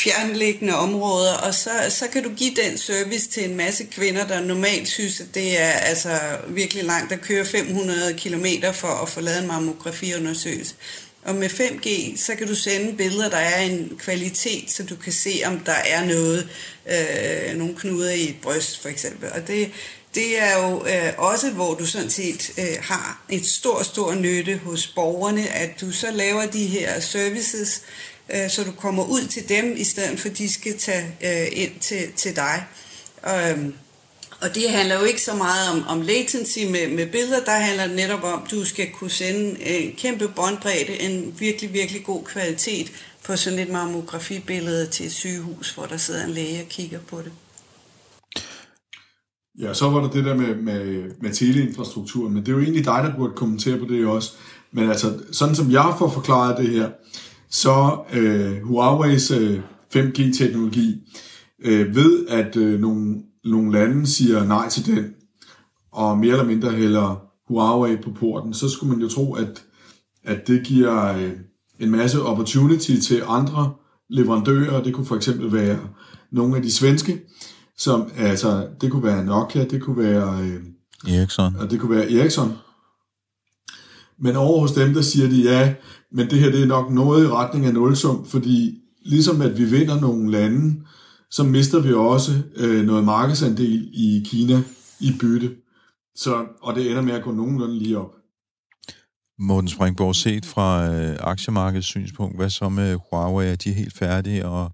fjernliggende 0.03 0.75
områder, 0.75 1.33
og 1.33 1.53
så, 1.53 1.69
så 1.89 2.07
kan 2.07 2.23
du 2.23 2.29
give 2.29 2.55
den 2.55 2.77
service 2.77 3.29
til 3.29 3.49
en 3.49 3.57
masse 3.57 3.83
kvinder, 3.83 4.27
der 4.27 4.41
normalt 4.41 4.87
synes, 4.87 5.21
at 5.21 5.27
det 5.33 5.61
er 5.61 5.71
altså 5.71 6.19
virkelig 6.47 6.83
langt 6.83 7.11
at 7.11 7.21
køre 7.21 7.45
500 7.45 8.13
km 8.13 8.45
for 8.73 8.87
at 8.87 9.09
få 9.09 9.21
lavet 9.21 9.41
en 9.41 9.47
mammografiundersøgelse. 9.47 10.75
Og 11.25 11.35
med 11.35 11.49
5G, 11.49 12.17
så 12.17 12.35
kan 12.35 12.47
du 12.47 12.55
sende 12.55 12.97
billeder, 12.97 13.29
der 13.29 13.37
er 13.37 13.61
en 13.61 13.99
kvalitet, 13.99 14.71
så 14.71 14.83
du 14.83 14.95
kan 14.95 15.13
se, 15.13 15.41
om 15.45 15.59
der 15.59 15.71
er 15.71 16.05
noget, 16.05 16.49
øh, 16.89 17.57
nogle 17.57 17.75
knuder 17.75 18.11
i 18.11 18.29
et 18.29 18.35
bryst 18.41 18.81
for 18.81 18.89
eksempel. 18.89 19.29
Og 19.31 19.47
det, 19.47 19.71
det 20.15 20.41
er 20.41 20.57
jo 20.57 20.85
øh, 20.85 21.13
også, 21.17 21.49
hvor 21.49 21.73
du 21.73 21.85
sådan 21.85 22.09
set 22.09 22.51
øh, 22.57 22.77
har 22.81 23.25
et 23.29 23.45
stor, 23.45 23.83
stor 23.83 24.13
nytte 24.13 24.61
hos 24.63 24.87
borgerne, 24.87 25.49
at 25.49 25.81
du 25.81 25.91
så 25.91 26.11
laver 26.11 26.45
de 26.45 26.65
her 26.65 26.99
services, 26.99 27.81
øh, 27.83 28.08
øh, 28.33 28.49
så 28.49 28.63
du 28.63 28.71
kommer 28.71 29.03
ud 29.03 29.27
til 29.27 29.49
dem, 29.49 29.73
i 29.77 29.83
stedet 29.83 30.19
for 30.19 30.29
at 30.29 30.37
de 30.37 30.53
skal 30.53 30.77
tage 30.77 31.05
øh, 31.23 31.47
ind 31.51 31.71
til, 31.79 32.11
til 32.15 32.35
dig. 32.35 32.63
Og, 33.23 33.49
øh, 33.49 33.57
og 34.41 34.55
det 34.55 34.69
handler 34.69 34.99
jo 34.99 35.05
ikke 35.05 35.21
så 35.21 35.35
meget 35.35 35.69
om, 35.71 35.83
om 35.87 36.01
latency 36.01 36.59
med, 36.59 36.95
med 36.95 37.07
billeder, 37.11 37.43
der 37.43 37.51
handler 37.51 37.87
det 37.87 37.95
netop 37.95 38.23
om, 38.23 38.41
at 38.45 38.51
du 38.51 38.65
skal 38.65 38.91
kunne 38.91 39.09
sende 39.09 39.67
en 39.67 39.95
kæmpe 39.97 40.27
båndbredde, 40.27 41.01
en 41.01 41.35
virkelig, 41.39 41.73
virkelig 41.73 42.03
god 42.03 42.23
kvalitet 42.23 42.91
på 43.25 43.35
sådan 43.35 43.59
et 43.59 43.69
mammografibillede 43.69 44.87
til 44.87 45.05
et 45.05 45.11
sygehus, 45.11 45.71
hvor 45.71 45.85
der 45.85 45.97
sidder 45.97 46.25
en 46.25 46.31
læge 46.31 46.61
og 46.61 46.69
kigger 46.69 46.99
på 47.09 47.21
det. 47.21 47.31
Ja, 49.59 49.73
så 49.73 49.89
var 49.89 50.01
der 50.01 50.09
det 50.09 50.25
der 50.25 50.35
med, 50.35 50.55
med, 50.55 51.11
med 51.21 51.33
teleinfrastrukturen, 51.33 52.33
men 52.33 52.45
det 52.45 52.51
er 52.51 52.55
jo 52.55 52.61
egentlig 52.61 52.85
dig, 52.85 53.03
der 53.03 53.15
burde 53.17 53.33
kommentere 53.35 53.77
på 53.77 53.85
det 53.85 54.05
også. 54.05 54.31
Men 54.71 54.89
altså, 54.89 55.19
sådan 55.31 55.55
som 55.55 55.71
jeg 55.71 55.95
får 55.97 56.09
forklaret 56.09 56.57
det 56.57 56.69
her, 56.69 56.89
så 57.49 57.99
øh, 58.13 58.57
Huawei's 58.57 59.35
øh, 59.35 59.59
5G-teknologi 59.95 61.01
øh, 61.65 61.95
ved, 61.95 62.27
at 62.27 62.55
øh, 62.55 62.79
nogle 62.79 63.23
nogle 63.43 63.71
lande 63.71 64.07
siger 64.07 64.45
nej 64.45 64.69
til 64.69 64.85
den, 64.85 65.05
og 65.91 66.17
mere 66.17 66.31
eller 66.31 66.45
mindre 66.45 66.71
hælder 66.71 67.21
Huawei 67.47 67.95
på 67.95 68.11
porten, 68.11 68.53
så 68.53 68.69
skulle 68.69 68.93
man 68.93 69.01
jo 69.01 69.09
tro, 69.09 69.33
at, 69.33 69.63
at 70.23 70.47
det 70.47 70.63
giver 70.63 71.17
øh, 71.17 71.31
en 71.79 71.91
masse 71.91 72.23
opportunity 72.23 72.95
til 72.95 73.21
andre 73.27 73.73
leverandører. 74.09 74.83
Det 74.83 74.93
kunne 74.93 75.05
for 75.05 75.15
eksempel 75.15 75.53
være 75.53 75.79
nogle 76.31 76.55
af 76.55 76.61
de 76.61 76.71
svenske, 76.71 77.21
som 77.77 78.11
altså, 78.17 78.67
det 78.81 78.91
kunne 78.91 79.03
være 79.03 79.25
Nokia, 79.25 79.63
det 79.63 79.81
kunne 79.81 79.97
være 79.97 80.39
øh, 80.43 81.15
Ericsson. 81.15 81.55
Og 81.55 81.71
det 81.71 81.79
kunne 81.79 81.95
være 81.95 82.11
Ericsson. 82.11 82.53
Men 84.21 84.35
over 84.35 84.61
hos 84.61 84.71
dem, 84.71 84.93
der 84.93 85.01
siger 85.01 85.29
de 85.29 85.41
ja, 85.41 85.73
men 86.11 86.29
det 86.29 86.39
her 86.39 86.51
det 86.51 86.61
er 86.61 86.65
nok 86.65 86.91
noget 86.91 87.23
i 87.23 87.27
retning 87.27 87.65
af 87.65 87.73
nulsum, 87.73 88.25
fordi 88.25 88.79
ligesom 89.05 89.41
at 89.41 89.57
vi 89.57 89.63
vinder 89.63 89.99
nogle 89.99 90.31
lande, 90.31 90.81
så 91.31 91.43
mister 91.43 91.79
vi 91.79 91.93
også 91.93 92.31
øh, 92.55 92.85
noget 92.85 93.03
markedsandel 93.03 93.89
i 93.93 94.23
Kina 94.25 94.61
i 94.99 95.11
bytte. 95.19 95.51
Så, 96.15 96.45
og 96.61 96.75
det 96.75 96.89
ender 96.89 97.01
med 97.01 97.13
at 97.13 97.23
gå 97.23 97.31
nogenlunde 97.31 97.79
lige 97.79 97.97
op. 97.97 98.11
Morten 99.39 99.69
Springborg, 99.69 100.15
set 100.15 100.45
fra 100.45 100.93
øh, 100.93 101.17
aktiemarkedets 101.19 101.87
synspunkt, 101.87 102.35
hvad 102.35 102.49
så 102.49 102.69
med 102.69 102.97
Huawei? 103.09 103.47
Er 103.47 103.55
de 103.55 103.73
helt 103.73 103.93
færdige, 103.97 104.45
og, 104.45 104.71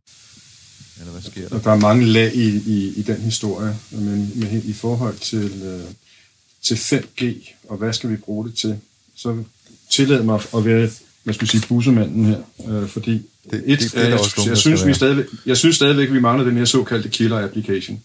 eller 0.99 1.12
hvad 1.12 1.21
sker 1.21 1.47
der? 1.49 1.60
Der 1.60 1.71
er 1.71 1.79
mange 1.79 2.05
lag 2.05 2.36
i, 2.36 2.47
i, 2.58 2.93
i 2.95 3.01
den 3.01 3.21
historie, 3.21 3.75
men, 3.91 4.31
men 4.36 4.62
i 4.65 4.73
forhold 4.73 5.15
til, 5.15 5.63
øh, 5.63 5.91
til 6.63 6.75
5G, 6.75 7.23
og 7.69 7.77
hvad 7.77 7.93
skal 7.93 8.10
vi 8.10 8.15
bruge 8.15 8.47
det 8.47 8.55
til, 8.55 8.79
så 9.15 9.43
tillad 9.91 10.23
mig 10.23 10.41
at 10.56 10.65
være, 10.65 10.89
hvad 11.23 11.34
skal 11.34 11.45
jeg 11.45 11.49
sige, 11.49 11.67
bussemanden 11.67 12.25
her, 12.25 12.41
øh, 12.67 12.88
fordi 12.88 13.12
det, 13.51 13.63
et, 13.65 13.80
det, 13.80 13.91
det 13.91 14.04
er 14.04 14.08
jeg, 14.08 14.19
også 14.19 14.34
jeg, 14.38 14.49
jeg, 14.49 14.58
synes, 14.58 14.86
vi 14.86 14.93
stadigvæk, 14.93 15.25
jeg 15.45 15.58
synes 15.58 15.75
stadigvæk, 15.75 16.12
vi 16.12 16.19
mangler 16.19 16.45
den 16.45 16.58
her 16.58 16.65
såkaldte 16.65 17.10
killer 17.10 17.43
application. 17.43 18.04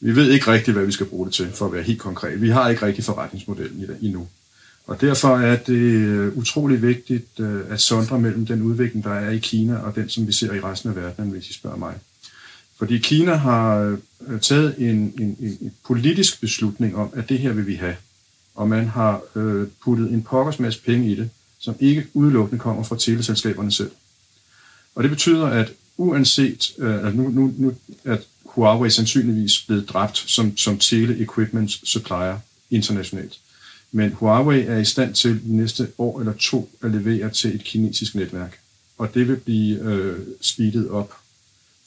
Vi 0.00 0.16
ved 0.16 0.30
ikke 0.30 0.52
rigtigt, 0.52 0.76
hvad 0.76 0.86
vi 0.86 0.92
skal 0.92 1.06
bruge 1.06 1.26
det 1.26 1.34
til, 1.34 1.50
for 1.54 1.66
at 1.66 1.72
være 1.72 1.82
helt 1.82 1.98
konkret. 1.98 2.42
Vi 2.42 2.48
har 2.48 2.68
ikke 2.68 2.86
rigtig 2.86 3.04
forretningsmodellen 3.04 3.82
i 3.82 3.86
det 3.86 3.96
endnu. 4.02 4.28
Og 4.86 5.00
derfor 5.00 5.38
er 5.38 5.56
det 5.56 5.74
øh, 5.74 6.36
utrolig 6.36 6.82
vigtigt 6.82 7.40
øh, 7.40 7.60
at 7.70 7.80
sondre 7.80 8.18
mellem 8.18 8.46
den 8.46 8.62
udvikling, 8.62 9.04
der 9.04 9.14
er 9.14 9.30
i 9.30 9.38
Kina, 9.38 9.76
og 9.76 9.94
den, 9.94 10.08
som 10.08 10.26
vi 10.26 10.32
ser 10.32 10.52
i 10.52 10.60
resten 10.60 10.90
af 10.90 10.96
verden, 10.96 11.30
hvis 11.30 11.50
I 11.50 11.52
spørger 11.52 11.76
mig. 11.76 11.94
Fordi 12.78 12.98
Kina 12.98 13.34
har 13.34 13.98
øh, 14.28 14.40
taget 14.40 14.74
en, 14.78 14.88
en, 15.20 15.36
en 15.40 15.72
politisk 15.86 16.40
beslutning 16.40 16.96
om, 16.96 17.10
at 17.16 17.28
det 17.28 17.38
her 17.38 17.52
vil 17.52 17.66
vi 17.66 17.74
have. 17.74 17.96
Og 18.54 18.68
man 18.68 18.88
har 18.88 19.20
øh, 19.36 19.68
puttet 19.84 20.12
en 20.12 20.22
pokkers 20.22 20.58
masse 20.58 20.82
penge 20.82 21.10
i 21.10 21.14
det, 21.14 21.30
som 21.58 21.74
ikke 21.80 22.06
udelukkende 22.14 22.60
kommer 22.60 22.82
fra 22.82 22.96
teleselskaberne 22.98 23.72
selv. 23.72 23.90
Og 24.94 25.02
det 25.02 25.10
betyder, 25.10 25.46
at 25.46 25.72
uanset, 25.96 26.72
øh, 26.78 27.06
at 27.06 27.14
nu, 27.14 27.28
nu, 27.28 27.54
nu 27.58 27.74
at 28.04 28.26
Huawei 28.44 28.90
sandsynligvis 28.90 29.64
blevet 29.66 29.88
dræbt 29.88 30.16
som, 30.16 30.56
som 30.56 30.78
tele-equipment 30.78 31.88
supplier 31.88 32.38
internationalt. 32.70 33.38
Men 33.92 34.12
Huawei 34.12 34.60
er 34.60 34.78
i 34.78 34.84
stand 34.84 35.14
til 35.14 35.40
næste 35.44 35.88
år 35.98 36.20
eller 36.20 36.32
to 36.32 36.70
at 36.82 36.90
levere 36.90 37.30
til 37.30 37.54
et 37.54 37.64
kinesisk 37.64 38.14
netværk. 38.14 38.58
Og 38.98 39.14
det 39.14 39.28
vil 39.28 39.36
blive 39.36 39.80
øh, 39.80 40.18
speedet 40.40 40.88
op, 40.88 41.14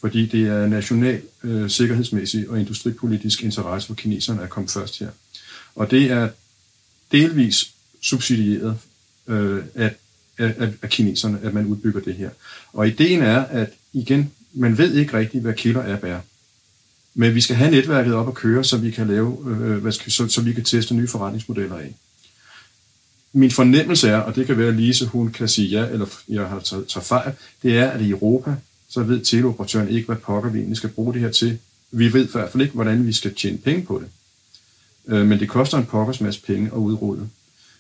fordi 0.02 0.26
det 0.26 0.48
er 0.48 0.68
national 0.68 1.22
øh, 1.44 1.70
sikkerhedsmæssig 1.70 2.50
og 2.50 2.60
industripolitisk 2.60 3.44
interesse 3.44 3.88
for 3.88 3.96
kineserne 3.96 4.42
at 4.42 4.50
komme 4.50 4.70
først 4.70 5.00
her. 5.00 5.10
Og 5.76 5.92
det 5.92 6.12
er 6.12 6.30
delvis 7.14 7.72
subsidieret 8.02 8.78
øh, 9.28 9.64
at 9.76 9.94
af, 10.38 10.74
af 10.82 10.90
kineserne, 10.90 11.40
at 11.44 11.54
man 11.54 11.66
udbygger 11.66 12.02
det 12.02 12.16
her. 12.16 12.30
Og 12.74 12.88
ideen 12.88 13.22
er, 13.22 13.40
at 13.40 13.70
igen, 13.94 14.32
man 14.54 14.78
ved 14.78 14.94
ikke 14.94 15.18
rigtigt, 15.18 15.44
hvad 15.44 15.54
kilder 15.54 15.82
er. 15.82 16.20
Men 17.16 17.36
vi 17.36 17.42
skal 17.42 17.56
have 17.56 17.72
netværket 17.72 18.14
op 18.14 18.28
at 18.28 18.34
køre, 18.34 18.64
så 18.64 18.78
vi 18.78 18.92
kan 18.92 19.08
lave, 19.08 19.38
øh, 19.48 19.78
hvad 19.78 19.92
skal, 19.92 20.12
så, 20.12 20.28
så 20.28 20.42
vi 20.42 20.54
kan 20.54 20.64
teste 20.64 20.96
nye 20.96 21.08
forretningsmodeller 21.08 21.78
af. 21.78 21.96
Min 23.34 23.52
fornemmelse 23.52 24.10
er, 24.10 24.18
og 24.18 24.36
det 24.36 24.46
kan 24.46 24.58
være, 24.58 24.68
at 24.68 24.76
Lise 24.76 25.06
hun 25.06 25.32
kan 25.32 25.48
sige 25.48 25.68
ja, 25.68 25.86
eller 25.86 26.06
jeg 26.30 26.48
har 26.48 26.60
taget, 26.60 26.88
taget 26.88 27.06
fejl, 27.06 27.34
det 27.64 27.78
er, 27.78 27.90
at 27.90 28.02
i 28.02 28.10
Europa, 28.10 28.56
så 28.90 29.04
ved 29.04 29.26
teleoperatøren 29.26 29.90
ikke, 29.90 30.06
hvad 30.06 30.16
pokker 30.16 30.50
vi 30.50 30.58
egentlig 30.58 30.78
skal 30.78 30.90
bruge 30.90 31.14
det 31.14 31.22
her 31.22 31.32
til. 31.32 31.58
Vi 31.92 32.14
ved 32.14 32.28
i 32.28 32.32
hvert 32.32 32.52
fald 32.52 32.64
ikke, 32.64 32.74
hvordan 32.74 33.08
vi 33.08 33.14
skal 33.14 33.36
tjene 33.36 33.58
penge 33.58 33.86
på 33.86 34.00
det. 34.00 34.10
Øh, 35.08 35.26
men 35.28 35.40
det 35.40 35.50
koster 35.50 35.78
en 35.78 35.86
pokkers 35.86 36.22
masse 36.22 36.42
penge 36.42 36.68
at 36.68 36.78
udrulle. 36.78 37.30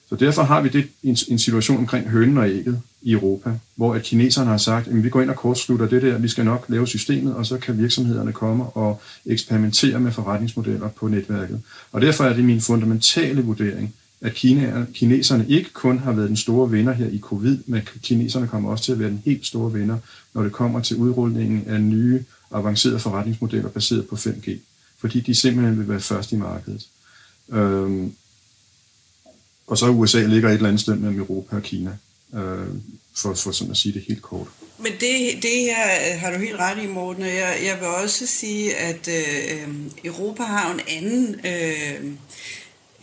Så 0.09 0.15
derfor 0.15 0.43
har 0.43 0.61
vi 0.61 0.69
det, 0.69 0.87
en, 1.03 1.17
en 1.27 1.39
situation 1.39 1.77
omkring 1.77 2.09
hønen 2.09 2.37
og 2.37 2.49
ægget 2.49 2.81
i 3.01 3.11
Europa, 3.11 3.51
hvor 3.75 3.93
at 3.93 4.03
kineserne 4.03 4.49
har 4.49 4.57
sagt, 4.57 4.87
at 4.87 5.03
vi 5.03 5.09
går 5.09 5.21
ind 5.21 5.29
og 5.29 5.35
kortslutter 5.35 5.87
det 5.87 6.01
der, 6.01 6.17
vi 6.17 6.27
skal 6.27 6.45
nok 6.45 6.65
lave 6.67 6.87
systemet, 6.87 7.35
og 7.35 7.45
så 7.45 7.57
kan 7.57 7.77
virksomhederne 7.77 8.33
komme 8.33 8.63
og 8.63 9.01
eksperimentere 9.25 9.99
med 9.99 10.11
forretningsmodeller 10.11 10.89
på 10.89 11.07
netværket. 11.07 11.61
Og 11.91 12.01
derfor 12.01 12.23
er 12.23 12.33
det 12.33 12.45
min 12.45 12.61
fundamentale 12.61 13.41
vurdering, 13.41 13.93
at 14.21 14.33
Kina, 14.33 14.85
kineserne 14.93 15.45
ikke 15.47 15.69
kun 15.73 15.99
har 15.99 16.11
været 16.11 16.27
den 16.27 16.37
store 16.37 16.71
vinder 16.71 16.93
her 16.93 17.07
i 17.07 17.19
covid, 17.19 17.57
men 17.65 17.81
kineserne 18.01 18.47
kommer 18.47 18.69
også 18.71 18.83
til 18.83 18.91
at 18.91 18.99
være 18.99 19.09
den 19.09 19.21
helt 19.25 19.45
store 19.45 19.73
vinder, 19.73 19.97
når 20.33 20.43
det 20.43 20.51
kommer 20.51 20.79
til 20.79 20.97
udrulningen 20.97 21.63
af 21.67 21.81
nye 21.81 22.23
avancerede 22.51 22.99
forretningsmodeller 22.99 23.69
baseret 23.69 24.07
på 24.07 24.15
5G, 24.15 24.51
fordi 24.97 25.19
de 25.19 25.35
simpelthen 25.35 25.79
vil 25.79 25.89
være 25.89 25.99
først 25.99 26.31
i 26.31 26.35
markedet. 26.35 26.87
Øhm, 27.53 28.15
og 29.67 29.77
så 29.77 29.89
USA 29.89 30.21
ligger 30.21 30.49
et 30.49 30.53
eller 30.53 30.67
andet 30.67 30.81
sted 30.81 30.95
mellem 30.95 31.19
Europa 31.19 31.55
og 31.55 31.63
Kina, 31.63 31.97
øh, 32.33 32.67
for, 33.15 33.33
for 33.33 33.51
sådan 33.51 33.71
at 33.71 33.77
sige 33.77 33.93
det 33.93 34.03
helt 34.07 34.21
kort. 34.21 34.47
Men 34.77 34.91
det, 34.91 35.43
det 35.43 35.51
her 35.51 36.13
øh, 36.13 36.19
har 36.19 36.31
du 36.31 36.37
helt 36.37 36.59
ret 36.59 36.83
i, 36.83 36.87
Morten, 36.87 37.23
jeg, 37.23 37.59
jeg 37.65 37.77
vil 37.79 37.87
også 37.87 38.27
sige, 38.27 38.75
at 38.75 39.07
øh, 39.07 39.63
øhm, 39.63 39.91
Europa 40.03 40.43
har 40.43 40.73
en 40.73 40.81
anden... 40.87 41.35
Øh, 41.45 42.11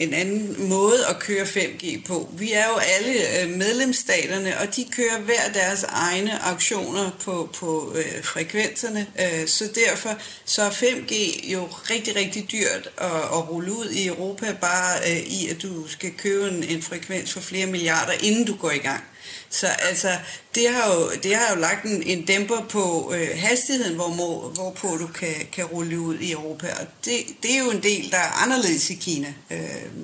en 0.00 0.14
anden 0.14 0.68
måde 0.68 1.06
at 1.06 1.18
køre 1.18 1.44
5G 1.44 2.06
på. 2.06 2.28
Vi 2.32 2.52
er 2.52 2.66
jo 2.68 2.76
alle 2.76 3.42
øh, 3.42 3.50
medlemsstaterne, 3.50 4.58
og 4.58 4.76
de 4.76 4.86
kører 4.96 5.20
hver 5.20 5.52
deres 5.54 5.82
egne 5.82 6.42
auktioner 6.42 7.10
på, 7.24 7.48
på 7.54 7.94
øh, 7.96 8.24
frekvenserne, 8.24 9.06
øh, 9.20 9.48
så 9.48 9.64
derfor 9.74 10.10
så 10.44 10.62
er 10.62 10.70
5G 10.70 11.14
jo 11.52 11.68
rigtig, 11.90 12.16
rigtig 12.16 12.52
dyrt 12.52 12.90
at, 12.98 13.10
at 13.10 13.48
rulle 13.48 13.72
ud 13.72 13.90
i 13.90 14.06
Europa, 14.06 14.56
bare 14.60 14.98
øh, 15.10 15.16
i 15.16 15.48
at 15.48 15.62
du 15.62 15.88
skal 15.88 16.12
købe 16.18 16.48
en, 16.48 16.62
en 16.62 16.82
frekvens 16.82 17.32
for 17.32 17.40
flere 17.40 17.66
milliarder, 17.66 18.12
inden 18.22 18.44
du 18.44 18.56
går 18.56 18.70
i 18.70 18.78
gang. 18.78 19.04
Så 19.50 19.66
altså, 19.66 20.08
det 20.54 20.68
har 20.68 20.94
jo, 20.94 21.10
det 21.22 21.36
har 21.36 21.54
jo 21.54 21.60
lagt 21.60 21.84
en, 21.84 22.02
en 22.02 22.24
dæmper 22.24 22.66
på 22.70 23.12
øh, 23.14 23.28
hastigheden, 23.34 23.94
hvor, 23.94 24.50
hvorpå 24.54 24.96
du 25.00 25.06
kan, 25.06 25.34
kan 25.52 25.64
rulle 25.64 26.00
ud 26.00 26.18
i 26.18 26.32
Europa. 26.32 26.66
Og 26.80 26.86
det, 27.04 27.14
det 27.42 27.54
er 27.54 27.64
jo 27.64 27.70
en 27.70 27.82
del, 27.82 28.10
der 28.10 28.16
er 28.16 28.42
anderledes 28.42 28.90
i 28.90 28.94
Kina. 28.94 29.34
Øh, 29.50 29.58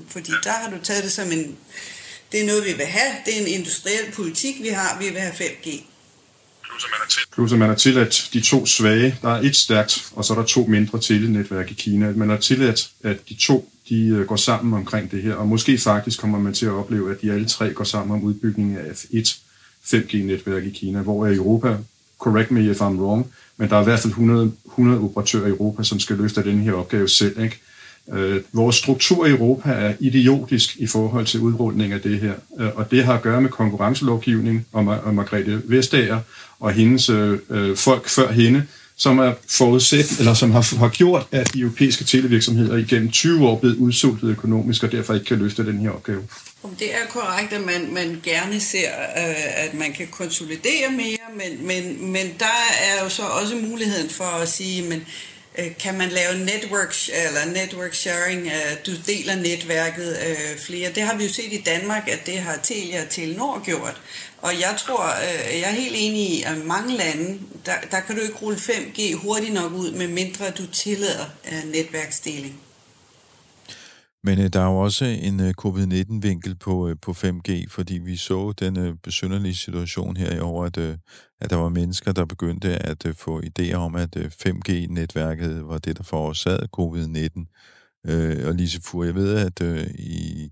fordi 0.09 0.33
der 0.45 0.51
har 0.51 0.71
du 0.71 0.77
taget 0.83 1.05
det 1.05 1.13
som 1.13 1.33
en... 1.33 1.57
Det 2.33 2.41
er 2.41 2.47
noget, 2.47 2.65
vi 2.65 2.73
vil 2.73 2.87
have. 2.87 3.13
Det 3.27 3.37
er 3.37 3.41
en 3.41 3.47
industriel 3.47 4.13
politik, 4.13 4.63
vi 4.63 4.69
har. 4.69 4.99
Vi 4.99 5.09
vil 5.09 5.21
have 5.21 5.33
5G. 5.33 5.83
Plus 7.33 7.53
at 7.53 7.59
man 7.59 7.69
har 7.69 7.77
tilladt 7.77 8.29
de 8.33 8.41
to 8.41 8.67
svage. 8.67 9.19
Der 9.23 9.35
er 9.35 9.41
et 9.41 9.57
stærkt, 9.57 10.09
og 10.13 10.25
så 10.25 10.33
er 10.33 10.39
der 10.39 10.45
to 10.45 10.67
mindre 10.69 11.01
telenetværk 11.01 11.71
i 11.71 11.75
Kina. 11.75 12.13
Man 12.17 12.29
har 12.29 12.37
tilladt, 12.37 12.91
at 13.03 13.29
de 13.29 13.35
to 13.35 13.71
de 13.89 14.07
øh, 14.07 14.27
går 14.27 14.37
sammen 14.37 14.75
omkring 14.75 15.11
det 15.11 15.23
her, 15.23 15.35
og 15.35 15.49
måske 15.49 15.79
faktisk 15.79 16.21
kommer 16.21 16.39
man 16.39 16.53
til 16.53 16.67
at 16.67 16.73
opleve, 16.73 17.11
at 17.11 17.23
de 17.23 17.33
alle 17.33 17.47
tre 17.47 17.73
går 17.73 17.85
sammen 17.85 18.17
om 18.17 18.23
udbygningen 18.23 18.77
af 18.77 19.05
et 19.11 19.37
5G-netværk 19.85 20.65
i 20.65 20.71
Kina, 20.71 21.01
hvor 21.01 21.27
i 21.27 21.35
Europa, 21.35 21.77
correct 22.19 22.51
me 22.51 22.71
if 22.71 22.81
I'm 22.81 23.01
wrong, 23.01 23.27
men 23.57 23.71
der 23.71 23.77
er 23.77 23.81
i 23.81 23.85
hvert 23.85 24.01
fald 24.01 24.11
100, 24.11 24.53
100 24.67 25.01
operatører 25.01 25.47
i 25.47 25.51
Europa, 25.51 25.83
som 25.83 26.01
skal 26.01 26.17
løfte 26.17 26.45
den 26.45 26.61
her 26.61 26.73
opgave 26.73 27.09
selv. 27.09 27.41
Ikke? 27.41 27.61
Øh, 28.13 28.41
vores 28.53 28.77
struktur 28.77 29.27
i 29.27 29.31
Europa 29.31 29.71
er 29.71 29.95
idiotisk 30.01 30.77
i 30.77 30.87
forhold 30.87 31.27
til 31.27 31.41
udrulning 31.41 31.93
af 31.93 32.01
det 32.01 32.21
her, 32.21 32.35
øh, 32.59 32.69
og 32.75 32.91
det 32.91 33.05
har 33.05 33.15
at 33.15 33.23
gøre 33.23 33.41
med 33.41 33.51
konkurrencelovgivning 33.51 34.67
og, 34.73 34.87
og 34.87 35.15
Margrethe 35.15 35.63
Vestager 35.65 36.21
og 36.61 36.73
hendes 36.73 37.09
øh, 37.09 37.39
øh 37.51 37.77
folk 37.77 38.09
før 38.09 38.33
hende, 38.33 38.67
som 38.99 39.19
er 39.19 39.33
forudsat, 39.49 40.19
eller 40.19 40.35
som 40.35 40.51
har, 40.51 40.77
har 40.79 40.89
gjort, 40.89 41.27
at 41.33 41.55
de 41.55 41.61
europæiske 41.61 42.05
televirksomheder 42.05 42.77
igennem 42.77 43.11
20 43.11 43.49
år 43.49 43.59
blevet 43.59 43.77
udsultet 43.77 44.29
økonomisk, 44.29 44.83
og 44.83 44.93
derfor 44.93 45.15
ikke 45.15 45.27
kan 45.27 45.39
løfte 45.39 45.67
den 45.67 45.79
her 45.79 45.91
opgave. 45.91 46.23
Det 46.79 46.95
er 46.95 47.07
korrekt, 47.11 47.53
at 47.53 47.61
man, 47.61 47.95
man 47.95 48.21
gerne 48.25 48.61
ser, 48.61 48.89
øh, 49.17 49.65
at 49.65 49.75
man 49.75 49.93
kan 49.93 50.07
konsolidere 50.07 50.91
mere, 50.91 51.27
men, 51.37 51.67
men, 51.67 52.13
men 52.13 52.27
der 52.39 52.57
er 52.81 53.05
jo 53.05 53.09
så 53.09 53.23
også 53.23 53.57
muligheden 53.57 54.11
for 54.11 54.25
at 54.43 54.49
sige, 54.49 54.89
men 54.89 55.07
Øh, 55.59 55.77
kan 55.79 55.99
man 55.99 56.09
lave 56.09 56.39
network, 56.39 56.95
eller 57.27 57.53
network 57.53 57.95
sharing, 57.95 58.47
øh, 58.47 58.77
du 58.87 58.93
deler 59.07 59.37
netværket 59.37 60.19
øh, 60.27 60.59
flere. 60.59 60.93
Det 60.93 61.03
har 61.03 61.17
vi 61.17 61.25
jo 61.25 61.33
set 61.33 61.53
i 61.53 61.63
Danmark, 61.67 62.09
at 62.09 62.27
det 62.27 62.39
har 62.39 62.57
Telia 62.63 63.03
og 63.03 63.09
Telenor 63.11 63.65
gjort. 63.65 64.01
Og 64.39 64.61
jeg 64.61 64.75
tror, 64.79 65.05
jeg 65.53 65.71
er 65.71 65.75
helt 65.75 65.95
enig 65.99 66.21
i, 66.21 66.43
at 66.43 66.59
mange 66.59 66.97
lande, 66.97 67.39
der, 67.67 67.73
der 67.91 68.01
kan 68.01 68.17
du 68.17 68.23
ikke 68.23 68.35
rulle 68.35 68.59
5G 68.59 69.15
hurtigt 69.15 69.55
nok 69.55 69.73
ud, 69.73 69.91
med 69.91 70.09
mindre 70.09 70.51
du 70.51 70.67
tillader 70.67 71.25
netværksdeling. 71.65 72.61
Men 74.27 74.39
øh, 74.39 74.49
der 74.53 74.61
er 74.61 74.67
jo 74.67 74.77
også 74.77 75.05
en 75.05 75.41
øh, 75.41 75.55
covid-19-vinkel 75.63 76.55
på, 76.55 76.89
øh, 76.89 76.97
på 77.03 77.11
5G, 77.11 77.67
fordi 77.69 77.99
vi 77.99 78.17
så 78.17 78.53
den 78.53 78.79
øh, 78.79 78.95
besynderlige 79.03 79.55
situation 79.55 80.17
her 80.17 80.37
i 80.37 80.39
år, 80.39 80.65
at, 80.65 80.77
øh, 80.77 80.97
at 81.41 81.51
der 81.51 81.57
var 81.57 81.69
mennesker, 81.69 82.13
der 82.13 82.25
begyndte 82.25 82.69
at 82.69 83.07
øh, 83.07 83.15
få 83.15 83.41
idéer 83.41 83.75
om, 83.75 83.95
at 83.95 84.17
øh, 84.17 84.31
5G-netværket 84.47 85.69
var 85.69 85.79
det, 85.79 85.99
der 85.99 86.03
forårsagede 86.03 86.69
covid-19. 86.79 88.11
Øh, 88.11 88.49
og 88.49 88.55
Lise 88.55 88.81
Fur, 88.83 89.05
jeg 89.05 89.15
ved, 89.15 89.37
at 89.37 89.63
øh, 89.63 89.87
i, 89.99 90.51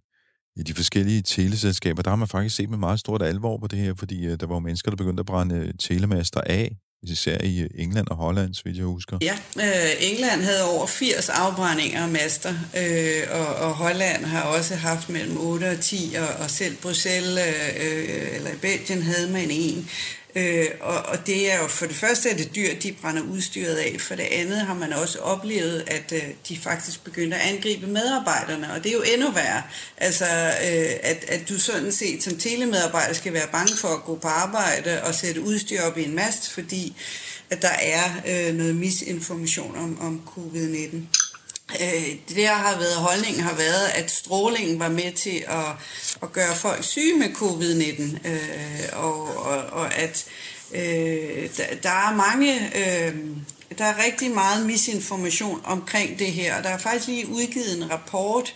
i 0.57 0.63
de 0.63 0.75
forskellige 0.75 1.23
teleselskaber, 1.23 2.03
der 2.03 2.11
har 2.11 2.17
man 2.17 2.29
faktisk 2.29 2.57
set 2.57 2.71
med 2.71 2.79
meget 2.79 3.01
stort 3.01 3.23
alvor 3.23 3.59
på 3.59 3.67
det 3.67 3.79
her, 3.79 3.95
fordi 3.95 4.27
øh, 4.27 4.41
der 4.41 4.47
var 4.47 4.59
mennesker, 4.59 4.91
der 4.91 4.97
begyndte 4.97 5.21
at 5.21 5.27
brænde 5.27 5.57
øh, 5.57 5.75
telemaster 5.79 6.41
af 6.41 6.77
især 7.11 7.39
i 7.45 7.61
øh, 7.61 7.71
England 7.75 8.09
og 8.09 8.17
Holland, 8.17 8.55
så 8.55 8.63
vidt 8.65 8.77
jeg 8.77 8.85
husker. 8.85 9.19
Ja, 9.23 9.37
øh, 9.57 9.91
England 10.01 10.43
havde 10.43 10.65
over 10.65 10.87
80 10.87 11.29
afbrændinger 11.29 12.03
af 12.03 12.09
master, 12.09 12.55
øh, 12.77 13.23
og, 13.31 13.47
og 13.47 13.75
Holland 13.75 14.25
har 14.25 14.43
også 14.43 14.75
haft 14.75 15.09
mellem 15.09 15.37
8 15.37 15.71
og 15.71 15.81
10, 15.81 16.15
og, 16.19 16.45
og 16.45 16.51
selv 16.51 16.77
Bruxelles 16.77 17.39
øh, 17.47 17.87
øh 17.87 18.37
eller 18.37 18.51
Belgien 18.61 19.03
havde 19.03 19.31
man 19.31 19.51
en. 19.51 19.89
Øh, 20.37 20.67
og, 20.81 20.97
og 20.97 21.27
det 21.27 21.53
er 21.53 21.59
jo 21.59 21.67
for 21.67 21.87
det 21.87 21.97
første 21.97 22.31
er 22.31 22.37
det 22.37 22.55
dyr, 22.55 22.75
de 22.83 22.93
brænder 22.93 23.23
udstyret 23.23 23.77
af. 23.77 23.97
For 24.01 24.15
det 24.15 24.23
andet 24.23 24.61
har 24.61 24.75
man 24.75 24.93
også 24.93 25.19
oplevet, 25.19 25.85
at 25.87 26.13
øh, 26.13 26.23
de 26.49 26.59
faktisk 26.59 27.05
begynder 27.05 27.37
at 27.37 27.55
angribe 27.55 27.87
medarbejderne, 27.87 28.73
og 28.73 28.85
det 28.85 28.91
er 28.91 28.97
jo 28.97 29.05
endnu 29.15 29.31
værre. 29.31 29.63
Altså, 29.97 30.25
øh, 30.25 30.93
at, 31.03 31.25
at 31.29 31.49
du 31.49 31.59
sådan 31.59 31.93
set 31.93 32.23
som 32.23 32.39
telemedarbejder 32.39 33.15
skal 33.15 33.33
være 33.33 33.49
bange 33.53 33.77
for 33.77 33.89
at 33.89 34.05
gå 34.05 34.15
på 34.15 34.29
arbejde 34.29 35.03
og 35.03 35.15
sætte 35.15 35.41
udstyr 35.41 35.83
op 35.83 35.99
i 35.99 36.05
en 36.05 36.15
mast, 36.15 36.51
fordi 36.51 36.97
at 37.51 37.63
der 37.63 37.69
er 37.83 38.05
øh, 38.29 38.55
noget 38.55 38.77
misinformation 38.77 39.77
om, 39.77 40.01
om 40.01 40.23
covid-19. 40.27 41.24
Øh, 41.81 42.17
det 42.29 42.37
der 42.37 42.53
har 42.53 42.79
været 42.79 42.95
holdningen 42.95 43.43
har 43.43 43.55
været, 43.55 43.87
at 43.95 44.11
strålingen 44.11 44.79
var 44.79 44.89
med 44.89 45.13
til 45.13 45.45
at, 45.47 45.67
at 46.23 46.33
gøre 46.33 46.55
folk 46.57 46.85
syge 46.85 47.19
med 47.19 47.29
covid-19, 47.29 48.29
øh, 48.29 49.05
og, 49.05 49.37
og, 49.37 49.65
og 49.65 49.95
at 49.95 50.25
øh, 50.75 51.49
der, 51.57 51.65
der 51.83 51.91
er 51.91 52.15
mange, 52.15 52.55
øh, 52.77 53.15
der 53.79 53.85
er 53.85 54.05
rigtig 54.05 54.31
meget 54.31 54.67
misinformation 54.67 55.61
omkring 55.65 56.19
det 56.19 56.33
her. 56.33 56.63
Der 56.63 56.69
er 56.69 56.79
faktisk 56.79 57.09
lige 57.09 57.29
udgivet 57.29 57.77
en 57.77 57.91
rapport 57.91 58.55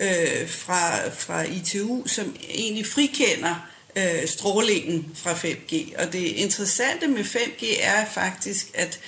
øh, 0.00 0.48
fra, 0.48 1.08
fra 1.08 1.42
ITU, 1.42 2.06
som 2.06 2.36
egentlig 2.48 2.86
frikender 2.86 3.70
øh, 3.96 4.28
strålingen 4.28 5.12
fra 5.14 5.32
5G. 5.32 6.02
Og 6.02 6.12
det 6.12 6.18
interessante 6.18 7.06
med 7.06 7.24
5G 7.24 7.82
er 7.82 8.04
faktisk, 8.04 8.66
at 8.74 9.00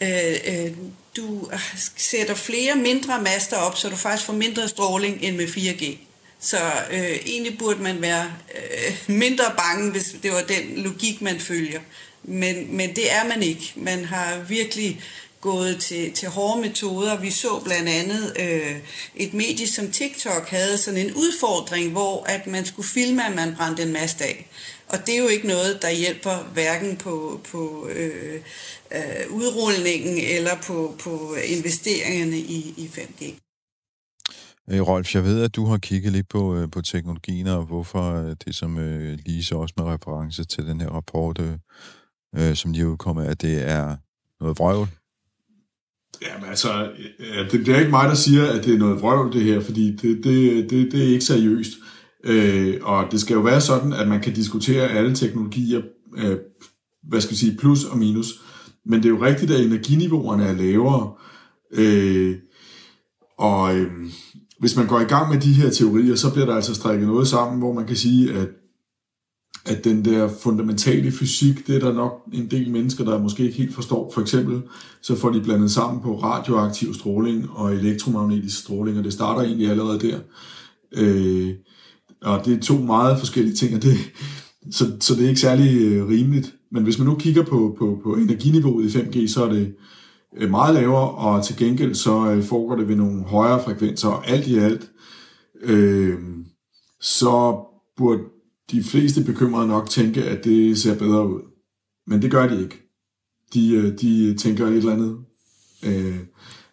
øh, 0.00 0.36
øh, 0.46 0.72
du 1.16 1.48
øh, 1.52 1.60
sætter 1.96 2.34
flere 2.34 2.76
mindre 2.76 3.22
master 3.22 3.56
op, 3.56 3.78
så 3.78 3.88
du 3.88 3.96
faktisk 3.96 4.26
får 4.26 4.32
mindre 4.32 4.68
stråling 4.68 5.18
end 5.22 5.36
med 5.36 5.46
4G. 5.46 5.96
Så 6.40 6.58
øh, 6.90 7.16
egentlig 7.26 7.58
burde 7.58 7.82
man 7.82 8.02
være 8.02 8.32
øh, 8.54 8.94
mindre 9.06 9.44
bange, 9.56 9.90
hvis 9.90 10.16
det 10.22 10.32
var 10.32 10.40
den 10.40 10.76
logik, 10.76 11.22
man 11.22 11.40
følger. 11.40 11.80
Men, 12.22 12.76
men 12.76 12.96
det 12.96 13.12
er 13.12 13.28
man 13.28 13.42
ikke. 13.42 13.72
Man 13.76 14.04
har 14.04 14.38
virkelig 14.48 15.00
gået 15.40 15.80
til, 15.80 16.12
til 16.12 16.28
hårde 16.28 16.60
metoder. 16.60 17.20
Vi 17.20 17.30
så 17.30 17.60
blandt 17.64 17.88
andet 17.88 18.36
øh, 18.38 18.76
et 19.16 19.34
medie 19.34 19.68
som 19.68 19.90
TikTok 19.90 20.48
havde 20.48 20.78
sådan 20.78 21.00
en 21.00 21.14
udfordring, 21.14 21.92
hvor 21.92 22.24
at 22.24 22.46
man 22.46 22.66
skulle 22.66 22.88
filme, 22.88 23.26
at 23.26 23.34
man 23.34 23.54
brændte 23.56 23.82
en 23.82 23.92
masse 23.92 24.24
af. 24.24 24.46
Og 24.94 25.06
det 25.06 25.14
er 25.14 25.22
jo 25.22 25.28
ikke 25.28 25.46
noget, 25.46 25.82
der 25.82 25.90
hjælper 25.90 26.52
hverken 26.52 26.96
på, 26.96 27.40
på 27.52 27.88
øh, 27.96 28.40
øh, 28.96 29.24
udrulningen 29.30 30.18
eller 30.36 30.54
på, 30.66 30.94
på 31.04 31.34
investeringerne 31.56 32.38
i, 32.38 32.74
i 32.76 32.86
5G. 32.86 33.22
Øh, 34.70 34.80
Rolf, 34.80 35.14
jeg 35.14 35.24
ved, 35.24 35.42
at 35.42 35.56
du 35.56 35.66
har 35.66 35.78
kigget 35.78 36.12
lidt 36.12 36.28
på, 36.28 36.56
øh, 36.56 36.70
på 36.70 36.82
teknologien, 36.82 37.46
og 37.46 37.64
hvorfor 37.64 38.14
øh, 38.14 38.36
det, 38.44 38.54
som 38.54 38.78
øh, 38.78 39.18
Lise 39.26 39.56
også 39.56 39.74
med 39.76 39.86
reference 39.86 40.44
til 40.44 40.66
den 40.66 40.80
her 40.80 40.88
rapport, 40.88 41.40
øh, 41.40 41.52
øh 42.36 42.56
som 42.56 42.72
lige 42.72 42.88
udkommer, 42.88 43.22
at 43.22 43.42
det 43.42 43.68
er 43.70 43.96
noget 44.40 44.58
vrøvl. 44.58 44.88
Jamen 46.22 46.48
altså, 46.48 46.92
det, 47.50 47.66
det 47.66 47.74
er 47.74 47.78
ikke 47.78 47.90
mig, 47.90 48.08
der 48.08 48.14
siger, 48.14 48.52
at 48.52 48.64
det 48.64 48.74
er 48.74 48.78
noget 48.78 49.02
vrøvl, 49.02 49.32
det 49.32 49.44
her, 49.44 49.60
fordi 49.60 49.96
det, 49.96 50.24
det, 50.24 50.70
det, 50.70 50.92
det 50.92 51.02
er 51.02 51.12
ikke 51.12 51.24
seriøst. 51.24 51.72
Øh, 51.78 51.93
Øh, 52.24 52.76
og 52.82 53.04
det 53.12 53.20
skal 53.20 53.34
jo 53.34 53.40
være 53.40 53.60
sådan, 53.60 53.92
at 53.92 54.08
man 54.08 54.20
kan 54.20 54.34
diskutere 54.34 54.88
alle 54.88 55.14
teknologier, 55.14 55.82
øh, 56.16 56.36
hvad 57.08 57.20
skal 57.20 57.32
jeg 57.32 57.38
sige, 57.38 57.56
plus 57.56 57.84
og 57.84 57.98
minus. 57.98 58.40
Men 58.86 59.02
det 59.02 59.06
er 59.06 59.10
jo 59.10 59.24
rigtigt, 59.24 59.50
at 59.50 59.64
energiniveauerne 59.64 60.44
er 60.44 60.52
lavere. 60.52 61.12
Øh, 61.72 62.36
og 63.38 63.76
øh, 63.76 63.90
hvis 64.60 64.76
man 64.76 64.86
går 64.86 65.00
i 65.00 65.04
gang 65.04 65.32
med 65.32 65.40
de 65.40 65.52
her 65.52 65.70
teorier, 65.70 66.14
så 66.14 66.32
bliver 66.32 66.46
der 66.46 66.54
altså 66.54 66.74
strikket 66.74 67.08
noget 67.08 67.28
sammen, 67.28 67.58
hvor 67.58 67.72
man 67.72 67.86
kan 67.86 67.96
sige, 67.96 68.32
at 68.32 68.48
at 69.66 69.84
den 69.84 70.04
der 70.04 70.28
fundamentale 70.28 71.12
fysik, 71.12 71.66
det 71.66 71.76
er 71.76 71.80
der 71.80 71.92
nok 71.92 72.12
en 72.32 72.50
del 72.50 72.70
mennesker, 72.70 73.04
der 73.04 73.18
måske 73.18 73.42
ikke 73.42 73.56
helt 73.56 73.74
forstår. 73.74 74.10
For 74.14 74.20
eksempel, 74.20 74.62
så 75.02 75.16
får 75.16 75.30
de 75.30 75.40
blandet 75.40 75.70
sammen 75.70 76.02
på 76.02 76.20
radioaktiv 76.22 76.94
stråling 76.94 77.50
og 77.50 77.74
elektromagnetisk 77.74 78.60
stråling, 78.60 78.98
og 78.98 79.04
det 79.04 79.12
starter 79.12 79.42
egentlig 79.42 79.70
allerede 79.70 80.00
der. 80.00 80.18
Øh, 80.92 81.54
og 82.24 82.44
det 82.44 82.54
er 82.54 82.60
to 82.60 82.78
meget 82.78 83.18
forskellige 83.18 83.54
ting, 83.54 83.74
og 83.74 83.82
det, 83.82 83.96
så, 84.70 84.96
så 85.00 85.14
det 85.14 85.24
er 85.24 85.28
ikke 85.28 85.40
særlig 85.40 85.82
øh, 85.82 86.08
rimeligt. 86.08 86.54
Men 86.72 86.82
hvis 86.82 86.98
man 86.98 87.08
nu 87.08 87.14
kigger 87.14 87.44
på, 87.44 87.76
på, 87.78 88.00
på 88.02 88.14
energiniveauet 88.14 88.94
i 88.94 88.98
5G, 88.98 89.28
så 89.28 89.44
er 89.44 89.52
det 89.52 89.74
øh, 90.36 90.50
meget 90.50 90.74
lavere, 90.74 91.10
og 91.10 91.44
til 91.44 91.56
gengæld 91.56 91.94
så 91.94 92.30
øh, 92.30 92.42
foregår 92.42 92.76
det 92.76 92.88
ved 92.88 92.96
nogle 92.96 93.22
højere 93.22 93.62
frekvenser, 93.64 94.08
og 94.08 94.28
alt 94.28 94.46
i 94.46 94.58
alt, 94.58 94.90
øh, 95.62 96.18
så 97.00 97.58
burde 97.96 98.22
de 98.70 98.82
fleste 98.82 99.24
bekymrede 99.24 99.68
nok 99.68 99.90
tænke, 99.90 100.24
at 100.24 100.44
det 100.44 100.78
ser 100.78 100.98
bedre 100.98 101.28
ud. 101.28 101.40
Men 102.06 102.22
det 102.22 102.30
gør 102.30 102.48
de 102.48 102.62
ikke. 102.62 102.80
De, 103.54 103.74
øh, 103.74 103.98
de 104.00 104.34
tænker 104.34 104.66
et 104.66 104.76
eller 104.76 104.92
andet, 104.92 105.18
øh, 105.86 106.18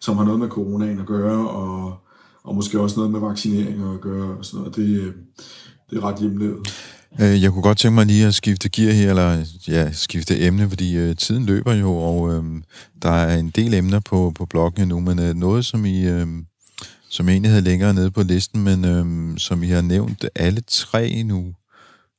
som 0.00 0.16
har 0.16 0.24
noget 0.24 0.40
med 0.40 0.48
coronaen 0.48 0.98
at 0.98 1.06
gøre, 1.06 1.48
og, 1.48 2.01
og 2.44 2.54
måske 2.54 2.80
også 2.80 2.96
noget 2.96 3.12
med 3.12 3.20
vaccineringer 3.20 3.94
at 3.94 4.00
gøre, 4.00 4.38
og 4.38 4.44
sådan 4.44 4.58
noget. 4.58 4.76
Det, 4.76 4.88
øh, 4.88 5.14
det 5.90 5.98
er 5.98 6.04
ret 6.04 6.20
hjemlevet. 6.20 6.68
Øh, 7.20 7.42
jeg 7.42 7.50
kunne 7.50 7.62
godt 7.62 7.78
tænke 7.78 7.94
mig 7.94 8.06
lige 8.06 8.26
at 8.26 8.34
skifte 8.34 8.68
gear 8.68 8.92
her, 8.92 9.10
eller 9.10 9.44
ja, 9.68 9.92
skifte 9.92 10.40
emne, 10.40 10.68
fordi 10.68 10.96
øh, 10.96 11.16
tiden 11.16 11.46
løber 11.46 11.74
jo, 11.74 11.96
og 11.96 12.34
øh, 12.34 12.44
der 13.02 13.10
er 13.10 13.38
en 13.38 13.50
del 13.50 13.74
emner 13.74 14.00
på, 14.00 14.32
på 14.34 14.46
bloggen 14.46 14.88
nu, 14.88 15.00
men 15.00 15.18
øh, 15.18 15.34
noget, 15.34 15.64
som 15.64 15.84
I, 15.84 16.06
øh, 16.06 16.26
som 17.08 17.28
I 17.28 17.32
egentlig 17.32 17.50
havde 17.50 17.64
længere 17.64 17.94
nede 17.94 18.10
på 18.10 18.22
listen, 18.22 18.64
men 18.64 18.84
øh, 18.84 19.38
som 19.38 19.62
I 19.62 19.66
har 19.66 19.82
nævnt 19.82 20.24
alle 20.34 20.60
tre 20.66 21.22
nu, 21.22 21.54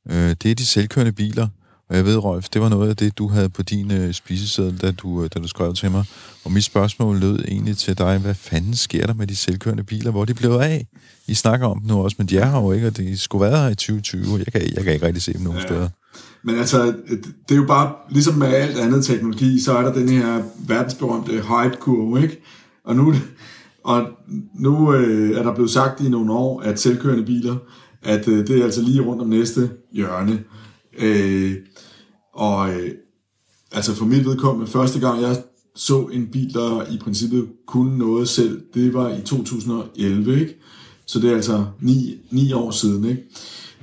Øh, 0.09 0.35
det 0.43 0.51
er 0.51 0.55
de 0.55 0.65
selvkørende 0.65 1.11
biler. 1.11 1.47
Og 1.89 1.95
jeg 1.95 2.05
ved, 2.05 2.17
Rolf, 2.17 2.49
det 2.49 2.61
var 2.61 2.69
noget 2.69 2.89
af 2.89 2.95
det, 2.95 3.17
du 3.17 3.27
havde 3.27 3.49
på 3.49 3.63
din 3.63 3.91
øh, 3.91 4.13
spiseseddel, 4.13 4.77
da 4.77 4.91
du, 4.91 5.23
øh, 5.23 5.29
da 5.33 5.39
du 5.39 5.47
skrev 5.47 5.73
til 5.73 5.91
mig. 5.91 6.05
Og 6.45 6.51
mit 6.51 6.63
spørgsmål 6.63 7.17
lød 7.17 7.39
egentlig 7.47 7.77
til 7.77 7.97
dig, 7.97 8.17
hvad 8.17 8.33
fanden 8.33 8.75
sker 8.75 9.05
der 9.05 9.13
med 9.13 9.27
de 9.27 9.35
selvkørende 9.35 9.83
biler? 9.83 10.11
Hvor 10.11 10.25
de 10.25 10.33
blev 10.33 10.51
af? 10.51 10.87
I 11.27 11.33
snakker 11.33 11.67
om 11.67 11.79
dem 11.79 11.87
nu 11.87 12.03
også, 12.03 12.15
men 12.19 12.27
de 12.27 12.37
er 12.37 12.45
her 12.45 12.61
jo 12.61 12.71
ikke, 12.71 12.87
og 12.87 12.97
de 12.97 13.17
skulle 13.17 13.45
være 13.45 13.57
her 13.57 13.69
i 13.69 13.75
2020. 13.75 14.37
Jeg 14.37 14.53
kan, 14.53 14.61
jeg 14.75 14.83
kan 14.83 14.93
ikke 14.93 15.05
rigtig 15.05 15.23
se 15.23 15.33
dem 15.33 15.41
nogen 15.41 15.59
ja. 15.59 15.65
steder. 15.65 15.89
Men 16.43 16.55
altså, 16.55 16.85
det 17.49 17.51
er 17.51 17.55
jo 17.55 17.65
bare, 17.67 17.91
ligesom 18.09 18.35
med 18.35 18.47
alt 18.47 18.77
andet 18.77 19.05
teknologi, 19.05 19.61
så 19.61 19.77
er 19.77 19.81
der 19.81 19.93
den 19.93 20.09
her 20.09 20.43
verdensberømte 20.67 21.31
hype-kurve, 21.31 22.23
ikke? 22.23 22.41
Og 22.85 22.95
nu, 22.95 23.13
og 23.83 24.07
nu 24.59 24.93
øh, 24.93 25.37
er 25.37 25.43
der 25.43 25.53
blevet 25.55 25.71
sagt 25.71 26.01
i 26.01 26.09
nogle 26.09 26.33
år, 26.33 26.61
at 26.61 26.79
selvkørende 26.79 27.25
biler, 27.25 27.55
at 28.03 28.27
øh, 28.27 28.47
det 28.47 28.59
er 28.59 28.63
altså 28.63 28.81
lige 28.81 29.01
rundt 29.01 29.21
om 29.21 29.27
næste 29.27 29.69
hjørne. 29.91 30.39
Øh, 30.99 31.55
og 32.33 32.73
øh, 32.73 32.91
altså 33.71 33.95
for 33.95 34.05
mit 34.05 34.25
vedkommende, 34.25 34.71
første 34.71 34.99
gang 34.99 35.21
jeg 35.21 35.43
så 35.75 36.09
en 36.11 36.27
bil, 36.27 36.53
der 36.53 36.93
i 36.93 36.97
princippet 36.97 37.47
kunne 37.67 37.97
noget 37.97 38.29
selv, 38.29 38.61
det 38.73 38.93
var 38.93 39.09
i 39.09 39.21
2011, 39.21 40.39
ikke? 40.41 40.55
Så 41.05 41.19
det 41.19 41.31
er 41.31 41.35
altså 41.35 41.65
ni, 41.79 42.17
ni 42.31 42.53
år 42.53 42.71
siden, 42.71 43.05
ikke? 43.05 43.23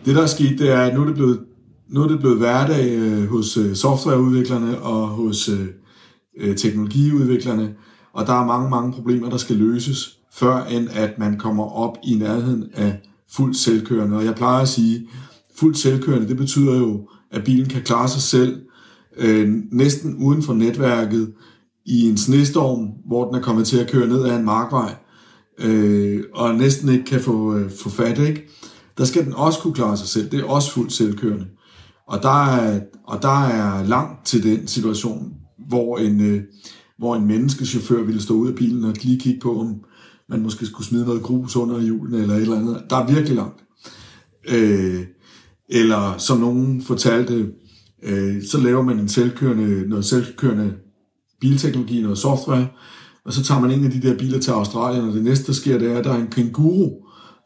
Det, 0.04 0.16
der 0.16 0.22
er 0.22 0.26
sket, 0.26 0.58
det 0.58 0.70
er, 0.70 0.80
at 0.80 0.94
nu 0.94 1.02
er 1.02 1.06
det 1.06 1.14
blevet, 1.14 1.40
nu 1.88 2.02
er 2.02 2.08
det 2.08 2.20
blevet 2.20 2.38
hverdag 2.38 2.94
øh, 2.94 3.28
hos 3.28 3.56
øh, 3.56 3.76
softwareudviklerne 3.76 4.82
og 4.82 5.08
hos 5.08 5.48
øh, 5.48 5.66
øh 6.36 6.56
teknologiudviklerne, 6.56 7.74
og 8.12 8.26
der 8.26 8.32
er 8.32 8.46
mange, 8.46 8.70
mange 8.70 8.92
problemer, 8.92 9.30
der 9.30 9.36
skal 9.36 9.56
løses, 9.56 10.18
før 10.32 10.64
end 10.64 10.88
at 10.92 11.18
man 11.18 11.38
kommer 11.38 11.64
op 11.64 11.98
i 12.04 12.14
nærheden 12.14 12.64
af 12.74 12.98
fuldt 13.30 13.56
selvkørende. 13.56 14.16
Og 14.16 14.24
jeg 14.24 14.34
plejer 14.34 14.62
at 14.62 14.68
sige, 14.68 15.08
fuldt 15.56 15.78
selvkørende, 15.78 16.28
det 16.28 16.36
betyder 16.36 16.78
jo, 16.78 17.08
at 17.30 17.44
bilen 17.44 17.68
kan 17.68 17.82
klare 17.82 18.08
sig 18.08 18.22
selv 18.22 18.60
øh, 19.16 19.48
næsten 19.72 20.14
uden 20.14 20.42
for 20.42 20.54
netværket 20.54 21.32
i 21.86 22.08
en 22.08 22.16
snestorm, 22.16 22.88
hvor 23.06 23.26
den 23.26 23.34
er 23.34 23.42
kommet 23.42 23.66
til 23.66 23.78
at 23.78 23.90
køre 23.90 24.08
ned 24.08 24.24
ad 24.24 24.36
en 24.36 24.44
markvej, 24.44 24.94
øh, 25.58 26.24
og 26.34 26.54
næsten 26.54 26.88
ikke 26.88 27.04
kan 27.04 27.20
få, 27.20 27.56
øh, 27.56 27.70
få 27.70 27.88
fat, 27.88 28.18
ikke? 28.18 28.48
Der 28.98 29.04
skal 29.04 29.24
den 29.24 29.34
også 29.34 29.58
kunne 29.58 29.74
klare 29.74 29.96
sig 29.96 30.08
selv. 30.08 30.30
Det 30.30 30.40
er 30.40 30.44
også 30.44 30.72
fuldt 30.72 30.92
selvkørende. 30.92 31.46
Og 32.06 32.22
der 32.22 32.46
er, 32.46 32.80
og 33.06 33.22
der 33.22 33.44
er 33.46 33.86
langt 33.86 34.26
til 34.26 34.42
den 34.42 34.66
situation, 34.66 35.32
hvor 35.68 35.98
en, 35.98 36.20
øh, 36.20 36.42
hvor 36.98 37.16
en 37.16 37.26
menneskechauffør 37.26 38.02
ville 38.02 38.22
stå 38.22 38.34
ud 38.34 38.48
af 38.48 38.54
bilen 38.54 38.84
og 38.84 38.94
lige 39.02 39.20
kigge 39.20 39.40
på, 39.40 39.60
om 39.60 39.74
man 40.28 40.42
måske 40.42 40.66
skulle 40.66 40.86
smide 40.86 41.04
noget 41.04 41.22
grus 41.22 41.56
under 41.56 41.80
hjulene 41.80 42.18
eller 42.22 42.34
et 42.34 42.42
eller 42.42 42.58
andet. 42.58 42.82
Der 42.90 42.96
er 42.96 43.06
virkelig 43.06 43.36
langt. 43.36 43.64
Øh, 44.48 45.04
eller 45.70 46.18
som 46.18 46.38
nogen 46.40 46.82
fortalte, 46.82 47.52
øh, 48.02 48.42
så 48.44 48.60
laver 48.60 48.82
man 48.82 48.98
en 48.98 49.08
selvkørende, 49.08 49.88
noget 49.88 50.04
selvkørende 50.04 50.74
bilteknologi, 51.40 52.02
noget 52.02 52.18
software, 52.18 52.68
og 53.24 53.32
så 53.32 53.42
tager 53.42 53.60
man 53.60 53.70
en 53.70 53.84
af 53.84 53.90
de 53.90 54.02
der 54.02 54.18
biler 54.18 54.40
til 54.40 54.50
Australien, 54.50 55.08
og 55.08 55.14
det 55.14 55.24
næste, 55.24 55.46
der 55.46 55.52
sker, 55.52 55.78
det 55.78 55.90
er, 55.92 55.98
at 55.98 56.04
der 56.04 56.12
er 56.12 56.20
en 56.20 56.30
kænguru, 56.30 56.90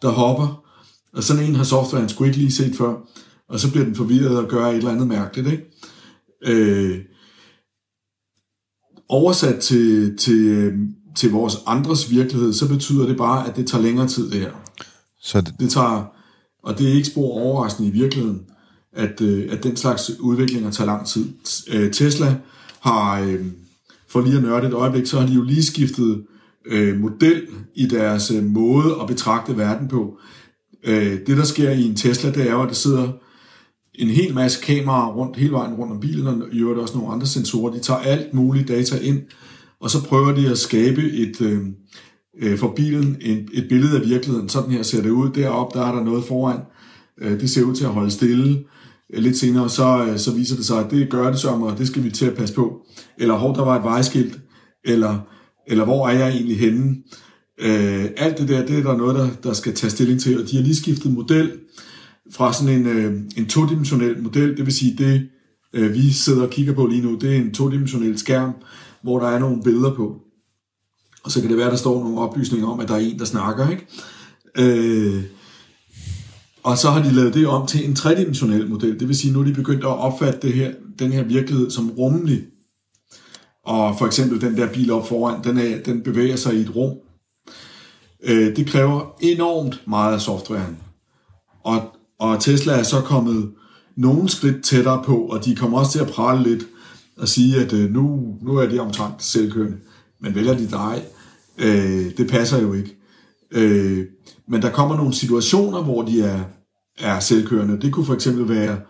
der 0.02 0.08
hopper, 0.08 0.64
og 1.12 1.22
sådan 1.22 1.44
en 1.44 1.54
har 1.54 1.64
softwaren 1.64 2.08
sgu 2.08 2.24
ikke 2.24 2.36
lige 2.36 2.52
set 2.52 2.76
før, 2.76 2.94
og 3.48 3.60
så 3.60 3.70
bliver 3.70 3.84
den 3.84 3.94
forvirret 3.94 4.38
og 4.38 4.48
gør 4.48 4.66
et 4.66 4.76
eller 4.76 4.90
andet 4.90 5.06
mærkeligt, 5.06 5.48
ikke? 5.48 5.64
Øh, 6.46 6.98
oversat 9.08 9.60
til, 9.60 10.16
til, 10.16 10.72
til 11.16 11.30
vores 11.30 11.56
andres 11.66 12.10
virkelighed, 12.10 12.52
så 12.52 12.68
betyder 12.68 13.06
det 13.06 13.16
bare, 13.16 13.48
at 13.48 13.56
det 13.56 13.66
tager 13.66 13.82
længere 13.82 14.08
tid, 14.08 14.30
det 14.30 14.40
her. 14.40 14.52
Så 15.22 15.40
det... 15.40 15.54
det 15.60 15.70
tager, 15.70 16.13
og 16.64 16.78
det 16.78 16.88
er 16.88 16.92
ikke 16.92 17.08
spor 17.08 17.40
overraskende 17.40 17.88
i 17.88 17.92
virkeligheden, 17.92 18.40
at, 18.92 19.20
øh, 19.20 19.48
at 19.50 19.62
den 19.64 19.76
slags 19.76 20.10
udviklinger 20.20 20.70
tager 20.70 20.86
lang 20.86 21.06
tid. 21.06 21.26
Øh, 21.70 21.92
Tesla 21.92 22.36
har, 22.80 23.20
øh, 23.20 23.46
for 24.08 24.20
lige 24.20 24.36
at 24.36 24.42
nørde 24.42 24.66
et 24.66 24.72
øjeblik, 24.72 25.06
så 25.06 25.20
har 25.20 25.26
de 25.26 25.32
jo 25.32 25.42
lige 25.42 25.64
skiftet 25.64 26.24
øh, 26.66 27.00
model 27.00 27.42
i 27.74 27.86
deres 27.86 28.30
øh, 28.30 28.44
måde 28.44 28.96
at 29.00 29.06
betragte 29.06 29.56
verden 29.56 29.88
på. 29.88 30.18
Øh, 30.84 31.18
det, 31.26 31.36
der 31.36 31.44
sker 31.44 31.70
i 31.70 31.82
en 31.82 31.96
Tesla, 31.96 32.30
det 32.30 32.48
er 32.48 32.52
jo, 32.52 32.62
at 32.62 32.68
der 32.68 32.74
sidder 32.74 33.12
en 33.94 34.08
hel 34.08 34.34
masse 34.34 34.62
kameraer 34.62 35.12
rundt, 35.12 35.36
hele 35.36 35.52
vejen 35.52 35.74
rundt 35.74 35.92
om 35.92 36.00
bilen, 36.00 36.26
og 36.26 36.48
i 36.52 36.58
øvrigt 36.58 36.80
også 36.80 36.96
nogle 36.98 37.12
andre 37.12 37.26
sensorer. 37.26 37.72
De 37.72 37.78
tager 37.78 38.00
alt 38.00 38.34
muligt 38.34 38.68
data 38.68 38.98
ind, 38.98 39.22
og 39.80 39.90
så 39.90 40.04
prøver 40.04 40.34
de 40.34 40.48
at 40.48 40.58
skabe 40.58 41.02
et, 41.02 41.40
øh, 41.40 41.66
øh, 42.43 42.59
for 42.59 42.72
bilen 42.76 43.16
en, 43.20 43.49
et 43.53 43.66
billede 43.68 44.01
af 44.01 44.09
virkeligheden. 44.09 44.49
Sådan 44.49 44.70
her 44.70 44.82
ser 44.82 45.03
det 45.03 45.11
ud. 45.11 45.30
Deroppe 45.35 45.78
der 45.78 45.87
er 45.87 45.95
der 45.95 46.05
noget 46.05 46.24
foran. 46.24 46.61
Øh, 47.20 47.41
det 47.41 47.51
ser 47.51 47.62
ud 47.62 47.74
til 47.74 47.85
at 47.85 47.91
holde 47.91 48.11
stille. 48.11 48.64
Øh, 49.12 49.22
lidt 49.22 49.37
senere, 49.37 49.68
så, 49.70 50.07
øh, 50.09 50.18
så 50.18 50.35
viser 50.35 50.57
det 50.57 50.64
sig, 50.64 50.85
at 50.85 50.91
det 50.91 51.11
gør 51.11 51.30
det 51.30 51.39
som, 51.39 51.62
og 51.62 51.78
det 51.78 51.87
skal 51.87 52.05
vi 52.05 52.11
til 52.11 52.26
at 52.26 52.37
passe 52.37 52.55
på. 52.55 52.80
Eller 53.18 53.39
hvor 53.39 53.53
der 53.53 53.64
var 53.64 53.78
et 53.78 53.85
vejskilt, 53.85 54.39
eller, 54.85 55.18
eller 55.66 55.85
hvor 55.85 56.09
er 56.09 56.18
jeg 56.18 56.28
egentlig 56.28 56.59
henne. 56.59 56.97
Øh, 57.61 58.05
alt 58.16 58.39
det 58.39 58.49
der, 58.49 58.66
det 58.66 58.78
er 58.78 58.82
der 58.82 58.97
noget, 58.97 59.14
der, 59.14 59.28
der 59.43 59.53
skal 59.53 59.74
tage 59.74 59.91
stilling 59.91 60.20
til, 60.20 60.43
og 60.43 60.51
de 60.51 60.57
har 60.57 60.62
lige 60.62 60.76
skiftet 60.76 61.12
model 61.12 61.53
fra 62.32 62.53
sådan 62.53 62.80
en, 62.80 62.87
øh, 62.87 63.20
en 63.37 63.47
todimensionel 63.47 64.22
model, 64.22 64.57
det 64.57 64.66
vil 64.66 64.74
sige 64.74 64.97
det, 64.99 65.28
øh, 65.74 65.95
vi 65.95 66.12
sidder 66.12 66.43
og 66.43 66.51
kigger 66.51 66.74
på 66.74 66.87
lige 66.87 67.03
nu, 67.03 67.14
det 67.14 67.32
er 67.32 67.37
en 67.37 67.55
todimensionel 67.55 68.18
skærm, 68.18 68.53
hvor 69.03 69.18
der 69.18 69.26
er 69.26 69.39
nogle 69.39 69.62
billeder 69.62 69.95
på. 69.95 70.23
Og 71.24 71.30
så 71.30 71.40
kan 71.40 71.50
det 71.50 71.58
være, 71.58 71.70
der 71.70 71.76
står 71.76 72.04
nogle 72.04 72.20
oplysninger 72.20 72.68
om, 72.68 72.80
at 72.80 72.88
der 72.88 72.94
er 72.94 72.98
en, 72.98 73.18
der 73.18 73.24
snakker, 73.24 73.70
ikke? 73.70 73.86
Øh, 74.58 75.24
og 76.62 76.78
så 76.78 76.90
har 76.90 77.02
de 77.02 77.12
lavet 77.12 77.34
det 77.34 77.46
om 77.46 77.66
til 77.66 77.88
en 77.88 77.96
tredimensionel 77.96 78.68
model. 78.68 79.00
Det 79.00 79.08
vil 79.08 79.16
sige, 79.16 79.32
nu 79.32 79.40
er 79.40 79.44
de 79.44 79.54
begyndt 79.54 79.84
at 79.84 79.98
opfatte 79.98 80.38
det 80.42 80.52
her, 80.52 80.72
den 80.98 81.12
her 81.12 81.22
virkelighed 81.22 81.70
som 81.70 81.90
rummelig. 81.90 82.44
Og 83.64 83.98
for 83.98 84.06
eksempel 84.06 84.40
den 84.40 84.56
der 84.56 84.72
bil 84.72 84.90
op 84.90 85.08
foran, 85.08 85.44
den, 85.44 85.58
er, 85.58 85.82
den 85.82 86.02
bevæger 86.02 86.36
sig 86.36 86.54
i 86.54 86.60
et 86.60 86.76
rum. 86.76 86.92
Øh, 88.22 88.56
det 88.56 88.66
kræver 88.66 89.16
enormt 89.20 89.82
meget 89.86 90.14
af 90.14 90.20
softwaren. 90.20 90.76
Og, 91.64 91.82
og 92.18 92.40
Tesla 92.40 92.72
er 92.72 92.82
så 92.82 93.00
kommet 93.00 93.52
nogle 93.96 94.28
skridt 94.28 94.64
tættere 94.64 95.02
på, 95.04 95.16
og 95.16 95.44
de 95.44 95.56
kommer 95.56 95.78
også 95.78 95.92
til 95.92 95.98
at 95.98 96.08
prale 96.08 96.42
lidt 96.42 96.66
og 97.16 97.28
sige, 97.28 97.60
at 97.60 97.72
øh, 97.72 97.90
nu, 97.90 98.34
nu 98.42 98.56
er 98.56 98.66
de 98.66 98.78
omtrent 98.78 99.22
selvkørende. 99.22 99.76
Men 100.20 100.34
vælger 100.34 100.54
de 100.54 100.70
dig, 100.70 101.04
øh, 101.59 102.16
det 102.16 102.30
passer 102.30 102.62
jo 102.62 102.72
ikke. 102.72 102.96
Øh, 103.50 104.07
men 104.48 104.62
der 104.62 104.70
kommer 104.70 104.96
nogle 104.96 105.14
situationer, 105.14 105.82
hvor 105.82 106.02
de 106.02 106.22
er, 106.22 106.40
er 106.98 107.20
selvkørende. 107.20 107.80
Det 107.80 107.92
kunne 107.92 108.07
for 108.07 108.14
eksempel 108.14 108.48
være 108.48 108.80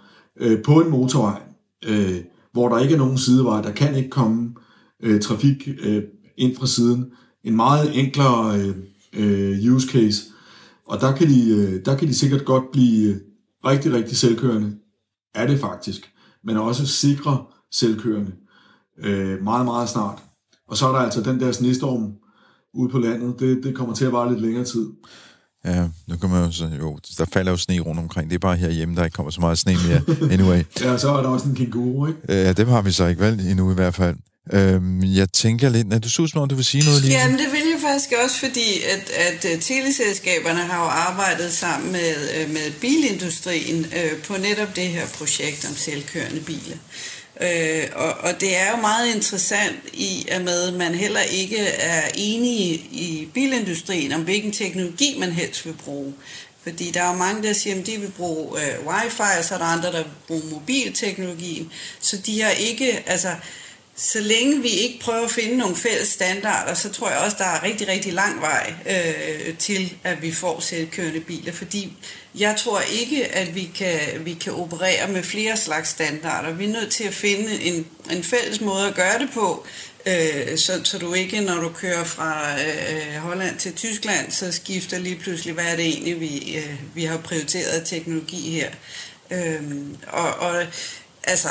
øh, 0.41 0.63
på 0.63 0.81
en 0.81 0.91
motorvej, 0.91 1.41
øh, 1.87 2.17
hvor 2.53 2.69
der 2.69 2.79
ikke 2.79 2.95
er 2.95 2.99
nogen 2.99 3.19
sidevej. 3.19 3.63
Der 3.63 3.73
kan 3.73 3.95
ikke 3.95 4.11
komme 4.11 4.55
øh, 5.03 5.21
trafik 5.21 5.69
øh, 5.81 6.03
ind 6.37 6.57
fra 6.57 6.67
siden. 6.67 7.13
En 7.45 7.57
meget 7.57 7.99
enklere 7.99 8.61
øh, 8.61 8.75
øh 9.13 9.75
use 9.75 9.89
case. 9.89 10.23
Og 10.87 11.01
der 11.01 11.17
kan, 11.17 11.29
de, 11.29 11.51
øh, 11.51 11.85
der 11.85 11.97
kan 11.97 12.09
de 12.09 12.15
sikkert 12.15 12.45
godt 12.45 12.65
blive 12.73 13.15
øh, 13.15 13.21
rigtig, 13.65 13.93
rigtig 13.93 14.17
selvkørende. 14.17 14.77
Er 15.35 15.47
det 15.47 15.61
faktisk. 15.61 16.11
Men 16.45 16.57
også 16.57 16.87
sikre 16.87 17.45
selvkørende. 17.73 18.33
Øh, 18.99 19.43
meget, 19.43 19.65
meget 19.65 19.89
snart. 19.89 20.19
Og 20.69 20.77
så 20.77 20.89
er 20.89 20.93
der 20.93 20.99
altså 20.99 21.21
den 21.21 21.41
der 21.41 21.53
snestorm 21.53 22.13
ude 22.75 22.89
på 22.89 22.99
landet. 22.99 23.35
Det, 23.41 23.61
det 23.65 23.75
kommer 23.75 23.95
til 23.95 24.05
at 24.05 24.13
vare 24.13 24.33
lidt 24.33 24.43
længere 24.43 24.65
tid. 24.65 24.87
Ja, 25.65 25.89
nu 26.07 26.17
kan 26.17 26.31
man 26.31 26.45
jo 26.45 26.53
så, 26.53 26.71
jo, 26.81 26.99
der 27.19 27.25
falder 27.33 27.51
jo 27.51 27.57
sne 27.57 27.81
rundt 27.81 28.01
omkring. 28.01 28.31
Det 28.31 28.35
er 28.35 28.39
bare 28.39 28.57
herhjemme, 28.57 28.97
der 28.97 29.05
ikke 29.05 29.15
kommer 29.15 29.31
så 29.31 29.41
meget 29.41 29.59
sne 29.59 29.77
mere. 29.89 30.01
Anyway. 30.33 30.63
ja, 30.81 30.99
så 30.99 31.09
er 31.17 31.23
der 31.23 31.29
også 31.29 31.49
en 31.49 31.55
kænguru, 31.55 32.07
ikke? 32.07 32.19
Ja, 32.29 32.53
det 32.53 32.67
har 32.67 32.83
vi 32.83 32.93
så 32.93 33.07
ikke 33.07 33.21
valgt 33.21 33.43
endnu 33.43 33.71
i 33.73 33.75
hvert 33.75 33.95
fald. 33.95 34.17
Øhm, 34.53 35.05
jeg 35.05 35.29
tænker 35.33 35.69
lidt, 35.69 35.93
at 35.93 36.05
du 36.05 36.09
synes, 36.09 36.37
om 36.37 36.49
du 36.49 36.55
vil 36.55 36.65
sige 36.65 36.85
noget 36.85 37.03
lige? 37.03 37.13
Jamen, 37.13 37.39
det 37.39 37.49
vil 37.53 37.65
jeg 37.73 37.81
faktisk 37.91 38.13
også, 38.25 38.37
fordi 38.39 38.69
at, 38.95 39.11
at 39.29 39.53
øh, 39.53 39.61
teleselskaberne 39.61 40.61
har 40.61 40.79
jo 40.85 40.89
arbejdet 40.89 41.53
sammen 41.53 41.93
med, 41.93 42.15
øh, 42.37 42.49
med 42.57 42.67
bilindustrien 42.81 43.79
øh, 43.99 44.23
på 44.27 44.33
netop 44.49 44.77
det 44.77 44.89
her 44.89 45.07
projekt 45.19 45.67
om 45.71 45.75
selvkørende 45.77 46.41
biler. 46.41 46.77
Øh, 46.77 47.14
Øh, 47.41 47.85
og, 47.95 48.13
og 48.13 48.41
det 48.41 48.57
er 48.57 48.71
jo 48.71 48.77
meget 48.77 49.15
interessant 49.15 49.81
i, 49.93 50.27
at 50.31 50.45
med 50.45 50.73
man 50.73 50.95
heller 50.95 51.21
ikke 51.21 51.59
er 51.67 52.09
enige 52.15 52.75
i 52.75 53.29
bilindustrien 53.35 54.13
om, 54.13 54.23
hvilken 54.23 54.53
teknologi 54.53 55.17
man 55.19 55.33
helst 55.33 55.67
vil 55.67 55.75
bruge. 55.85 56.15
Fordi 56.63 56.91
der 56.91 57.03
er 57.03 57.13
jo 57.13 57.19
mange, 57.19 57.43
der 57.43 57.53
siger, 57.53 57.81
at 57.81 57.87
de 57.87 57.97
vil 58.01 58.11
bruge 58.11 58.61
øh, 58.61 58.87
wifi, 58.87 59.39
og 59.39 59.45
så 59.45 59.55
er 59.55 59.59
der 59.59 59.65
andre, 59.65 59.93
der 59.93 60.03
vil 60.03 60.13
bruge 60.27 60.43
mobilteknologien. 60.51 61.73
Så 62.01 62.17
de 62.17 62.41
har 62.41 62.51
ikke, 62.51 63.03
altså, 63.07 63.35
så 63.97 64.21
længe 64.21 64.63
vi 64.63 64.69
ikke 64.69 65.01
prøver 65.01 65.25
at 65.25 65.31
finde 65.31 65.57
nogle 65.57 65.77
fælles 65.77 66.09
standarder, 66.09 66.75
så 66.75 66.89
tror 66.89 67.11
jeg 67.11 67.19
også, 67.19 67.37
der 67.39 67.45
er 67.45 67.63
rigtig, 67.63 67.89
rigtig 67.89 68.13
lang 68.13 68.41
vej 68.41 68.75
øh, 68.87 69.57
til, 69.59 69.95
at 70.05 70.23
vi 70.23 70.33
får 70.33 70.61
selvkørende 70.61 71.21
biler. 71.21 71.53
Fordi 71.53 71.93
jeg 72.39 72.57
tror 72.59 72.81
ikke, 72.81 73.27
at 73.27 73.55
vi 73.55 73.71
kan, 73.75 74.01
vi 74.21 74.35
kan 74.35 74.53
operere 74.53 75.09
med 75.09 75.23
flere 75.23 75.57
slags 75.57 75.89
standarder. 75.89 76.53
Vi 76.53 76.65
er 76.65 76.73
nødt 76.73 76.93
til 76.93 77.05
at 77.05 77.15
finde 77.15 77.63
en, 77.63 77.87
en 78.11 78.25
fælles 78.25 78.61
måde 78.61 78.89
at 78.89 78.95
gøre 78.95 79.19
det 79.19 79.29
på, 79.35 79.67
øh, 80.07 80.59
så, 80.59 80.81
så 80.85 80.99
du 80.99 81.15
ikke, 81.15 81.41
når 81.41 81.61
du 81.61 81.69
kører 81.69 82.05
fra 82.05 82.55
øh, 82.61 83.17
Holland 83.17 83.59
til 83.59 83.75
Tyskland, 83.75 84.31
så 84.31 84.53
skifter 84.53 84.99
lige 84.99 85.17
pludselig, 85.17 85.55
hvad 85.55 85.65
er 85.65 85.77
det 85.77 85.87
egentlig, 85.87 86.21
vi, 86.21 86.57
øh, 86.57 86.75
vi 86.95 87.05
har 87.05 87.19
prioriteret 87.19 87.87
teknologi 87.87 88.51
her. 88.51 88.69
Øh, 89.31 89.63
og, 90.07 90.29
og 90.29 90.63
altså, 91.25 91.49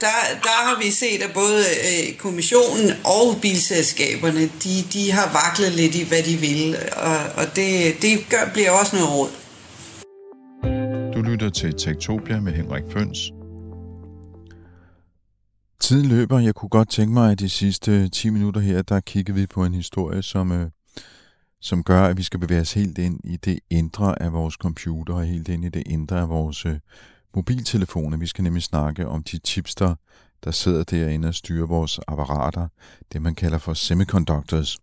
der, 0.00 0.12
der 0.42 0.48
har 0.48 0.82
vi 0.82 0.90
set, 0.90 1.22
at 1.22 1.32
både 1.32 1.64
øh, 1.64 2.16
kommissionen 2.16 2.92
og 3.04 3.38
bilselskaberne, 3.42 4.50
de, 4.64 4.84
de 4.92 5.12
har 5.12 5.32
vaklet 5.32 5.72
lidt 5.72 5.94
i, 5.94 6.02
hvad 6.02 6.22
de 6.22 6.36
vil, 6.36 6.78
og, 6.92 7.18
og 7.36 7.56
det, 7.56 8.02
det 8.02 8.26
gør, 8.30 8.50
bliver 8.52 8.70
også 8.70 8.96
noget 8.96 9.12
råd. 9.12 9.30
Lytter 11.24 11.50
til 11.50 11.74
Tektopia 11.74 12.40
med 12.40 12.52
Henrik 12.52 12.84
Føns. 12.90 13.32
Tiden 15.80 16.06
løber. 16.06 16.38
Jeg 16.38 16.54
kunne 16.54 16.68
godt 16.68 16.88
tænke 16.88 17.14
mig, 17.14 17.32
at 17.32 17.38
de 17.38 17.48
sidste 17.48 18.08
10 18.08 18.30
minutter 18.30 18.60
her, 18.60 18.82
der 18.82 19.00
kigger 19.00 19.34
vi 19.34 19.46
på 19.46 19.64
en 19.64 19.74
historie, 19.74 20.22
som, 20.22 20.52
øh, 20.52 20.70
som 21.60 21.82
gør, 21.82 22.02
at 22.02 22.16
vi 22.16 22.22
skal 22.22 22.40
bevæge 22.40 22.60
os 22.60 22.72
helt 22.72 22.98
ind 22.98 23.20
i 23.24 23.36
det 23.36 23.58
indre 23.70 24.22
af 24.22 24.32
vores 24.32 24.54
computer, 24.54 25.14
og 25.14 25.24
helt 25.24 25.48
ind 25.48 25.64
i 25.64 25.68
det 25.68 25.82
indre 25.86 26.20
af 26.20 26.28
vores 26.28 26.66
øh, 26.66 26.78
mobiltelefoner. 27.34 28.16
Vi 28.16 28.26
skal 28.26 28.44
nemlig 28.44 28.62
snakke 28.62 29.08
om 29.08 29.22
de 29.22 29.38
chips, 29.46 29.74
der, 29.74 29.94
der 30.44 30.50
sidder 30.50 30.84
derinde 30.84 31.28
og 31.28 31.34
styrer 31.34 31.66
vores 31.66 32.00
apparater, 32.08 32.68
det 33.12 33.22
man 33.22 33.34
kalder 33.34 33.58
for 33.58 33.74
semiconductors. 33.74 34.78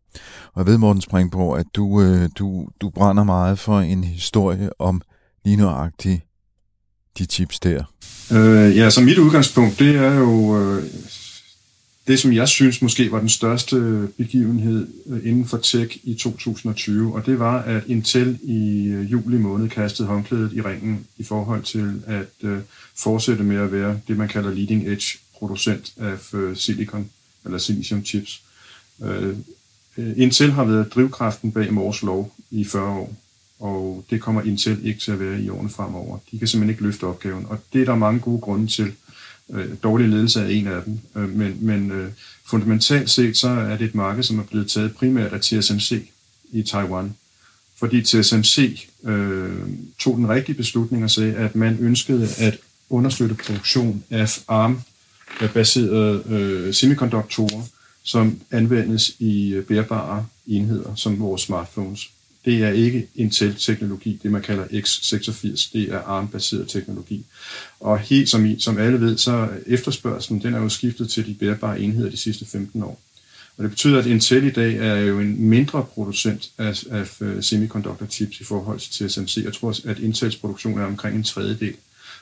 Og 0.53 0.59
jeg 0.59 0.65
ved, 0.65 0.77
Morten 0.77 1.01
Springborg, 1.01 1.59
at 1.59 1.65
du, 1.73 2.01
øh, 2.01 2.29
du, 2.39 2.67
du 2.81 2.89
brænder 2.89 3.23
meget 3.23 3.59
for 3.59 3.79
en 3.79 4.03
historie 4.03 4.69
om 4.79 5.01
lige 5.43 5.57
nøjagtigt 5.57 6.30
de 7.17 7.25
chips 7.25 7.59
der. 7.59 7.83
Øh, 8.31 8.77
ja, 8.77 8.89
så 8.89 9.01
mit 9.01 9.17
udgangspunkt, 9.17 9.79
det 9.79 9.95
er 9.95 10.13
jo 10.13 10.61
øh, 10.61 10.83
det, 12.07 12.19
som 12.19 12.33
jeg 12.33 12.47
synes 12.47 12.81
måske 12.81 13.11
var 13.11 13.19
den 13.19 13.29
største 13.29 14.07
begivenhed 14.17 14.87
øh, 15.07 15.25
inden 15.25 15.45
for 15.45 15.57
tech 15.57 15.97
i 16.03 16.13
2020, 16.13 17.15
og 17.15 17.25
det 17.25 17.39
var, 17.39 17.61
at 17.61 17.83
Intel 17.87 18.39
i 18.43 18.87
øh, 18.87 19.11
juli 19.11 19.37
måned 19.37 19.69
kastede 19.69 20.07
håndklædet 20.07 20.53
i 20.53 20.61
ringen 20.61 21.07
i 21.17 21.23
forhold 21.23 21.63
til 21.63 22.01
at 22.07 22.49
øh, 22.49 22.59
fortsætte 22.95 23.43
med 23.43 23.57
at 23.57 23.71
være 23.71 23.99
det, 24.07 24.17
man 24.17 24.27
kalder 24.27 24.51
leading 24.51 24.87
edge 24.87 25.17
producent 25.39 25.93
af 25.97 26.33
øh, 26.33 26.57
silicon 26.57 27.09
eller 27.45 27.57
silicium 27.57 28.05
chips. 28.05 28.41
Øh, 29.03 29.35
øh 29.97 30.13
Intel 30.17 30.51
har 30.51 30.63
været 30.63 30.93
drivkraften 30.93 31.51
bag 31.51 31.73
Mors 31.73 32.01
lov 32.01 32.33
i 32.51 32.63
40 32.63 32.99
år, 32.99 33.15
og 33.61 34.05
det 34.09 34.21
kommer 34.21 34.41
Intel 34.41 34.85
ikke 34.85 34.99
til 34.99 35.11
at 35.11 35.19
være 35.19 35.41
i 35.41 35.49
årene 35.49 35.69
fremover. 35.69 36.17
De 36.31 36.39
kan 36.39 36.47
simpelthen 36.47 36.69
ikke 36.69 36.83
løfte 36.83 37.03
opgaven, 37.03 37.45
og 37.49 37.59
det 37.73 37.81
er 37.81 37.85
der 37.85 37.95
mange 37.95 38.19
gode 38.19 38.41
grunde 38.41 38.67
til. 38.67 38.93
Øh, 39.49 39.65
dårlig 39.83 40.09
ledelse 40.09 40.41
er 40.41 40.47
en 40.47 40.67
af 40.67 40.83
dem, 40.83 40.99
øh, 41.15 41.29
men, 41.29 41.57
men 41.61 41.91
øh, 41.91 42.11
fundamentalt 42.45 43.09
set 43.09 43.37
så 43.37 43.49
er 43.49 43.77
det 43.77 43.85
et 43.85 43.95
marked, 43.95 44.23
som 44.23 44.39
er 44.39 44.43
blevet 44.43 44.71
taget 44.71 44.95
primært 44.95 45.33
af 45.33 45.41
TSMC 45.41 46.07
i 46.51 46.63
Taiwan. 46.63 47.15
Fordi 47.77 48.01
TSMC 48.01 48.87
øh, 49.03 49.67
tog 49.99 50.17
den 50.17 50.29
rigtige 50.29 50.55
beslutning 50.55 51.03
og 51.03 51.11
sagde, 51.11 51.35
at 51.35 51.55
man 51.55 51.77
ønskede 51.79 52.27
at 52.37 52.57
understøtte 52.89 53.35
produktion 53.35 54.03
af 54.09 54.39
ARM-baserede 54.47 56.23
øh, 56.29 56.73
semikonduktorer, 56.73 57.63
som 58.03 58.39
anvendes 58.51 59.15
i 59.19 59.53
øh, 59.53 59.65
bærbare 59.65 60.25
enheder, 60.47 60.95
som 60.95 61.19
vores 61.19 61.41
smartphones 61.41 62.09
det 62.45 62.63
er 62.63 62.69
ikke 62.69 63.07
Intel-teknologi, 63.15 64.19
det 64.23 64.31
man 64.31 64.41
kalder 64.41 64.65
x86, 64.65 65.69
det 65.73 65.91
er 65.91 65.99
ARM-baseret 65.99 66.69
teknologi. 66.69 67.25
Og 67.79 67.99
helt 67.99 68.29
som, 68.29 68.45
I, 68.45 68.59
som 68.59 68.77
alle 68.77 69.01
ved, 69.01 69.17
så 69.17 69.49
efterspørgselen, 69.67 70.41
den 70.41 70.53
er 70.53 70.59
jo 70.59 70.69
skiftet 70.69 71.09
til 71.09 71.25
de 71.25 71.33
bærbare 71.33 71.79
enheder 71.79 72.09
de 72.09 72.17
sidste 72.17 72.45
15 72.45 72.83
år. 72.83 73.01
Og 73.57 73.63
det 73.63 73.71
betyder, 73.71 73.99
at 73.99 74.05
Intel 74.05 74.43
i 74.43 74.49
dag 74.49 74.75
er 74.75 74.95
jo 74.95 75.19
en 75.19 75.41
mindre 75.41 75.85
producent 75.93 76.51
af, 76.57 76.83
af 76.91 77.21
øh, 77.21 77.43
semiconductor 77.43 78.05
chips 78.05 78.41
i 78.41 78.43
forhold 78.43 78.79
til 78.79 79.09
TSMC. 79.09 79.37
Jeg 79.43 79.53
tror, 79.53 79.75
at 79.85 79.99
Intels 79.99 80.35
produktion 80.35 80.79
er 80.79 80.85
omkring 80.85 81.15
en 81.15 81.23
tredjedel. 81.23 81.73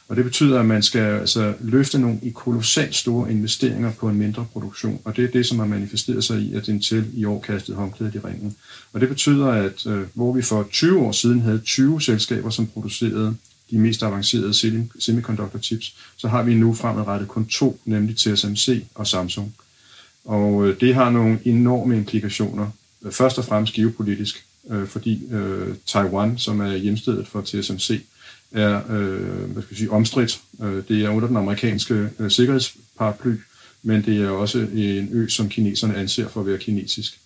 Og 0.10 0.16
det 0.16 0.24
betyder, 0.24 0.60
at 0.60 0.66
man 0.66 0.84
skal 0.84 1.02
altså 1.02 1.54
løfte 1.60 2.00
nogle 2.00 2.20
i 2.22 2.30
kolossalt 2.30 2.96
store 2.96 3.32
investeringer 3.32 3.92
på 3.92 4.10
en 4.10 4.16
mindre 4.16 4.46
produktion. 4.54 5.02
Og 5.04 5.16
det 5.16 5.24
er 5.24 5.32
det, 5.32 5.46
som 5.46 5.60
har 5.60 5.66
manifesteret 5.66 6.24
sig 6.24 6.40
i, 6.40 6.54
at 6.54 6.68
Intel 6.68 7.06
i 7.14 7.26
år 7.26 7.40
kastede 7.40 7.78
håndklædet 7.78 8.16
i 8.16 8.20
ringen. 8.20 8.56
Og 8.94 9.02
det 9.02 9.10
betyder, 9.10 9.48
at 9.48 9.86
øh, 9.88 10.02
hvor 10.14 10.34
vi 10.34 10.42
for 10.42 10.68
20 10.72 11.00
år 11.00 11.12
siden 11.12 11.42
havde 11.42 11.60
20 11.60 12.02
selskaber, 12.02 12.50
som 12.50 12.68
producerede 12.68 13.36
de 13.72 13.80
mest 13.80 14.04
avancerede 14.04 14.54
semiconductor 15.00 15.60
chips, 15.60 15.96
så 16.18 16.28
har 16.28 16.44
vi 16.44 16.54
nu 16.54 16.74
fremadrettet 16.74 17.28
kun 17.28 17.46
to, 17.46 17.80
nemlig 17.86 18.18
TSMC 18.18 18.84
og 18.96 19.08
Samsung. 19.08 19.54
Og 20.26 20.68
øh, 20.68 20.80
det 20.80 20.96
har 20.96 21.10
nogle 21.10 21.40
enorme 21.46 21.98
implikationer. 21.98 22.68
Først 23.12 23.38
og 23.38 23.46
fremmest 23.46 23.74
geopolitisk, 23.74 24.46
øh, 24.70 24.88
fordi 24.88 25.22
øh, 25.32 25.76
Taiwan, 25.86 26.38
som 26.38 26.60
er 26.60 26.76
hjemstedet 26.76 27.28
for 27.28 27.42
TSMC, 27.42 28.02
er 28.52 28.82
øh, 28.90 29.52
hvad 29.52 29.64
skal 29.64 29.72
jeg 29.72 29.78
sige, 29.78 29.92
omstridt. 29.92 30.42
Øh, 30.64 30.84
det 30.88 31.06
er 31.06 31.10
under 31.10 31.28
den 31.28 31.38
amerikanske 31.38 32.10
øh, 32.20 32.32
sikkerhedsparaply, 32.32 33.36
men 33.84 34.06
det 34.06 34.22
er 34.22 34.30
også 34.30 34.60
en 34.60 35.10
ø, 35.12 35.28
som 35.28 35.50
kineserne 35.50 35.96
anser 35.96 36.28
for 36.28 36.40
at 36.40 36.48
være 36.48 36.58
kinesisk. 36.58 37.20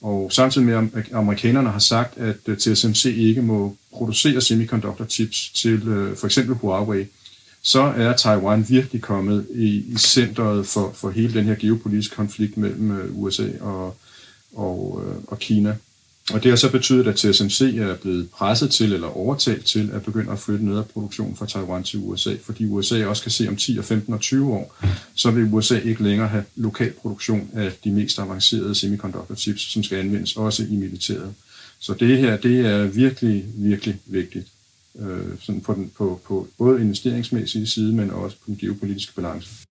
Og 0.00 0.32
samtidig 0.32 0.66
med, 0.66 0.88
at 0.94 1.12
amerikanerne 1.12 1.70
har 1.70 1.78
sagt, 1.78 2.18
at 2.18 2.36
øh, 2.46 2.56
TSMC 2.56 3.04
ikke 3.04 3.42
må 3.42 3.76
producere 3.92 4.40
semiconductor 4.40 5.04
chips 5.04 5.50
til 5.54 5.88
øh, 5.88 6.16
for 6.16 6.26
eksempel 6.26 6.54
Huawei, 6.54 7.06
så 7.62 7.82
er 7.82 8.12
Taiwan 8.12 8.66
virkelig 8.68 9.02
kommet 9.02 9.46
i, 9.54 9.66
i 9.66 9.96
centret 9.96 10.66
for, 10.66 10.92
for 10.94 11.10
hele 11.10 11.34
den 11.34 11.44
her 11.44 11.54
geopolitiske 11.54 12.16
konflikt 12.16 12.56
mellem 12.56 12.90
øh, 12.90 13.22
USA 13.22 13.48
og, 13.60 13.96
og, 14.54 15.04
øh, 15.06 15.16
og 15.26 15.38
Kina. 15.38 15.76
Og 16.32 16.42
det 16.42 16.50
har 16.50 16.56
så 16.56 16.70
betydet, 16.70 17.06
at 17.06 17.16
TSMC 17.16 17.60
er 17.60 17.96
blevet 17.96 18.30
presset 18.30 18.70
til 18.70 18.92
eller 18.92 19.16
overtalt 19.16 19.64
til 19.64 19.90
at 19.92 20.02
begynde 20.02 20.32
at 20.32 20.38
flytte 20.38 20.64
noget 20.64 20.78
af 20.78 20.88
produktionen 20.88 21.36
fra 21.36 21.46
Taiwan 21.46 21.82
til 21.82 21.98
USA, 21.98 22.34
fordi 22.44 22.64
USA 22.64 23.06
også 23.06 23.22
kan 23.22 23.32
se 23.32 23.48
om 23.48 23.56
10 23.56 23.78
og 23.78 23.84
15 23.84 24.14
og 24.14 24.20
20 24.20 24.52
år, 24.52 24.76
så 25.14 25.30
vil 25.30 25.44
USA 25.52 25.78
ikke 25.78 26.02
længere 26.02 26.28
have 26.28 26.44
lokal 26.56 26.92
produktion 26.92 27.50
af 27.54 27.72
de 27.84 27.90
mest 27.90 28.18
avancerede 28.18 28.74
semiconductor 28.74 29.34
chips, 29.34 29.72
som 29.72 29.82
skal 29.82 29.98
anvendes 29.98 30.36
også 30.36 30.62
i 30.62 30.76
militæret. 30.76 31.34
Så 31.78 31.94
det 31.94 32.18
her, 32.18 32.36
det 32.36 32.66
er 32.66 32.84
virkelig, 32.84 33.44
virkelig 33.54 34.00
vigtigt. 34.06 34.46
Øh, 34.98 35.38
sådan 35.40 35.60
på, 35.60 35.74
den, 35.74 35.90
på, 35.98 36.20
på 36.26 36.48
både 36.58 36.80
investeringsmæssige 36.80 37.66
side, 37.66 37.92
men 37.92 38.10
også 38.10 38.36
på 38.36 38.42
den 38.46 38.56
geopolitiske 38.56 39.14
balance. 39.14 39.67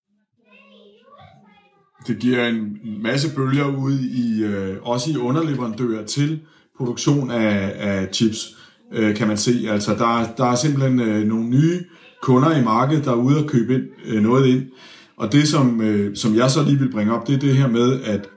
Det 2.07 2.19
giver 2.19 2.47
en 2.47 2.77
masse 3.01 3.35
bølger 3.35 3.65
ud 3.77 3.99
i, 3.99 4.43
øh, 4.43 4.77
også 4.81 5.11
i 5.11 5.17
underleverandører 5.17 6.05
til 6.05 6.39
produktion 6.77 7.31
af, 7.31 7.73
af 7.75 8.09
chips, 8.13 8.57
øh, 8.93 9.15
kan 9.15 9.27
man 9.27 9.37
se. 9.37 9.67
Altså, 9.69 9.91
der, 9.91 10.27
der 10.37 10.45
er 10.45 10.55
simpelthen 10.55 10.99
øh, 10.99 11.27
nogle 11.27 11.49
nye 11.49 11.79
kunder 12.21 12.57
i 12.57 12.63
markedet, 12.63 13.05
der 13.05 13.11
er 13.11 13.15
ude 13.15 13.43
og 13.43 13.49
købe 13.49 13.73
ind, 13.73 13.83
øh, 14.05 14.21
noget 14.21 14.47
ind. 14.47 14.63
Og 15.17 15.31
det, 15.31 15.47
som, 15.47 15.81
øh, 15.81 16.15
som 16.15 16.35
jeg 16.35 16.51
så 16.51 16.63
lige 16.63 16.79
vil 16.79 16.91
bringe 16.91 17.13
op, 17.13 17.27
det 17.27 17.35
er 17.35 17.39
det 17.39 17.57
her 17.57 17.67
med, 17.67 18.01
at 18.01 18.27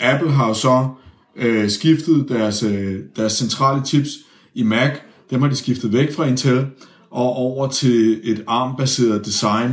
Apple 0.00 0.30
har 0.30 0.52
så 0.52 0.88
øh, 1.36 1.70
skiftet 1.70 2.28
deres, 2.28 2.62
øh, 2.62 2.98
deres 3.16 3.32
centrale 3.32 3.84
chips 3.86 4.10
i 4.54 4.62
Mac. 4.62 4.90
Dem 5.30 5.42
har 5.42 5.48
de 5.48 5.56
skiftet 5.56 5.92
væk 5.92 6.12
fra 6.12 6.26
Intel 6.26 6.66
og 7.10 7.36
over 7.36 7.68
til 7.68 8.20
et 8.24 8.44
ARM-baseret 8.46 9.26
design. 9.26 9.70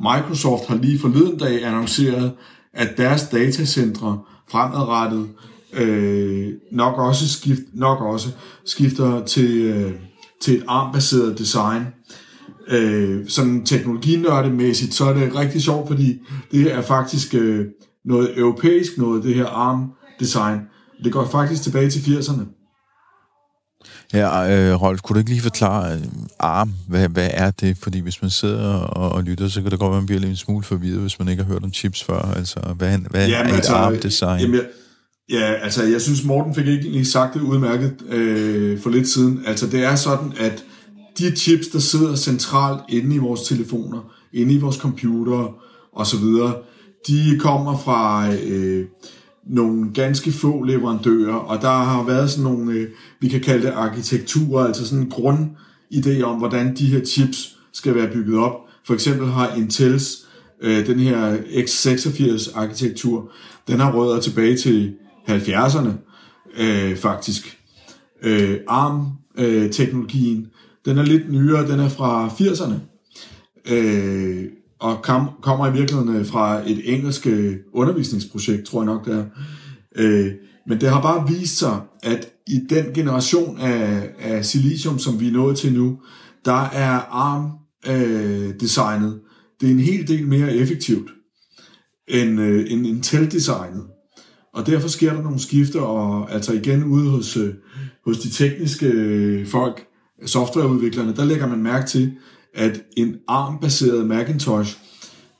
Microsoft 0.00 0.66
har 0.68 0.76
lige 0.76 0.98
forleden 0.98 1.38
dag 1.38 1.64
annonceret, 1.64 2.32
at 2.74 2.96
deres 2.96 3.28
datacentre 3.28 4.20
fremadrettet 4.50 5.28
øh, 5.72 6.52
nok 6.72 6.98
også 6.98 7.28
skift, 7.28 7.60
nok 7.74 8.00
også 8.00 8.28
skifter 8.64 9.24
til, 9.24 9.60
øh, 9.60 9.92
til 10.42 10.56
et 10.56 10.64
ARM-baseret 10.68 11.38
design. 11.38 11.82
Øh, 12.68 13.28
sådan 13.28 13.64
teknologinørdemæssigt, 13.64 14.94
så 14.94 15.04
er 15.04 15.12
det 15.14 15.34
rigtig 15.34 15.62
sjovt, 15.62 15.88
fordi 15.88 16.18
det 16.52 16.74
er 16.74 16.80
faktisk 16.80 17.34
øh, 17.34 17.66
noget 18.04 18.38
europæisk 18.38 18.98
noget, 18.98 19.24
det 19.24 19.34
her 19.34 19.46
ARM-design. 19.46 20.60
Det 21.04 21.12
går 21.12 21.24
faktisk 21.24 21.62
tilbage 21.62 21.90
til 21.90 22.00
80'erne. 22.00 22.59
Ja, 24.12 24.50
øh, 24.50 24.82
Rolf, 24.82 25.00
kunne 25.00 25.14
du 25.14 25.18
ikke 25.18 25.30
lige 25.30 25.42
forklare 25.42 25.94
øh, 25.94 26.00
ARM, 26.38 26.72
hvad, 26.88 27.08
hvad 27.08 27.30
er 27.32 27.50
det? 27.50 27.76
Fordi 27.76 28.00
hvis 28.00 28.22
man 28.22 28.30
sidder 28.30 28.74
og, 28.74 29.12
og 29.12 29.22
lytter, 29.22 29.48
så 29.48 29.62
kan 29.62 29.70
det 29.70 29.78
godt 29.78 29.90
være, 29.90 29.96
at 29.96 30.02
man 30.02 30.06
bliver 30.06 30.20
lidt 30.20 30.30
en 30.30 30.36
smule 30.36 30.64
forvirret, 30.64 31.00
hvis 31.00 31.18
man 31.18 31.28
ikke 31.28 31.42
har 31.42 31.52
hørt 31.52 31.64
om 31.64 31.72
chips 31.72 32.04
før. 32.04 32.20
Altså, 32.36 32.60
hvad, 32.76 32.98
hvad 33.10 33.28
jamen, 33.28 33.46
er 33.46 33.52
et 33.52 33.56
altså, 33.56 33.74
ARM-design? 33.74 34.40
Jamen, 34.40 34.54
jeg, 34.54 34.64
ja, 35.30 35.52
altså, 35.52 35.84
jeg 35.84 36.00
synes, 36.00 36.24
Morten 36.24 36.54
fik 36.54 36.66
ikke 36.66 36.90
lige 36.90 37.04
sagt 37.04 37.34
det 37.34 37.40
udmærket 37.40 37.94
øh, 38.08 38.80
for 38.80 38.90
lidt 38.90 39.08
siden. 39.08 39.42
Altså, 39.46 39.66
det 39.66 39.84
er 39.84 39.94
sådan, 39.94 40.32
at 40.40 40.64
de 41.18 41.36
chips, 41.36 41.66
der 41.66 41.78
sidder 41.78 42.16
centralt 42.16 42.80
inde 42.88 43.14
i 43.14 43.18
vores 43.18 43.40
telefoner, 43.40 44.12
inde 44.32 44.54
i 44.54 44.58
vores 44.58 44.76
computere 44.76 45.48
osv., 45.92 46.24
de 47.06 47.38
kommer 47.38 47.78
fra... 47.78 48.32
Øh, 48.34 48.86
nogle 49.50 49.90
ganske 49.94 50.32
få 50.32 50.62
leverandører, 50.62 51.34
og 51.34 51.62
der 51.62 51.68
har 51.68 52.04
været 52.04 52.30
sådan 52.30 52.44
nogle, 52.44 52.72
øh, 52.72 52.88
vi 53.20 53.28
kan 53.28 53.40
kalde 53.40 53.66
det 53.66 53.72
arkitekturer, 53.72 54.66
altså 54.66 54.86
sådan 54.86 55.04
en 55.04 55.12
grundidé 55.12 56.22
om, 56.22 56.38
hvordan 56.38 56.76
de 56.76 56.86
her 56.86 57.04
chips 57.04 57.56
skal 57.72 57.94
være 57.94 58.12
bygget 58.12 58.38
op. 58.38 58.54
For 58.86 58.94
eksempel 58.94 59.26
har 59.26 59.54
Intels, 59.54 60.26
øh, 60.62 60.86
den 60.86 60.98
her 60.98 61.36
x86-arkitektur, 61.36 63.30
den 63.68 63.80
har 63.80 63.92
rødder 63.92 64.20
tilbage 64.20 64.56
til 64.56 64.94
70'erne, 65.28 65.90
øh, 66.62 66.96
faktisk. 66.96 67.58
Øh, 68.22 68.56
ARM-teknologien, 68.68 70.46
den 70.84 70.98
er 70.98 71.02
lidt 71.02 71.32
nyere, 71.32 71.68
den 71.68 71.80
er 71.80 71.88
fra 71.88 72.28
80'erne. 72.28 72.74
øh, 73.72 74.44
og 74.80 75.02
kom, 75.02 75.28
kommer 75.42 75.66
i 75.66 75.72
virkeligheden 75.72 76.16
øh, 76.16 76.26
fra 76.26 76.70
et 76.70 76.94
engelsk 76.94 77.26
øh, 77.26 77.56
undervisningsprojekt, 77.72 78.66
tror 78.66 78.80
jeg 78.80 78.86
nok 78.86 79.06
det 79.06 79.14
er. 79.14 79.24
Øh, 79.96 80.32
men 80.66 80.80
det 80.80 80.88
har 80.88 81.02
bare 81.02 81.28
vist 81.28 81.58
sig, 81.58 81.80
at 82.02 82.28
i 82.46 82.60
den 82.70 82.84
generation 82.94 83.58
af, 83.58 84.10
af 84.18 84.44
silicium, 84.44 84.98
som 84.98 85.20
vi 85.20 85.28
er 85.28 85.32
nået 85.32 85.56
til 85.56 85.72
nu, 85.72 85.98
der 86.44 86.68
er 86.72 87.00
ARM-designet, 87.10 89.14
øh, 89.14 89.20
det 89.60 89.66
er 89.66 89.70
en 89.70 89.80
hel 89.80 90.08
del 90.08 90.26
mere 90.26 90.54
effektivt 90.54 91.10
end, 92.08 92.40
øh, 92.40 92.72
end 92.72 92.86
Intel-designet. 92.86 93.84
Og 94.54 94.66
derfor 94.66 94.88
sker 94.88 95.12
der 95.12 95.22
nogle 95.22 95.38
skifter, 95.38 95.80
og 95.80 96.32
altså 96.32 96.52
igen 96.52 96.84
ude 96.84 97.10
hos, 97.10 97.36
øh, 97.36 97.54
hos 98.04 98.18
de 98.18 98.30
tekniske 98.30 98.86
øh, 98.86 99.46
folk, 99.46 99.86
softwareudviklerne, 100.26 101.16
der 101.16 101.24
lægger 101.24 101.46
man 101.46 101.62
mærke 101.62 101.86
til, 101.86 102.12
at 102.54 102.82
en 102.96 103.16
ARM-baseret 103.28 104.06
Macintosh, 104.06 104.76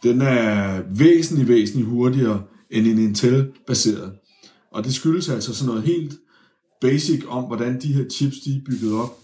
den 0.03 0.23
er 0.23 0.81
væsentligt, 0.91 1.49
væsentligt 1.49 1.89
hurtigere 1.89 2.43
end 2.71 2.87
en 2.87 2.99
Intel-baseret. 2.99 4.13
Og 4.71 4.85
det 4.85 4.95
skyldes 4.95 5.29
altså 5.29 5.55
sådan 5.55 5.69
noget 5.69 5.83
helt 5.83 6.13
basic 6.81 7.23
om, 7.29 7.45
hvordan 7.45 7.81
de 7.81 7.93
her 7.93 8.05
chips 8.11 8.37
de 8.39 8.57
er 8.57 8.61
bygget 8.67 8.93
op. 8.93 9.19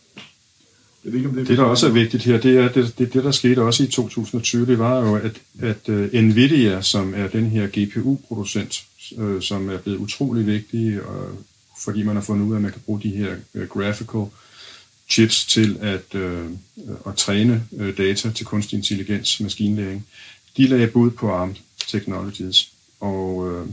Jeg 1.05 1.13
ved 1.13 1.19
ikke, 1.21 1.29
om 1.29 1.35
det, 1.35 1.49
det, 1.49 1.59
der 1.59 1.65
også 1.65 1.87
er 1.87 1.91
vigtigt 1.91 2.23
her, 2.23 2.41
det 2.41 2.59
er, 2.59 2.69
det, 2.69 2.99
det, 2.99 3.13
det 3.13 3.25
der 3.25 3.31
skete 3.31 3.63
også 3.63 3.83
i 3.83 3.87
2020, 3.87 4.67
det 4.67 4.79
var 4.79 4.99
jo, 5.01 5.15
at, 5.15 5.41
at 5.61 5.89
uh, 5.89 6.23
Nvidia, 6.23 6.83
som 6.83 7.15
er 7.17 7.29
den 7.29 7.47
her 7.47 7.67
GPU-producent, 7.67 8.85
øh, 9.19 9.43
som 9.43 9.71
er 9.71 9.79
blevet 9.79 9.99
utrolig 9.99 10.47
vigtig, 10.47 11.03
og, 11.03 11.29
fordi 11.85 12.03
man 12.03 12.17
har 12.17 12.23
fundet 12.23 12.47
ud 12.47 12.53
af, 12.53 12.57
at 12.57 12.63
man 12.63 12.73
kan 12.73 12.81
bruge 12.87 13.01
de 13.03 13.11
her 13.11 13.37
uh, 13.55 13.63
graphical 13.63 14.25
chips 15.09 15.47
til 15.47 15.79
at, 15.81 16.15
øh, 16.15 16.51
at 17.07 17.17
træne 17.17 17.65
øh, 17.77 17.97
data 17.97 18.31
til 18.31 18.47
kunstig 18.47 18.77
intelligens, 18.77 19.41
maskinlæring, 19.41 20.07
de 20.57 20.67
lagde 20.67 20.87
bud 20.87 21.11
på 21.11 21.31
ARM 21.33 21.57
Technologies. 21.89 22.73
Og 23.01 23.51
øh, 23.51 23.67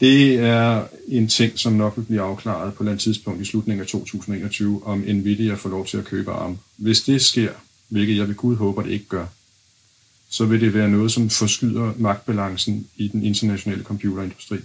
det 0.00 0.38
er 0.38 0.86
en 1.08 1.28
ting, 1.28 1.58
som 1.58 1.72
nok 1.72 1.96
vil 1.96 2.02
blive 2.04 2.20
afklaret 2.22 2.74
på 2.74 2.82
et 2.82 2.84
eller 2.84 2.92
andet 2.92 3.02
tidspunkt 3.02 3.42
i 3.42 3.44
slutningen 3.44 3.80
af 3.80 3.86
2021, 3.86 4.80
om 4.84 4.98
Nvidia 4.98 5.54
får 5.54 5.70
lov 5.70 5.86
til 5.86 5.98
at 5.98 6.04
købe 6.04 6.32
ARM. 6.32 6.58
Hvis 6.76 7.00
det 7.00 7.22
sker, 7.22 7.52
hvilket 7.88 8.16
jeg 8.16 8.28
ved 8.28 8.34
Gud 8.34 8.56
håber, 8.56 8.82
det 8.82 8.90
ikke 8.90 9.08
gør, 9.08 9.26
så 10.28 10.44
vil 10.44 10.60
det 10.60 10.74
være 10.74 10.88
noget, 10.88 11.12
som 11.12 11.30
forskyder 11.30 11.92
magtbalancen 11.96 12.86
i 12.96 13.08
den 13.08 13.24
internationale 13.24 13.82
computerindustri. 13.82 14.58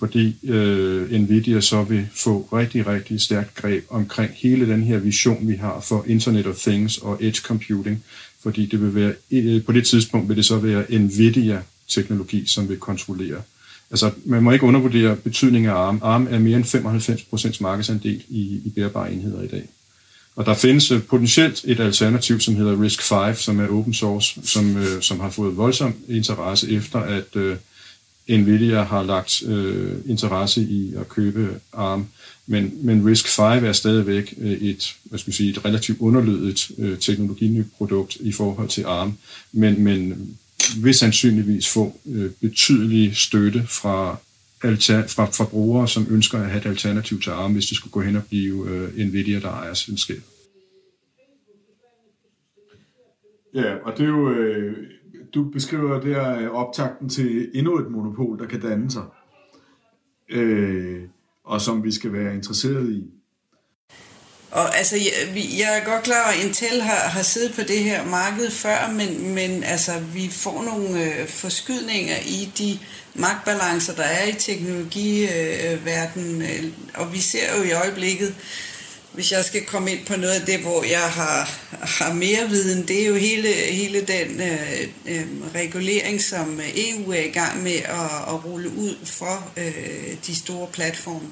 Fordi 0.00 0.36
øh, 0.44 1.12
Nvidia 1.12 1.60
så 1.60 1.82
vil 1.82 2.06
få 2.14 2.48
rigtig, 2.52 2.86
rigtig 2.86 3.20
stærkt 3.20 3.54
greb 3.54 3.84
omkring 3.88 4.30
hele 4.34 4.68
den 4.68 4.82
her 4.82 4.98
vision, 4.98 5.48
vi 5.48 5.54
har 5.54 5.80
for 5.80 6.04
Internet 6.08 6.46
of 6.46 6.56
Things 6.56 6.98
og 6.98 7.18
Edge 7.20 7.40
Computing. 7.42 8.04
Fordi 8.42 8.66
det 8.66 8.82
vil 8.82 8.94
være, 8.94 9.12
øh, 9.30 9.64
på 9.64 9.72
det 9.72 9.86
tidspunkt 9.86 10.28
vil 10.28 10.36
det 10.36 10.44
så 10.44 10.58
være 10.58 10.98
Nvidia-teknologi, 10.98 12.46
som 12.46 12.68
vil 12.68 12.78
kontrollere 12.78 13.42
Altså, 13.90 14.10
man 14.24 14.42
må 14.42 14.50
ikke 14.50 14.66
undervurdere 14.66 15.16
betydningen 15.16 15.70
af 15.70 15.74
ARM. 15.74 16.00
ARM 16.02 16.28
er 16.30 16.38
mere 16.38 16.56
end 16.56 16.64
95% 16.64 17.56
markedsandel 17.60 18.22
i, 18.28 18.60
i 18.64 18.72
bærbare 18.74 19.12
enheder 19.12 19.42
i 19.42 19.46
dag. 19.46 19.68
Og 20.36 20.46
der 20.46 20.54
findes 20.54 20.90
øh, 20.90 21.02
potentielt 21.02 21.64
et 21.64 21.80
alternativ, 21.80 22.40
som 22.40 22.56
hedder 22.56 22.82
RISC-V, 22.82 23.34
som 23.34 23.60
er 23.60 23.68
open 23.68 23.94
source, 23.94 24.40
som, 24.44 24.76
øh, 24.76 25.02
som 25.02 25.20
har 25.20 25.30
fået 25.30 25.56
voldsom 25.56 25.94
interesse 26.08 26.70
efter, 26.70 26.98
at 26.98 27.36
øh, 27.36 27.56
Nvidia 28.28 28.82
har 28.82 29.02
lagt 29.02 29.42
øh, 29.42 29.96
interesse 30.06 30.62
i 30.62 30.94
at 30.94 31.08
købe 31.08 31.60
ARM. 31.72 32.06
Men, 32.46 32.72
men 32.82 33.06
RISC-V 33.06 33.40
er 33.40 33.72
stadigvæk 33.72 34.34
øh, 34.40 34.52
et, 34.52 34.96
hvad 35.04 35.18
skal 35.18 35.32
sige, 35.32 35.50
et 35.50 35.64
relativt 35.64 35.98
underlødigt 36.00 36.70
øh, 36.78 36.98
teknologinyt 36.98 37.66
produkt 37.76 38.16
i 38.20 38.32
forhold 38.32 38.68
til 38.68 38.84
ARM. 38.84 39.18
Men, 39.52 39.84
men 39.84 40.28
vil 40.76 40.94
sandsynligvis 40.94 41.68
få 41.68 42.00
øh, 42.06 42.30
betydelig 42.30 43.16
støtte 43.16 43.64
fra, 43.68 44.16
alter, 44.62 45.06
fra, 45.06 45.24
fra 45.24 45.44
brugere, 45.44 45.88
som 45.88 46.06
ønsker 46.10 46.38
at 46.38 46.50
have 46.50 46.60
et 46.60 46.66
alternativ 46.66 47.20
til 47.20 47.30
ARM, 47.30 47.52
hvis 47.52 47.66
det 47.66 47.76
skulle 47.76 47.92
gå 47.92 48.00
hen 48.00 48.16
og 48.16 48.24
blive 48.28 48.70
øh, 48.70 49.06
Nvidia, 49.06 49.40
der 49.40 49.50
ejer 49.50 49.74
selskabet. 49.74 50.22
Ja, 53.54 53.74
og 53.84 53.98
det 53.98 54.04
er 54.04 54.08
jo, 54.08 54.30
øh, 54.30 54.76
du 55.34 55.50
beskriver 55.50 56.00
der 56.00 56.38
øh, 56.38 56.50
optakten 56.50 57.08
til 57.08 57.50
endnu 57.54 57.78
et 57.78 57.90
monopol, 57.90 58.38
der 58.38 58.46
kan 58.46 58.60
danne 58.60 58.90
sig, 58.90 59.02
øh, 60.28 61.02
og 61.44 61.60
som 61.60 61.84
vi 61.84 61.92
skal 61.92 62.12
være 62.12 62.34
interesseret 62.34 62.92
i. 62.92 63.10
Og 64.50 64.76
altså, 64.76 64.96
jeg, 64.96 65.12
jeg 65.34 65.78
er 65.78 65.84
godt 65.84 66.02
klar 66.02 66.30
at 66.30 66.44
Intel 66.44 66.82
har, 66.82 67.08
har 67.08 67.22
siddet 67.22 67.54
på 67.54 67.60
det 67.60 67.78
her 67.78 68.06
marked 68.06 68.50
før, 68.50 68.92
men, 68.92 69.34
men 69.34 69.64
altså, 69.64 69.92
vi 70.14 70.28
får 70.30 70.64
nogle 70.64 71.04
øh, 71.04 71.28
forskydninger 71.28 72.16
i 72.26 72.52
de 72.58 72.78
magtbalancer, 73.14 73.94
der 73.94 74.02
er 74.02 74.28
i 74.28 74.32
teknologiverdenen, 74.32 76.42
øh, 76.42 76.64
og 76.94 77.12
vi 77.12 77.18
ser 77.18 77.56
jo 77.56 77.62
i 77.62 77.72
øjeblikket, 77.72 78.34
hvis 79.12 79.32
jeg 79.32 79.44
skal 79.44 79.64
komme 79.64 79.92
ind 79.92 80.06
på 80.06 80.16
noget 80.16 80.40
af 80.40 80.46
det, 80.46 80.60
hvor 80.60 80.84
jeg 80.84 81.10
har, 81.10 81.58
har 81.70 82.12
mere 82.12 82.48
viden, 82.48 82.88
det 82.88 83.02
er 83.02 83.06
jo 83.06 83.14
hele, 83.14 83.48
hele 83.52 84.00
den 84.00 84.40
øh, 84.40 84.88
øh, 85.06 85.26
regulering, 85.54 86.22
som 86.22 86.60
EU 86.76 87.12
er 87.12 87.22
i 87.22 87.30
gang 87.30 87.62
med 87.62 87.76
at, 87.76 88.34
at 88.34 88.44
rulle 88.44 88.68
ud 88.68 88.96
for 89.04 89.52
øh, 89.56 90.16
de 90.26 90.36
store 90.36 90.68
platforme. 90.72 91.28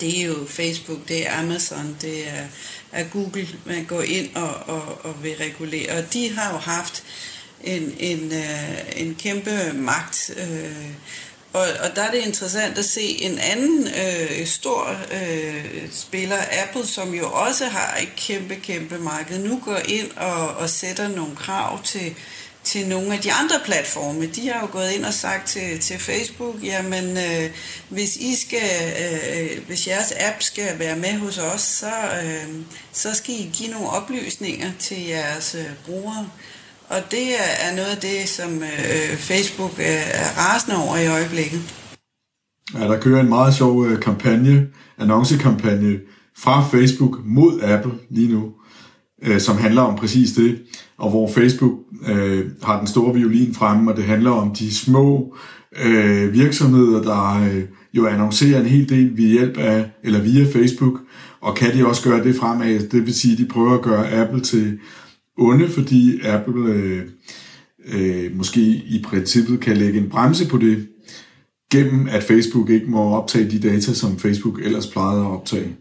Det 0.00 0.20
er 0.20 0.26
jo 0.26 0.46
Facebook, 0.48 1.08
det 1.08 1.26
er 1.26 1.38
Amazon, 1.38 1.96
det 2.00 2.28
er, 2.28 2.44
er 2.92 3.04
Google, 3.04 3.48
man 3.64 3.84
går 3.84 4.02
ind 4.02 4.36
og, 4.36 4.54
og, 4.54 5.04
og 5.04 5.22
vil 5.22 5.36
regulere. 5.36 5.98
Og 5.98 6.12
de 6.12 6.30
har 6.30 6.52
jo 6.52 6.58
haft 6.58 7.02
en, 7.64 7.94
en, 7.98 8.32
øh, 8.32 8.78
en 8.96 9.14
kæmpe 9.14 9.72
magt. 9.74 10.30
Øh, 10.36 10.90
og, 11.52 11.60
og 11.60 11.96
der 11.96 12.02
er 12.02 12.10
det 12.10 12.18
interessant 12.18 12.78
at 12.78 12.84
se 12.84 13.00
en 13.00 13.38
anden 13.38 13.88
øh, 13.88 14.46
stor 14.46 14.96
øh, 15.12 15.64
spiller, 15.92 16.36
Apple, 16.62 16.86
som 16.86 17.14
jo 17.14 17.30
også 17.32 17.64
har 17.64 17.98
et 18.02 18.12
kæmpe, 18.16 18.54
kæmpe 18.54 18.98
marked, 18.98 19.38
nu 19.38 19.60
går 19.64 19.78
ind 19.88 20.10
og, 20.16 20.48
og 20.48 20.70
sætter 20.70 21.08
nogle 21.08 21.36
krav 21.36 21.82
til, 21.82 22.14
til 22.64 22.88
nogle 22.88 23.14
af 23.14 23.20
de 23.20 23.32
andre 23.32 23.60
platforme. 23.64 24.26
De 24.26 24.48
har 24.48 24.60
jo 24.60 24.68
gået 24.72 24.90
ind 24.90 25.04
og 25.04 25.14
sagt 25.14 25.48
til, 25.48 25.80
til 25.80 25.98
Facebook, 25.98 26.54
jamen 26.62 27.16
øh, 27.16 27.50
hvis 27.88 28.16
I 28.16 28.36
skal, 28.36 28.92
øh, 29.02 29.66
hvis 29.66 29.86
jeres 29.86 30.12
app 30.20 30.42
skal 30.42 30.78
være 30.78 30.96
med 30.96 31.12
hos 31.12 31.38
os, 31.38 31.60
så, 31.60 31.92
øh, 32.22 32.48
så 32.92 33.14
skal 33.14 33.34
I 33.34 33.50
give 33.52 33.70
nogle 33.70 33.90
oplysninger 33.90 34.70
til 34.78 35.06
jeres 35.06 35.54
øh, 35.54 35.66
brugere. 35.86 36.30
Og 36.88 37.00
det 37.10 37.26
er 37.64 37.76
noget 37.76 37.88
af 37.88 38.00
det, 38.00 38.28
som 38.28 38.50
øh, 38.54 39.16
Facebook 39.16 39.74
øh, 39.78 39.84
er 40.22 40.30
rasende 40.38 40.76
over 40.84 40.96
i 40.96 41.06
øjeblikket. 41.06 41.60
Ja, 42.74 42.84
der 42.84 43.00
kører 43.00 43.20
en 43.20 43.28
meget 43.28 43.54
sjov 43.54 43.86
øh, 43.86 44.00
kampagne, 44.00 44.66
annoncekampagne 44.98 45.98
fra 46.38 46.64
Facebook 46.72 47.18
mod 47.24 47.60
Apple 47.62 47.92
lige 48.10 48.32
nu, 48.32 48.52
øh, 49.22 49.40
som 49.40 49.56
handler 49.56 49.82
om 49.82 49.96
præcis 49.96 50.32
det, 50.32 50.58
og 50.98 51.10
hvor 51.10 51.30
Facebook 51.32 51.72
øh, 52.08 52.46
har 52.62 52.78
den 52.78 52.86
store 52.86 53.14
violin 53.14 53.54
fremme, 53.54 53.90
og 53.90 53.96
det 53.96 54.04
handler 54.04 54.30
om 54.30 54.54
de 54.54 54.74
små 54.74 55.36
øh, 55.84 56.32
virksomheder, 56.32 57.02
der 57.02 57.44
øh, 57.44 57.64
jo 57.94 58.06
annoncerer 58.06 58.60
en 58.60 58.66
hel 58.66 58.88
del 58.88 59.16
ved 59.16 59.24
hjælp 59.24 59.58
af, 59.58 59.90
eller 60.04 60.20
via 60.20 60.44
Facebook, 60.52 61.00
og 61.40 61.54
kan 61.54 61.74
de 61.74 61.86
også 61.86 62.02
gøre 62.02 62.24
det 62.24 62.36
fremad, 62.36 62.88
det 62.88 63.06
vil 63.06 63.14
sige, 63.14 63.32
at 63.32 63.38
de 63.38 63.46
prøver 63.46 63.74
at 63.74 63.82
gøre 63.82 64.10
Apple 64.10 64.40
til 64.40 64.78
onde, 65.38 65.68
fordi 65.68 66.20
Apple 66.20 66.72
øh, 66.72 67.02
øh, 67.88 68.36
måske 68.36 68.60
i 68.60 69.02
princippet 69.04 69.60
kan 69.60 69.76
lægge 69.76 70.00
en 70.00 70.08
bremse 70.08 70.48
på 70.48 70.58
det, 70.58 70.88
gennem 71.72 72.08
at 72.08 72.22
Facebook 72.22 72.70
ikke 72.70 72.86
må 72.86 73.00
optage 73.00 73.50
de 73.50 73.68
data, 73.68 73.94
som 73.94 74.18
Facebook 74.18 74.60
ellers 74.62 74.86
plejede 74.86 75.20
at 75.20 75.30
optage. 75.30 75.76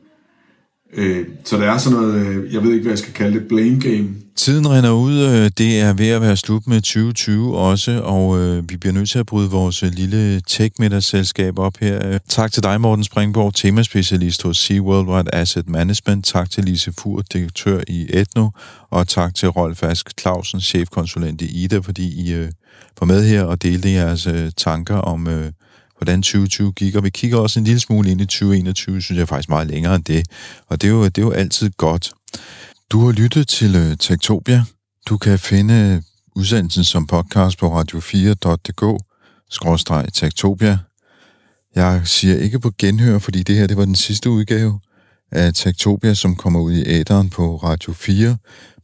Øh, 0.93 1.25
så 1.43 1.57
der 1.57 1.71
er 1.71 1.77
sådan 1.77 1.99
noget, 1.99 2.15
øh, 2.15 2.53
jeg 2.53 2.63
ved 2.63 2.71
ikke, 2.71 2.83
hvad 2.83 2.91
jeg 2.91 2.99
skal 2.99 3.13
kalde 3.13 3.39
det, 3.39 3.47
blame 3.47 3.79
game. 3.79 4.07
Tiden 4.35 4.69
render 4.69 4.91
ud. 4.91 5.19
Øh, 5.19 5.51
det 5.57 5.79
er 5.79 5.93
ved 5.93 6.09
at 6.09 6.21
være 6.21 6.37
slut 6.37 6.67
med 6.67 6.81
2020 6.81 7.57
også, 7.57 8.01
og 8.03 8.39
øh, 8.39 8.69
vi 8.69 8.77
bliver 8.77 8.93
nødt 8.93 9.09
til 9.09 9.19
at 9.19 9.25
bryde 9.25 9.49
vores 9.49 9.83
øh, 9.83 9.89
lille 9.89 10.41
tech-middagsselskab 10.41 11.59
op 11.59 11.77
her. 11.79 12.17
Tak 12.29 12.51
til 12.51 12.63
dig, 12.63 12.81
Morten 12.81 13.03
Springborg, 13.03 13.53
temaspecialist 13.53 14.43
hos 14.43 14.57
Sea 14.57 14.79
Worldwide 14.79 15.35
Asset 15.35 15.69
Management. 15.69 16.25
Tak 16.25 16.51
til 16.51 16.63
Lise 16.63 16.93
Fur, 16.99 17.21
direktør 17.21 17.81
i 17.87 18.07
Etno, 18.09 18.49
og 18.89 19.07
tak 19.07 19.35
til 19.35 19.49
Rolf 19.49 19.83
Ask 19.83 20.19
Clausen, 20.19 20.61
chefkonsulent 20.61 21.41
i 21.41 21.63
IDA, 21.63 21.77
fordi 21.77 22.27
I 22.27 22.33
øh, 22.33 22.51
var 22.99 23.05
med 23.05 23.27
her 23.27 23.43
og 23.43 23.63
delte 23.63 23.91
jeres 23.91 24.27
øh, 24.27 24.51
tanker 24.57 24.95
om 24.95 25.27
øh, 25.27 25.51
hvordan 25.97 26.21
2020 26.21 26.73
gik, 26.73 26.95
og 26.95 27.03
vi 27.03 27.09
kigger 27.09 27.37
også 27.37 27.59
en 27.59 27.65
lille 27.65 27.79
smule 27.79 28.11
ind 28.11 28.21
i 28.21 28.25
2021, 28.25 29.01
synes 29.01 29.19
jeg 29.19 29.27
faktisk 29.27 29.49
meget 29.49 29.67
længere 29.67 29.95
end 29.95 30.03
det, 30.03 30.25
og 30.67 30.81
det 30.81 30.87
er 30.87 30.91
jo, 30.91 31.05
det 31.05 31.17
er 31.17 31.21
jo 31.21 31.31
altid 31.31 31.69
godt. 31.77 32.11
Du 32.91 33.05
har 33.05 33.11
lyttet 33.11 33.47
til 33.47 33.75
uh, 33.75 33.97
Tektopia. 33.99 34.63
Du 35.09 35.17
kan 35.17 35.39
finde 35.39 35.73
øh, 35.73 36.01
udsendelsen 36.35 36.83
som 36.83 37.07
podcast 37.07 37.57
på 37.57 37.81
radio4.dk, 37.81 39.03
Tektopia. 40.13 40.79
Jeg 41.75 42.01
siger 42.05 42.37
ikke 42.37 42.59
på 42.59 42.71
genhør, 42.77 43.19
fordi 43.19 43.43
det 43.43 43.55
her 43.55 43.67
det 43.67 43.77
var 43.77 43.85
den 43.85 43.95
sidste 43.95 44.29
udgave. 44.29 44.79
af 45.31 45.53
Tektopia, 45.53 46.13
som 46.13 46.35
kommer 46.35 46.59
ud 46.59 46.73
i 46.73 46.83
æderen 46.85 47.29
på 47.29 47.57
Radio 47.57 47.93
4, 47.93 48.37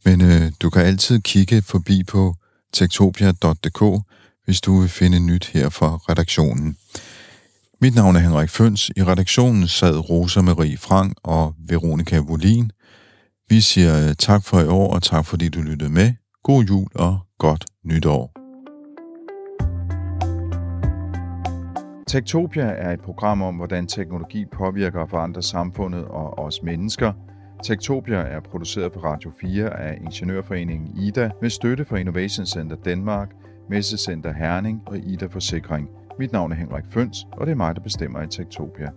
men 0.04 0.20
øh, 0.20 0.52
du 0.60 0.70
kan 0.70 0.82
altid 0.82 1.20
kigge 1.20 1.62
forbi 1.62 2.02
på 2.02 2.34
tektopia.dk, 2.72 4.04
hvis 4.44 4.60
du 4.60 4.80
vil 4.80 4.88
finde 4.88 5.20
nyt 5.20 5.46
her 5.46 5.68
fra 5.68 5.96
redaktionen. 5.96 6.76
Mit 7.80 7.94
navn 7.94 8.16
er 8.16 8.20
Henrik 8.20 8.50
Føns. 8.50 8.90
I 8.96 9.02
redaktionen 9.02 9.68
sad 9.68 10.10
Rosa 10.10 10.40
Marie 10.40 10.78
Frank 10.78 11.12
og 11.22 11.54
Veronika 11.68 12.18
Volin. 12.18 12.70
Vi 13.48 13.60
siger 13.60 14.08
øh, 14.08 14.14
tak 14.14 14.44
for 14.44 14.60
i 14.60 14.66
år, 14.66 14.94
og 14.94 15.02
tak 15.02 15.26
fordi 15.26 15.48
du 15.48 15.60
lyttede 15.60 15.90
med. 15.90 16.12
God 16.42 16.64
jul 16.64 16.88
og 16.94 17.18
godt 17.38 17.64
nytår. 17.84 18.32
Tektopia 22.06 22.64
er 22.64 22.92
et 22.92 23.00
program 23.00 23.42
om, 23.42 23.54
hvordan 23.54 23.86
teknologi 23.86 24.44
påvirker 24.52 25.00
og 25.00 25.10
forandrer 25.10 25.42
samfundet 25.42 26.04
og 26.04 26.38
os 26.38 26.62
mennesker. 26.62 27.12
Tektopia 27.64 28.16
er 28.16 28.40
produceret 28.40 28.92
på 28.92 29.00
Radio 29.00 29.32
4 29.40 29.80
af 29.80 29.98
Ingeniørforeningen 30.04 30.98
IDA 30.98 31.30
med 31.40 31.50
støtte 31.50 31.84
fra 31.84 31.96
Innovation 31.96 32.46
Center 32.46 32.76
Danmark, 32.76 33.30
Messecenter 33.68 34.32
Herning 34.32 34.82
og 34.86 34.98
IDA 34.98 35.26
Forsikring. 35.26 35.88
Mit 36.18 36.32
navn 36.32 36.52
er 36.52 36.56
Henrik 36.56 36.84
Føns, 36.90 37.26
og 37.32 37.46
det 37.46 37.52
er 37.52 37.56
mig, 37.56 37.76
der 37.76 37.82
bestemmer 37.82 38.22
i 38.22 38.26
Tektopia. 38.26 38.90